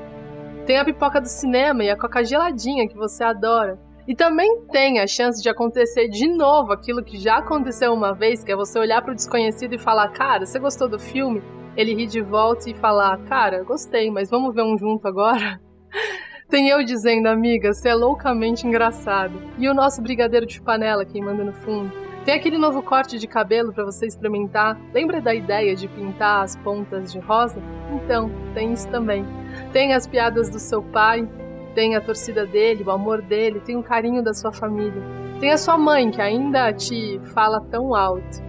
Tem 0.66 0.78
a 0.78 0.84
pipoca 0.84 1.20
do 1.20 1.28
cinema 1.28 1.84
e 1.84 1.90
a 1.90 1.96
coca 1.96 2.24
geladinha 2.24 2.88
que 2.88 2.96
você 2.96 3.24
adora. 3.24 3.78
E 4.06 4.14
também 4.14 4.62
tem 4.72 4.98
a 4.98 5.06
chance 5.06 5.40
de 5.40 5.48
acontecer 5.48 6.08
de 6.08 6.28
novo 6.28 6.72
aquilo 6.72 7.02
que 7.02 7.16
já 7.16 7.38
aconteceu 7.38 7.92
uma 7.92 8.12
vez, 8.12 8.42
que 8.42 8.50
é 8.50 8.56
você 8.56 8.78
olhar 8.78 9.02
para 9.02 9.12
o 9.12 9.14
desconhecido 9.14 9.74
e 9.74 9.78
falar: 9.78 10.08
Cara, 10.08 10.44
você 10.44 10.58
gostou 10.58 10.88
do 10.88 10.98
filme? 10.98 11.42
Ele 11.76 11.94
rir 11.94 12.06
de 12.06 12.20
volta 12.20 12.68
e 12.68 12.74
falar: 12.74 13.16
Cara, 13.24 13.62
gostei, 13.62 14.10
mas 14.10 14.28
vamos 14.28 14.54
ver 14.54 14.62
um 14.62 14.76
junto 14.76 15.06
agora? 15.06 15.60
Tem 16.50 16.68
eu 16.68 16.82
dizendo, 16.82 17.28
amiga, 17.28 17.72
você 17.72 17.90
é 17.90 17.94
loucamente 17.94 18.66
engraçado. 18.66 19.40
E 19.56 19.68
o 19.68 19.74
nosso 19.74 20.02
brigadeiro 20.02 20.44
de 20.44 20.60
panela 20.60 21.04
queimando 21.04 21.44
no 21.44 21.52
fundo. 21.52 21.92
Tem 22.24 22.34
aquele 22.34 22.58
novo 22.58 22.82
corte 22.82 23.20
de 23.20 23.28
cabelo 23.28 23.72
para 23.72 23.84
você 23.84 24.04
experimentar. 24.04 24.76
Lembra 24.92 25.20
da 25.20 25.32
ideia 25.32 25.76
de 25.76 25.86
pintar 25.86 26.42
as 26.42 26.56
pontas 26.56 27.12
de 27.12 27.20
rosa? 27.20 27.62
Então, 27.92 28.28
tem 28.52 28.72
isso 28.72 28.88
também. 28.88 29.24
Tem 29.72 29.94
as 29.94 30.08
piadas 30.08 30.50
do 30.50 30.58
seu 30.58 30.82
pai, 30.82 31.28
tem 31.72 31.94
a 31.94 32.00
torcida 32.00 32.44
dele, 32.44 32.82
o 32.82 32.90
amor 32.90 33.22
dele, 33.22 33.60
tem 33.60 33.76
o 33.76 33.82
carinho 33.84 34.20
da 34.20 34.34
sua 34.34 34.50
família. 34.50 35.00
Tem 35.38 35.52
a 35.52 35.56
sua 35.56 35.78
mãe 35.78 36.10
que 36.10 36.20
ainda 36.20 36.72
te 36.72 37.20
fala 37.32 37.60
tão 37.70 37.94
alto. 37.94 38.42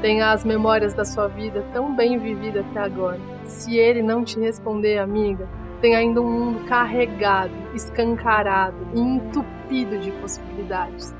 Tem 0.00 0.22
as 0.22 0.42
memórias 0.42 0.94
da 0.94 1.04
sua 1.04 1.28
vida 1.28 1.62
tão 1.70 1.94
bem 1.94 2.18
vivida 2.18 2.60
até 2.60 2.80
agora. 2.80 3.20
Se 3.44 3.76
ele 3.76 4.02
não 4.02 4.24
te 4.24 4.40
responder, 4.40 4.96
amiga, 4.96 5.46
tem 5.82 5.96
ainda 5.96 6.22
um 6.22 6.30
mundo 6.30 6.64
carregado, 6.66 7.52
escancarado 7.74 8.76
entupido 8.94 9.98
de 9.98 10.12
possibilidades. 10.12 11.12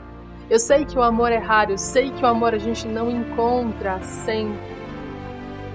Eu 0.49 0.61
sei 0.61 0.85
que 0.85 0.97
o 0.97 1.03
amor 1.03 1.33
é 1.33 1.39
raro, 1.39 1.73
eu 1.73 1.79
sei 1.79 2.13
que 2.13 2.23
o 2.23 2.27
amor 2.27 2.55
a 2.55 2.59
gente 2.59 2.87
não 2.87 3.11
encontra 3.11 4.01
sempre. 4.01 4.73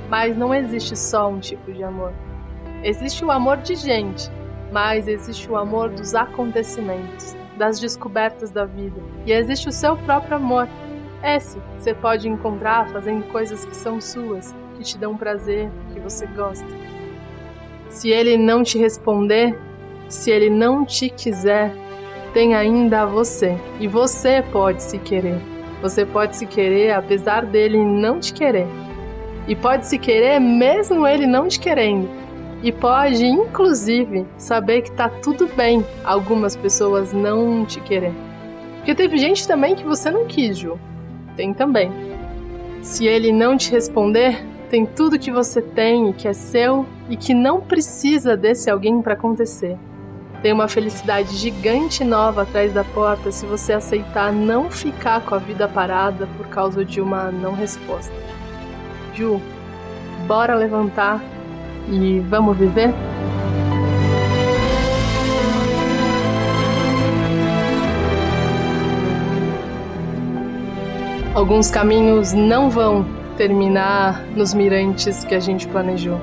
Mas 0.10 0.38
não 0.38 0.56
existe 0.56 0.96
só 0.96 1.30
um 1.30 1.38
tipo 1.38 1.74
de 1.74 1.84
amor. 1.84 2.14
Existe 2.82 3.26
o 3.26 3.32
amor 3.32 3.58
de 3.58 3.76
gente, 3.76 4.32
mas 4.72 5.06
existe 5.06 5.52
o 5.52 5.58
amor 5.58 5.90
dos 5.90 6.16
acontecimentos, 6.16 7.36
das 7.58 7.82
descobertas 7.82 8.52
da 8.52 8.64
vida. 8.64 9.02
E 9.26 9.34
existe 9.34 9.68
o 9.68 9.72
seu 9.72 9.98
próprio 9.98 10.38
amor. 10.38 10.66
Esse 11.22 11.60
você 11.78 11.94
pode 11.94 12.30
encontrar 12.30 12.88
fazendo 12.90 13.30
coisas 13.34 13.66
que 13.66 13.76
são 13.76 14.00
suas, 14.00 14.56
que 14.78 14.84
te 14.84 14.98
dão 14.98 15.18
prazer, 15.18 15.70
que 15.92 16.00
você 16.00 16.26
gosta. 16.28 16.68
Se 17.98 18.12
ele 18.12 18.38
não 18.38 18.62
te 18.62 18.78
responder, 18.78 19.58
se 20.08 20.30
ele 20.30 20.52
não 20.52 20.86
te 20.86 21.10
quiser, 21.10 21.74
tem 22.32 22.54
ainda 22.54 23.08
você. 23.08 23.58
E 23.80 23.88
você 23.88 24.44
pode 24.52 24.84
se 24.84 25.00
querer. 25.00 25.42
Você 25.82 26.06
pode 26.06 26.36
se 26.36 26.46
querer 26.46 26.92
apesar 26.92 27.44
dele 27.44 27.84
não 27.84 28.20
te 28.20 28.34
querer. 28.34 28.68
E 29.48 29.56
pode 29.56 29.88
se 29.88 29.98
querer 29.98 30.40
mesmo 30.40 31.08
ele 31.08 31.26
não 31.26 31.48
te 31.48 31.60
querendo. 31.60 32.08
E 32.62 32.72
pode, 32.72 33.26
inclusive, 33.26 34.28
saber 34.38 34.84
que 34.84 34.92
tá 34.92 35.10
tudo 35.10 35.50
bem 35.56 35.84
algumas 36.04 36.56
pessoas 36.56 37.12
não 37.14 37.66
te 37.66 37.80
querer. 37.80 38.14
Porque 38.76 38.94
teve 38.94 39.18
gente 39.18 39.48
também 39.48 39.74
que 39.74 39.84
você 39.84 40.12
não 40.12 40.28
quis, 40.28 40.56
Ju. 40.56 40.80
Tem 41.36 41.52
também. 41.52 41.92
Se 42.84 43.08
ele 43.08 43.32
não 43.32 43.58
te 43.58 43.72
responder, 43.72 44.46
tem 44.70 44.86
tudo 44.86 45.18
que 45.18 45.32
você 45.32 45.62
tem 45.62 46.10
e 46.10 46.14
que 46.14 46.28
é 46.28 46.34
seu 46.34 46.86
e 47.10 47.16
que 47.16 47.34
não 47.34 47.62
precisa 47.62 48.36
desse 48.36 48.70
alguém 48.70 49.02
para 49.02 49.14
acontecer. 49.14 49.78
Tem 50.42 50.54
uma 50.54 50.68
felicidade 50.68 51.36
gigante 51.36 52.04
nova 52.04 52.44
atrás 52.44 52.74
da 52.74 52.84
porta 52.84 53.32
se 53.32 53.46
você 53.46 53.74
aceitar 53.74 54.32
não 54.32 54.70
ficar 54.70 55.22
com 55.22 55.34
a 55.34 55.40
vida 55.40 55.68
parada 55.68 56.28
por 56.38 56.48
causa 56.48 56.86
de 56.86 57.02
uma 57.02 57.32
não 57.32 57.54
resposta. 57.54 58.14
Ju, 59.14 59.42
bora 60.28 60.54
levantar 60.54 61.24
e 61.90 62.20
vamos 62.20 62.56
viver? 62.58 62.94
Alguns 71.34 71.72
caminhos 71.72 72.34
não 72.34 72.70
vão 72.70 73.17
terminar 73.38 74.26
nos 74.36 74.54
mirantes 74.54 75.24
que 75.24 75.36
a 75.36 75.40
gente 75.40 75.68
planejou. 75.68 76.20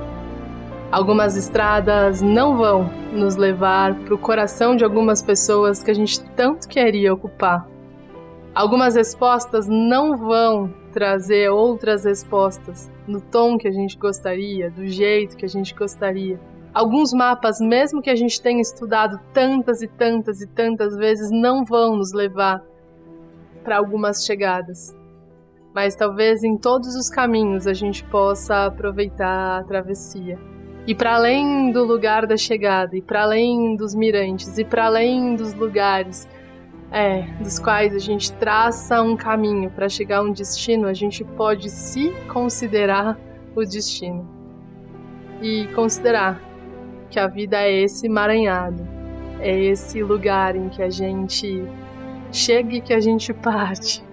Algumas 0.91 1.37
estradas 1.37 2.21
não 2.21 2.57
vão 2.57 2.91
nos 3.12 3.37
levar 3.37 3.95
para 3.95 4.15
o 4.15 4.19
coração 4.19 4.77
de 4.77 4.85
algumas 4.85 5.23
pessoas 5.23 5.83
que 5.83 5.91
a 5.91 5.95
gente 5.95 6.21
tanto 6.37 6.69
queria 6.69 7.15
ocupar. 7.15 7.67
Algumas 8.55 8.95
respostas 8.95 9.67
não 9.69 10.17
vão 10.17 10.73
trazer 10.93 11.51
outras 11.51 12.05
respostas 12.05 12.91
no 13.07 13.21
tom 13.21 13.59
que 13.59 13.67
a 13.67 13.73
gente 13.73 13.97
gostaria, 13.97 14.71
do 14.71 14.87
jeito 14.87 15.37
que 15.37 15.45
a 15.45 15.49
gente 15.49 15.75
gostaria. 15.75 16.39
Alguns 16.73 17.12
mapas, 17.12 17.59
mesmo 17.61 18.03
que 18.03 18.11
a 18.11 18.17
gente 18.17 18.41
tenha 18.41 18.61
estudado 18.61 19.19
tantas 19.33 19.83
e 19.83 19.89
tantas 19.89 20.41
e 20.41 20.47
tantas 20.47 20.97
vezes, 20.97 21.31
não 21.31 21.65
vão 21.65 21.97
nos 21.97 22.12
levar 22.12 22.62
para 23.65 23.79
algumas 23.79 24.25
chegadas. 24.25 24.95
Mas 25.75 25.97
talvez 25.97 26.45
em 26.45 26.57
todos 26.57 26.95
os 26.95 27.11
caminhos 27.11 27.66
a 27.66 27.72
gente 27.72 28.05
possa 28.05 28.66
aproveitar 28.66 29.59
a 29.59 29.64
travessia 29.64 30.39
e 30.87 30.95
para 30.95 31.14
além 31.14 31.72
do 31.72 31.83
lugar 31.83 32.27
da 32.27 32.37
chegada, 32.37 32.95
e 32.95 33.01
para 33.01 33.22
além 33.22 33.75
dos 33.75 33.95
mirantes, 33.95 34.59
e 34.59 34.64
para 34.64 34.85
além 34.85 35.35
dos 35.35 35.55
lugares 35.55 36.29
é, 36.93 37.22
dos 37.41 37.59
quais 37.59 37.95
a 37.95 37.99
gente 37.99 38.31
traça 38.35 39.01
um 39.01 39.16
caminho 39.16 39.70
para 39.70 39.89
chegar 39.89 40.18
a 40.18 40.22
um 40.22 40.31
destino, 40.31 40.87
a 40.87 40.93
gente 40.93 41.25
pode 41.25 41.70
se 41.70 42.11
considerar 42.31 43.18
o 43.57 43.64
destino. 43.64 44.29
E 45.41 45.66
considerar 45.75 46.39
que 47.09 47.18
a 47.18 47.29
vida 47.29 47.57
é 47.57 47.72
esse 47.72 48.07
emaranhado, 48.07 48.87
é 49.41 49.59
esse 49.59 50.03
lugar 50.03 50.55
em 50.55 50.68
que 50.68 50.83
a 50.83 50.91
gente 50.91 51.64
chega 52.31 52.75
e 52.75 52.81
que 52.83 52.93
a 52.93 53.01
gente 53.01 53.33
parte, 53.33 54.04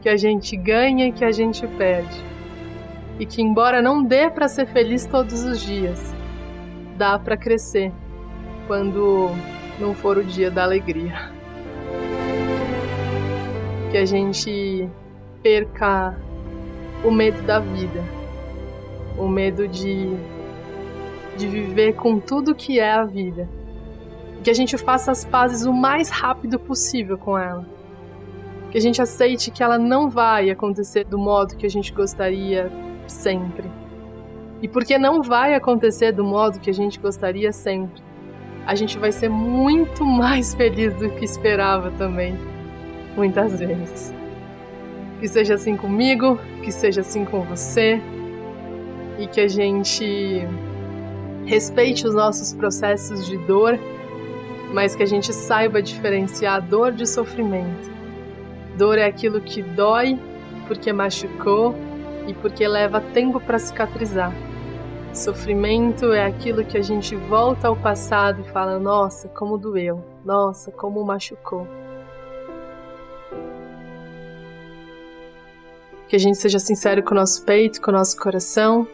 que 0.00 0.08
a 0.08 0.16
gente 0.16 0.56
ganha 0.56 1.06
e 1.06 1.12
que 1.12 1.24
a 1.24 1.32
gente 1.32 1.66
perde. 1.66 2.24
E 3.18 3.26
que, 3.26 3.42
embora 3.42 3.82
não 3.82 4.02
dê 4.02 4.30
para 4.30 4.48
ser 4.48 4.66
feliz 4.66 5.04
todos 5.04 5.44
os 5.44 5.60
dias, 5.60 6.14
dá 6.96 7.18
para 7.18 7.36
crescer 7.36 7.92
quando 8.66 9.30
não 9.78 9.94
for 9.94 10.16
o 10.16 10.24
dia 10.24 10.50
da 10.50 10.62
alegria. 10.62 11.30
Que 13.90 13.98
a 13.98 14.04
gente 14.06 14.88
perca 15.42 16.16
o 17.04 17.10
medo 17.10 17.42
da 17.42 17.58
vida, 17.58 18.02
o 19.18 19.26
medo 19.28 19.66
de, 19.68 20.16
de 21.36 21.46
viver 21.46 21.94
com 21.94 22.18
tudo 22.18 22.54
que 22.54 22.78
é 22.78 22.92
a 22.92 23.04
vida. 23.04 23.48
Que 24.42 24.48
a 24.48 24.54
gente 24.54 24.78
faça 24.78 25.10
as 25.10 25.24
pazes 25.24 25.66
o 25.66 25.72
mais 25.72 26.08
rápido 26.08 26.58
possível 26.58 27.18
com 27.18 27.36
ela. 27.36 27.79
Que 28.70 28.78
a 28.78 28.80
gente 28.80 29.02
aceite 29.02 29.50
que 29.50 29.62
ela 29.62 29.78
não 29.78 30.08
vai 30.08 30.50
acontecer 30.50 31.04
do 31.04 31.18
modo 31.18 31.56
que 31.56 31.66
a 31.66 31.70
gente 31.70 31.92
gostaria 31.92 32.70
sempre 33.06 33.68
e 34.62 34.68
porque 34.68 34.98
não 34.98 35.22
vai 35.22 35.54
acontecer 35.54 36.12
do 36.12 36.24
modo 36.24 36.60
que 36.60 36.70
a 36.70 36.74
gente 36.74 36.98
gostaria 36.98 37.52
sempre. 37.52 38.02
A 38.66 38.74
gente 38.74 38.98
vai 38.98 39.10
ser 39.10 39.28
muito 39.28 40.04
mais 40.04 40.54
feliz 40.54 40.94
do 40.94 41.10
que 41.10 41.24
esperava 41.24 41.90
também, 41.92 42.38
muitas 43.16 43.58
vezes. 43.58 44.14
Que 45.18 45.28
seja 45.28 45.54
assim 45.54 45.76
comigo, 45.76 46.38
que 46.62 46.70
seja 46.70 47.00
assim 47.00 47.24
com 47.24 47.42
você 47.42 48.00
e 49.18 49.26
que 49.26 49.40
a 49.40 49.48
gente 49.48 50.46
respeite 51.44 52.06
os 52.06 52.14
nossos 52.14 52.54
processos 52.54 53.26
de 53.26 53.36
dor, 53.38 53.78
mas 54.72 54.94
que 54.94 55.02
a 55.02 55.06
gente 55.06 55.32
saiba 55.32 55.82
diferenciar 55.82 56.62
dor 56.62 56.92
de 56.92 57.06
sofrimento. 57.06 57.90
Dor 58.80 58.96
é 58.96 59.04
aquilo 59.04 59.42
que 59.42 59.62
dói 59.62 60.18
porque 60.66 60.90
machucou 60.90 61.74
e 62.26 62.32
porque 62.32 62.66
leva 62.66 62.98
tempo 62.98 63.38
para 63.38 63.58
cicatrizar. 63.58 64.32
Sofrimento 65.12 66.14
é 66.14 66.24
aquilo 66.24 66.64
que 66.64 66.78
a 66.78 66.82
gente 66.82 67.14
volta 67.14 67.68
ao 67.68 67.76
passado 67.76 68.40
e 68.40 68.50
fala: 68.50 68.78
nossa, 68.78 69.28
como 69.28 69.58
doeu, 69.58 70.02
nossa, 70.24 70.72
como 70.72 71.04
machucou. 71.04 71.68
Que 76.08 76.16
a 76.16 76.18
gente 76.18 76.38
seja 76.38 76.58
sincero 76.58 77.02
com 77.02 77.12
o 77.12 77.18
nosso 77.18 77.44
peito, 77.44 77.82
com 77.82 77.90
o 77.90 77.94
nosso 77.94 78.16
coração 78.16 78.88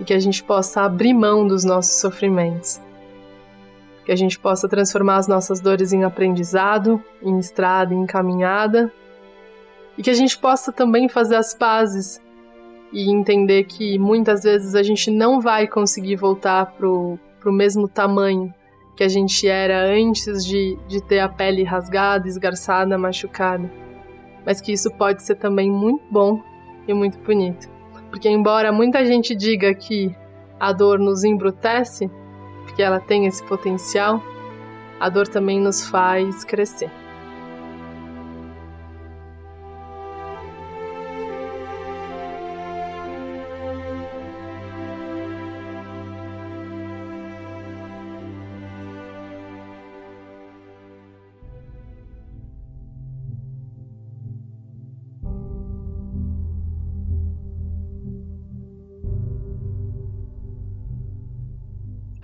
e 0.00 0.04
que 0.04 0.14
a 0.14 0.20
gente 0.20 0.40
possa 0.44 0.82
abrir 0.82 1.12
mão 1.12 1.48
dos 1.48 1.64
nossos 1.64 1.98
sofrimentos. 2.00 2.80
que 4.04 4.12
a 4.12 4.16
gente 4.16 4.38
possa 4.38 4.68
transformar 4.68 5.16
as 5.16 5.26
nossas 5.26 5.58
dores 5.58 5.92
em 5.92 6.04
aprendizado, 6.04 7.02
em 7.20 7.40
estrada, 7.40 7.92
em 7.92 8.06
caminhada, 8.06 8.92
e 9.96 10.02
que 10.02 10.10
a 10.10 10.14
gente 10.14 10.38
possa 10.38 10.72
também 10.72 11.08
fazer 11.08 11.36
as 11.36 11.54
pazes 11.54 12.20
e 12.92 13.10
entender 13.10 13.64
que 13.64 13.98
muitas 13.98 14.42
vezes 14.42 14.74
a 14.74 14.82
gente 14.82 15.10
não 15.10 15.40
vai 15.40 15.66
conseguir 15.66 16.16
voltar 16.16 16.66
pro, 16.72 17.18
pro 17.40 17.52
mesmo 17.52 17.88
tamanho 17.88 18.52
que 18.96 19.04
a 19.04 19.08
gente 19.08 19.46
era 19.46 19.84
antes 19.84 20.44
de, 20.44 20.78
de 20.88 21.02
ter 21.02 21.20
a 21.20 21.28
pele 21.28 21.62
rasgada, 21.62 22.26
esgarçada, 22.26 22.96
machucada. 22.96 23.70
Mas 24.44 24.60
que 24.60 24.72
isso 24.72 24.90
pode 24.92 25.22
ser 25.22 25.34
também 25.34 25.70
muito 25.70 26.02
bom 26.10 26.40
e 26.88 26.94
muito 26.94 27.18
bonito. 27.18 27.68
Porque, 28.10 28.28
embora 28.28 28.72
muita 28.72 29.04
gente 29.04 29.34
diga 29.34 29.74
que 29.74 30.16
a 30.58 30.72
dor 30.72 30.98
nos 30.98 31.24
embrutece, 31.24 32.10
porque 32.64 32.82
ela 32.82 32.98
tem 32.98 33.26
esse 33.26 33.44
potencial, 33.44 34.22
a 34.98 35.10
dor 35.10 35.28
também 35.28 35.60
nos 35.60 35.86
faz 35.86 36.42
crescer. 36.44 36.90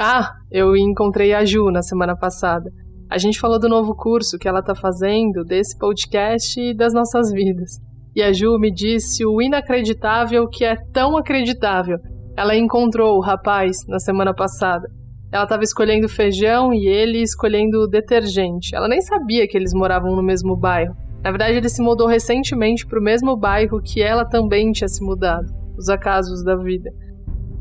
Ah, 0.05 0.33
eu 0.51 0.77
encontrei 0.77 1.33
a 1.33 1.45
Ju 1.45 1.71
na 1.71 1.81
semana 1.81 2.17
passada. 2.17 2.69
A 3.09 3.19
gente 3.19 3.39
falou 3.39 3.57
do 3.57 3.69
novo 3.69 3.95
curso 3.95 4.37
que 4.37 4.49
ela 4.49 4.59
está 4.59 4.75
fazendo, 4.75 5.45
desse 5.45 5.79
podcast 5.79 6.61
e 6.61 6.75
das 6.75 6.93
nossas 6.93 7.31
vidas. 7.31 7.71
E 8.13 8.21
a 8.21 8.33
Ju 8.33 8.59
me 8.59 8.73
disse 8.73 9.25
o 9.25 9.41
inacreditável 9.41 10.49
que 10.49 10.65
é 10.65 10.75
tão 10.93 11.17
acreditável. 11.17 11.99
Ela 12.37 12.57
encontrou 12.57 13.17
o 13.17 13.21
rapaz 13.21 13.77
na 13.87 14.01
semana 14.01 14.35
passada. 14.35 14.89
Ela 15.31 15.45
estava 15.45 15.63
escolhendo 15.63 16.09
feijão 16.09 16.75
e 16.75 16.89
ele 16.89 17.23
escolhendo 17.23 17.87
detergente. 17.87 18.75
Ela 18.75 18.89
nem 18.89 19.01
sabia 19.01 19.47
que 19.47 19.57
eles 19.57 19.73
moravam 19.73 20.17
no 20.17 20.23
mesmo 20.23 20.57
bairro. 20.57 20.97
Na 21.23 21.31
verdade, 21.31 21.59
ele 21.59 21.69
se 21.69 21.81
mudou 21.81 22.09
recentemente 22.09 22.85
para 22.89 22.99
o 22.99 23.05
mesmo 23.05 23.37
bairro 23.37 23.81
que 23.81 24.03
ela 24.03 24.25
também 24.25 24.73
tinha 24.73 24.89
se 24.89 25.01
mudado. 25.05 25.47
Os 25.79 25.89
acasos 25.89 26.43
da 26.43 26.57
vida. 26.57 26.91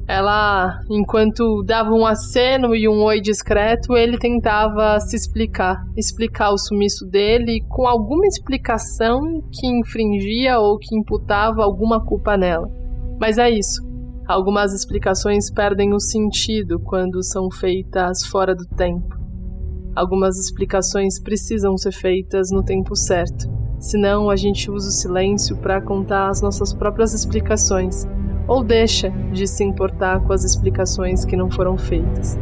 Ela, 0.08 0.80
enquanto 0.90 1.64
dava 1.64 1.92
um 1.92 2.06
aceno 2.06 2.76
e 2.76 2.88
um 2.88 3.04
oi 3.04 3.22
discreto, 3.22 3.96
ele 3.96 4.18
tentava 4.18 5.00
se 5.00 5.16
explicar, 5.16 5.86
explicar 5.96 6.52
o 6.52 6.58
sumiço 6.58 7.06
dele 7.06 7.64
com 7.70 7.88
alguma 7.88 8.26
explicação 8.26 9.22
que 9.52 9.68
infringia 9.68 10.60
ou 10.60 10.78
que 10.78 10.96
imputava 10.96 11.64
alguma 11.64 12.04
culpa 12.04 12.36
nela. 12.36 12.70
Mas 13.20 13.38
é 13.38 13.50
isso. 13.50 13.82
Algumas 14.28 14.74
explicações 14.74 15.52
perdem 15.52 15.94
o 15.94 16.00
sentido 16.00 16.80
quando 16.80 17.24
são 17.24 17.50
feitas 17.50 18.26
fora 18.26 18.56
do 18.56 18.66
tempo. 18.66 19.20
Algumas 19.96 20.38
explicações 20.38 21.20
precisam 21.20 21.78
ser 21.78 21.92
feitas 21.92 22.50
no 22.52 22.64
tempo 22.64 22.96
certo. 22.96 23.50
Senão, 23.80 24.30
a 24.30 24.36
gente 24.36 24.70
usa 24.70 24.90
o 24.90 24.92
silêncio 24.92 25.58
para 25.58 25.82
contar 25.82 26.30
as 26.30 26.42
nossas 26.42 26.74
próprias 26.74 27.14
explicações 27.14 28.08
ou 28.52 28.62
deixa 28.62 29.10
de 29.32 29.48
se 29.48 29.64
importar 29.64 30.20
com 30.20 30.34
as 30.34 30.44
explicações 30.44 31.24
que 31.24 31.38
não 31.38 31.50
foram 31.50 31.78
feitas. 31.78 32.38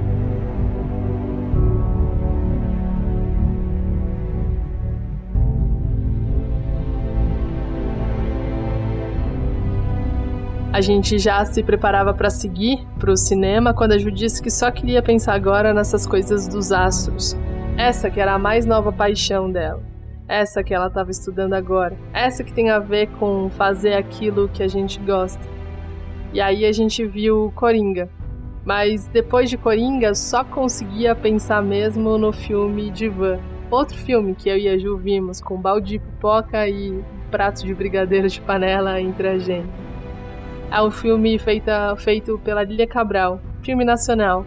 A 10.74 10.82
gente 10.82 11.20
já 11.20 11.46
se 11.46 11.62
preparava 11.62 12.12
para 12.12 12.32
seguir 12.32 12.84
para 12.98 13.12
o 13.12 13.16
cinema 13.16 13.72
quando 13.72 13.92
a 13.92 13.98
Ju 14.00 14.10
disse 14.10 14.42
que 14.42 14.50
só 14.50 14.72
queria 14.72 15.04
pensar 15.04 15.36
agora 15.36 15.76
nessas 15.76 16.08
coisas 16.08 16.48
dos 16.48 16.72
astros. 16.72 17.38
Essa 17.78 18.10
que 18.10 18.20
era 18.20 18.34
a 18.34 18.40
mais 18.40 18.66
nova 18.66 18.92
paixão 18.92 19.52
dela. 19.52 19.84
Essa 20.28 20.64
que 20.64 20.74
ela 20.74 20.88
estava 20.88 21.12
estudando 21.12 21.54
agora. 21.54 21.96
Essa 22.12 22.44
que 22.44 22.52
tem 22.52 22.72
a 22.72 22.80
ver 22.80 23.10
com 23.20 23.52
fazer 23.52 23.94
aquilo 23.94 24.50
que 24.50 24.64
a 24.64 24.68
gente 24.68 25.00
gosta. 25.02 25.59
E 26.32 26.40
aí 26.40 26.66
a 26.66 26.72
gente 26.72 27.06
viu 27.06 27.52
Coringa. 27.56 28.10
Mas 28.66 29.08
depois 29.08 29.50
de 29.50 29.58
Coringa, 29.58 30.14
só 30.14 30.44
conseguia 30.44 31.16
pensar 31.16 31.62
mesmo 31.62 32.18
no 32.18 32.32
filme 32.32 32.92
Divan. 32.92 33.40
Outro 33.72 33.98
filme 33.98 34.36
que 34.36 34.50
eu 34.50 34.58
e 34.58 34.68
a 34.68 34.78
Ju 34.78 34.98
vimos, 34.98 35.42
com 35.42 35.60
balde 35.60 35.94
de 35.94 36.00
pipoca 36.00 36.68
e 36.68 37.04
pratos 37.32 37.64
de 37.64 37.74
brigadeiro 37.74 38.28
de 38.28 38.42
panela 38.42 39.00
entre 39.00 39.28
a 39.28 39.38
gente. 39.38 39.70
É 40.72 40.82
um 40.82 40.92
filme 40.92 41.40
feito 41.40 42.40
pela 42.44 42.64
Lilia 42.64 42.86
Cabral, 42.86 43.40
filme 43.64 43.84
nacional, 43.84 44.46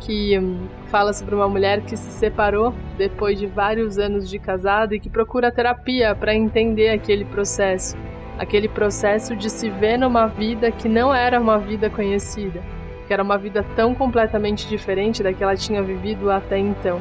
que 0.00 0.36
hum, 0.38 0.66
fala 0.86 1.12
sobre 1.12 1.34
uma 1.34 1.48
mulher 1.48 1.82
que 1.82 1.96
se 1.96 2.10
separou 2.10 2.74
depois 2.98 3.38
de 3.38 3.46
vários 3.46 3.98
anos 3.98 4.28
de 4.28 4.38
casada 4.38 4.94
e 4.96 5.00
que 5.00 5.08
procura 5.08 5.52
terapia 5.52 6.14
para 6.14 6.34
entender 6.34 6.88
aquele 6.90 7.24
processo 7.24 7.96
aquele 8.42 8.66
processo 8.66 9.36
de 9.36 9.48
se 9.48 9.70
ver 9.70 9.96
numa 9.96 10.26
vida 10.26 10.72
que 10.72 10.88
não 10.88 11.14
era 11.14 11.40
uma 11.40 11.58
vida 11.58 11.88
conhecida, 11.88 12.60
que 13.06 13.12
era 13.12 13.22
uma 13.22 13.38
vida 13.38 13.64
tão 13.76 13.94
completamente 13.94 14.68
diferente 14.68 15.22
da 15.22 15.32
que 15.32 15.44
ela 15.44 15.54
tinha 15.54 15.80
vivido 15.80 16.28
até 16.28 16.58
então. 16.58 17.00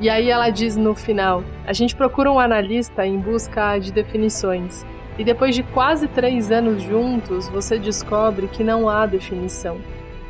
E 0.00 0.08
aí 0.08 0.30
ela 0.30 0.48
diz 0.48 0.78
no 0.78 0.94
final: 0.94 1.44
a 1.66 1.74
gente 1.74 1.94
procura 1.94 2.32
um 2.32 2.40
analista 2.40 3.06
em 3.06 3.18
busca 3.18 3.78
de 3.78 3.92
definições. 3.92 4.84
E 5.18 5.24
depois 5.24 5.54
de 5.54 5.62
quase 5.62 6.08
três 6.08 6.50
anos 6.50 6.82
juntos, 6.82 7.46
você 7.50 7.78
descobre 7.78 8.48
que 8.48 8.64
não 8.64 8.88
há 8.88 9.04
definição. 9.04 9.76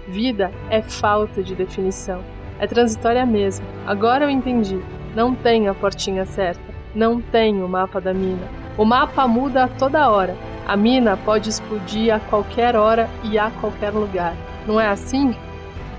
Vida 0.09 0.51
é 0.69 0.83
falta 0.83 1.41
de 1.41 1.55
definição. 1.55 2.21
É 2.59 2.67
transitória 2.67 3.25
mesmo. 3.25 3.65
Agora 3.87 4.25
eu 4.25 4.31
entendi. 4.31 4.81
Não 5.15 5.37
tem 5.37 5.69
a 5.69 5.75
portinha 5.75 6.25
certa. 6.25 6.75
Não 6.93 7.21
tem 7.21 7.63
o 7.63 7.69
mapa 7.69 8.01
da 8.01 8.13
mina. 8.13 8.60
O 8.77 8.85
mapa 8.85 9.27
muda 9.27 9.65
a 9.65 9.69
toda 9.69 10.09
hora. 10.09 10.37
A 10.67 10.77
mina 10.77 11.17
pode 11.17 11.49
explodir 11.49 12.15
a 12.15 12.21
qualquer 12.21 12.77
hora 12.77 13.09
e 13.25 13.39
a 13.39 13.51
qualquer 13.61 13.91
lugar. 13.91 14.35
Não 14.67 14.81
é 14.81 14.89
assim? 14.89 15.35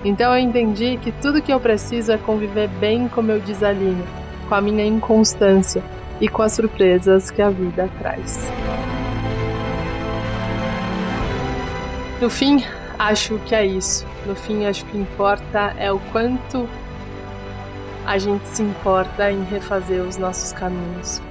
Então 0.04 0.34
eu 0.34 0.40
entendi 0.40 0.98
que 0.98 1.12
tudo 1.12 1.42
que 1.42 1.54
eu 1.54 1.60
preciso 1.60 2.12
é 2.12 2.18
conviver 2.18 2.68
bem 2.68 3.08
com 3.08 3.22
meu 3.22 3.40
desalinho, 3.40 4.06
com 4.50 4.56
a 4.56 4.62
minha 4.62 4.86
inconstância 4.86 5.84
e 6.20 6.28
com 6.28 6.42
as 6.42 6.54
surpresas 6.54 7.30
que 7.30 7.42
a 7.42 7.50
vida 7.50 7.90
traz. 8.00 8.52
No 12.20 12.30
fim, 12.30 12.64
acho 12.98 13.38
que 13.40 13.54
é 13.54 13.66
isso. 13.66 14.06
No 14.26 14.36
fim, 14.36 14.66
acho 14.66 14.86
que 14.86 14.98
importa 14.98 15.74
é 15.78 15.92
o 15.92 16.00
quanto 16.12 16.70
a 18.06 18.18
gente 18.18 18.48
se 18.48 18.62
importa 18.62 19.32
em 19.32 19.44
refazer 19.44 20.02
os 20.02 20.18
nossos 20.18 20.52
caminhos. 20.52 21.22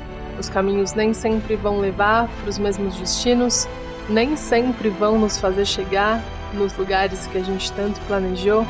Os 0.41 0.49
caminhos 0.49 0.95
nem 0.95 1.12
sempre 1.12 1.55
vão 1.55 1.80
levar 1.80 2.26
para 2.41 2.49
os 2.49 2.59
mesmos 2.59 2.97
destinos, 2.97 3.68
nem 4.09 4.36
sempre 4.36 4.88
vão 4.88 5.18
nos 5.18 5.38
fazer 5.38 5.66
chegar 5.66 6.24
nos 6.55 6.74
lugares 6.78 7.26
que 7.26 7.36
a 7.36 7.43
gente 7.43 7.70
tanto 7.72 8.01
planejou. 8.07 8.66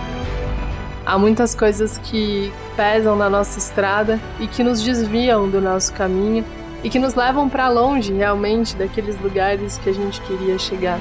Há 1.06 1.16
muitas 1.16 1.54
coisas 1.54 1.96
que 1.96 2.52
pesam 2.74 3.14
na 3.14 3.30
nossa 3.30 3.56
estrada 3.56 4.18
e 4.40 4.48
que 4.48 4.64
nos 4.64 4.82
desviam 4.82 5.48
do 5.48 5.60
nosso 5.60 5.92
caminho 5.92 6.44
e 6.82 6.90
que 6.90 6.98
nos 6.98 7.14
levam 7.14 7.48
para 7.48 7.68
longe 7.68 8.12
realmente 8.12 8.74
daqueles 8.74 9.18
lugares 9.20 9.78
que 9.78 9.90
a 9.90 9.94
gente 9.94 10.20
queria 10.22 10.58
chegar. 10.58 10.98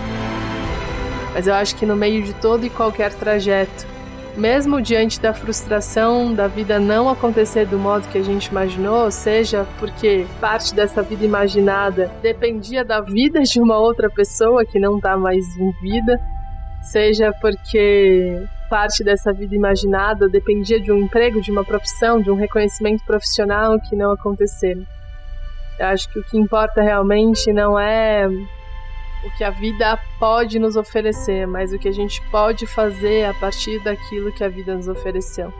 Mas 1.33 1.47
eu 1.47 1.55
acho 1.55 1.75
que 1.75 1.85
no 1.85 1.95
meio 1.95 2.21
de 2.23 2.33
todo 2.33 2.63
e 2.63 2.69
qualquer 2.69 3.11
trajeto, 3.15 3.87
mesmo 4.35 4.81
diante 4.81 5.19
da 5.19 5.33
frustração 5.33 6.33
da 6.33 6.47
vida 6.47 6.79
não 6.79 7.09
acontecer 7.09 7.65
do 7.65 7.77
modo 7.77 8.07
que 8.07 8.17
a 8.17 8.23
gente 8.23 8.47
imaginou, 8.47 9.11
seja 9.11 9.67
porque 9.79 10.25
parte 10.39 10.73
dessa 10.73 11.01
vida 11.01 11.25
imaginada 11.25 12.11
dependia 12.21 12.83
da 12.83 13.01
vida 13.01 13.41
de 13.41 13.59
uma 13.59 13.77
outra 13.77 14.09
pessoa 14.09 14.65
que 14.65 14.79
não 14.79 14.97
está 14.97 15.17
mais 15.17 15.43
em 15.57 15.71
vida, 15.81 16.19
seja 16.81 17.33
porque 17.41 18.43
parte 18.69 19.03
dessa 19.03 19.33
vida 19.33 19.55
imaginada 19.55 20.29
dependia 20.29 20.79
de 20.79 20.91
um 20.91 20.99
emprego, 20.99 21.41
de 21.41 21.51
uma 21.51 21.65
profissão, 21.65 22.21
de 22.21 22.29
um 22.29 22.35
reconhecimento 22.35 23.03
profissional 23.03 23.79
que 23.79 23.95
não 23.95 24.11
aconteceram. 24.11 24.85
Eu 25.79 25.87
acho 25.87 26.09
que 26.11 26.19
o 26.19 26.23
que 26.23 26.37
importa 26.37 26.81
realmente 26.81 27.51
não 27.51 27.79
é 27.79 28.27
o 29.25 29.37
que 29.37 29.43
a 29.43 29.49
vida 29.49 29.97
pode 30.19 30.59
nos 30.59 30.75
oferecer, 30.75 31.45
mas 31.45 31.73
o 31.73 31.79
que 31.79 31.87
a 31.87 31.93
gente 31.93 32.21
pode 32.29 32.65
fazer 32.65 33.25
a 33.25 33.33
partir 33.33 33.83
daquilo 33.83 34.31
que 34.31 34.43
a 34.43 34.49
vida 34.49 34.75
nos 34.75 34.87
ofereceu. 34.87 35.53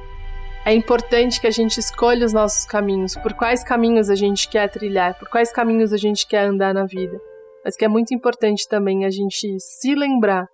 É 0.66 0.74
importante 0.74 1.40
que 1.40 1.48
a 1.48 1.52
gente 1.52 1.80
escolha 1.80 2.26
os 2.26 2.34
nossos 2.34 2.66
caminhos, 2.66 3.16
por 3.16 3.34
quais 3.34 3.64
caminhos 3.64 4.10
a 4.10 4.16
gente 4.16 4.50
quer 4.50 4.70
trilhar, 4.70 5.18
por 5.18 5.30
quais 5.30 5.52
caminhos 5.52 5.94
a 5.94 5.98
gente 5.98 6.28
quer 6.28 6.46
andar 6.46 6.74
na 6.74 6.86
vida. 6.86 7.20
Mas 7.64 7.76
que 7.76 7.86
é 7.86 7.88
muito 7.88 8.14
importante 8.14 8.68
também 8.68 9.06
a 9.06 9.10
gente 9.10 9.58
se 9.60 9.96
lembrar 9.96 10.48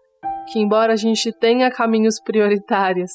que, 0.51 0.59
embora 0.59 0.93
a 0.93 0.95
gente 0.95 1.31
tenha 1.33 1.69
caminhos 1.71 2.19
prioritários, 2.19 3.11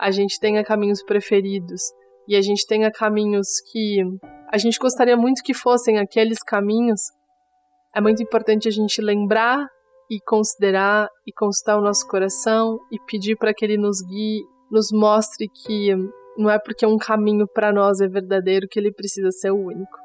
a 0.00 0.10
gente 0.10 0.38
tenha 0.40 0.64
caminhos 0.64 1.02
preferidos 1.02 1.80
e 2.28 2.36
a 2.36 2.42
gente 2.42 2.66
tenha 2.66 2.90
caminhos 2.90 3.60
que 3.70 4.02
a 4.52 4.58
gente 4.58 4.78
gostaria 4.78 5.16
muito 5.16 5.42
que 5.42 5.54
fossem 5.54 5.98
aqueles 5.98 6.42
caminhos, 6.42 7.00
é 7.94 8.00
muito 8.00 8.22
importante 8.22 8.68
a 8.68 8.70
gente 8.70 9.00
lembrar 9.00 9.66
e 10.10 10.18
considerar 10.26 11.08
e 11.26 11.32
consultar 11.32 11.78
o 11.78 11.82
nosso 11.82 12.06
coração 12.06 12.78
e 12.90 12.98
pedir 13.06 13.36
para 13.36 13.52
que 13.54 13.64
ele 13.64 13.76
nos 13.76 14.02
guie, 14.02 14.42
nos 14.70 14.90
mostre 14.92 15.48
que 15.48 15.94
não 16.36 16.50
é 16.50 16.58
porque 16.58 16.86
um 16.86 16.96
caminho 16.96 17.46
para 17.46 17.72
nós 17.72 18.00
é 18.00 18.08
verdadeiro 18.08 18.66
que 18.68 18.78
ele 18.78 18.92
precisa 18.92 19.30
ser 19.30 19.50
o 19.50 19.66
único. 19.66 19.98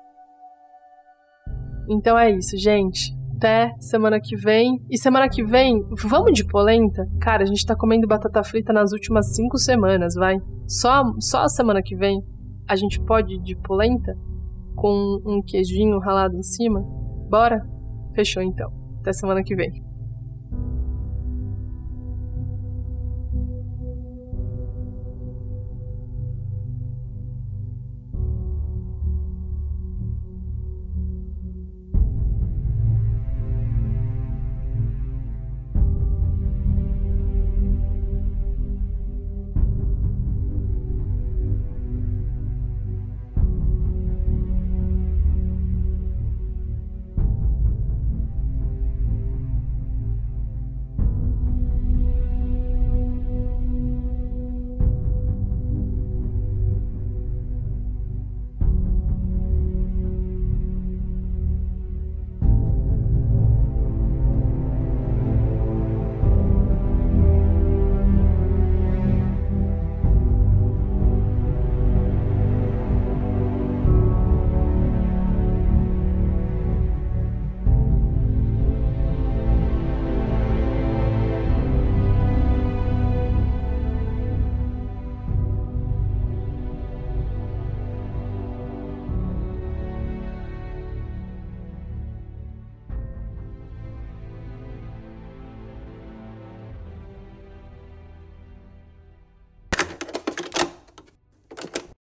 Então 1.89 2.17
é 2.17 2.31
isso, 2.31 2.57
gente. 2.57 3.15
Até 3.38 3.71
semana 3.79 4.19
que 4.19 4.35
vem. 4.35 4.81
E 4.89 4.97
semana 4.97 5.29
que 5.29 5.43
vem, 5.43 5.85
vamos 6.03 6.33
de 6.33 6.45
polenta? 6.45 7.07
Cara, 7.21 7.43
a 7.43 7.45
gente 7.45 7.65
tá 7.65 7.75
comendo 7.75 8.07
batata 8.07 8.43
frita 8.43 8.73
nas 8.73 8.91
últimas 8.91 9.35
cinco 9.35 9.57
semanas, 9.57 10.15
vai. 10.15 10.38
Só, 10.67 11.03
só 11.19 11.43
a 11.43 11.49
semana 11.49 11.81
que 11.81 11.95
vem 11.95 12.21
a 12.67 12.75
gente 12.75 12.99
pode 12.99 13.35
ir 13.35 13.41
de 13.41 13.55
polenta? 13.55 14.17
Com 14.75 15.21
um 15.25 15.41
queijinho 15.41 15.99
ralado 15.99 16.35
em 16.35 16.43
cima? 16.43 16.81
Bora? 17.29 17.76
Fechou 18.18 18.41
então. 18.41 18.74
Até 18.99 19.13
semana 19.13 19.43
que 19.43 19.55
vem. 19.55 19.86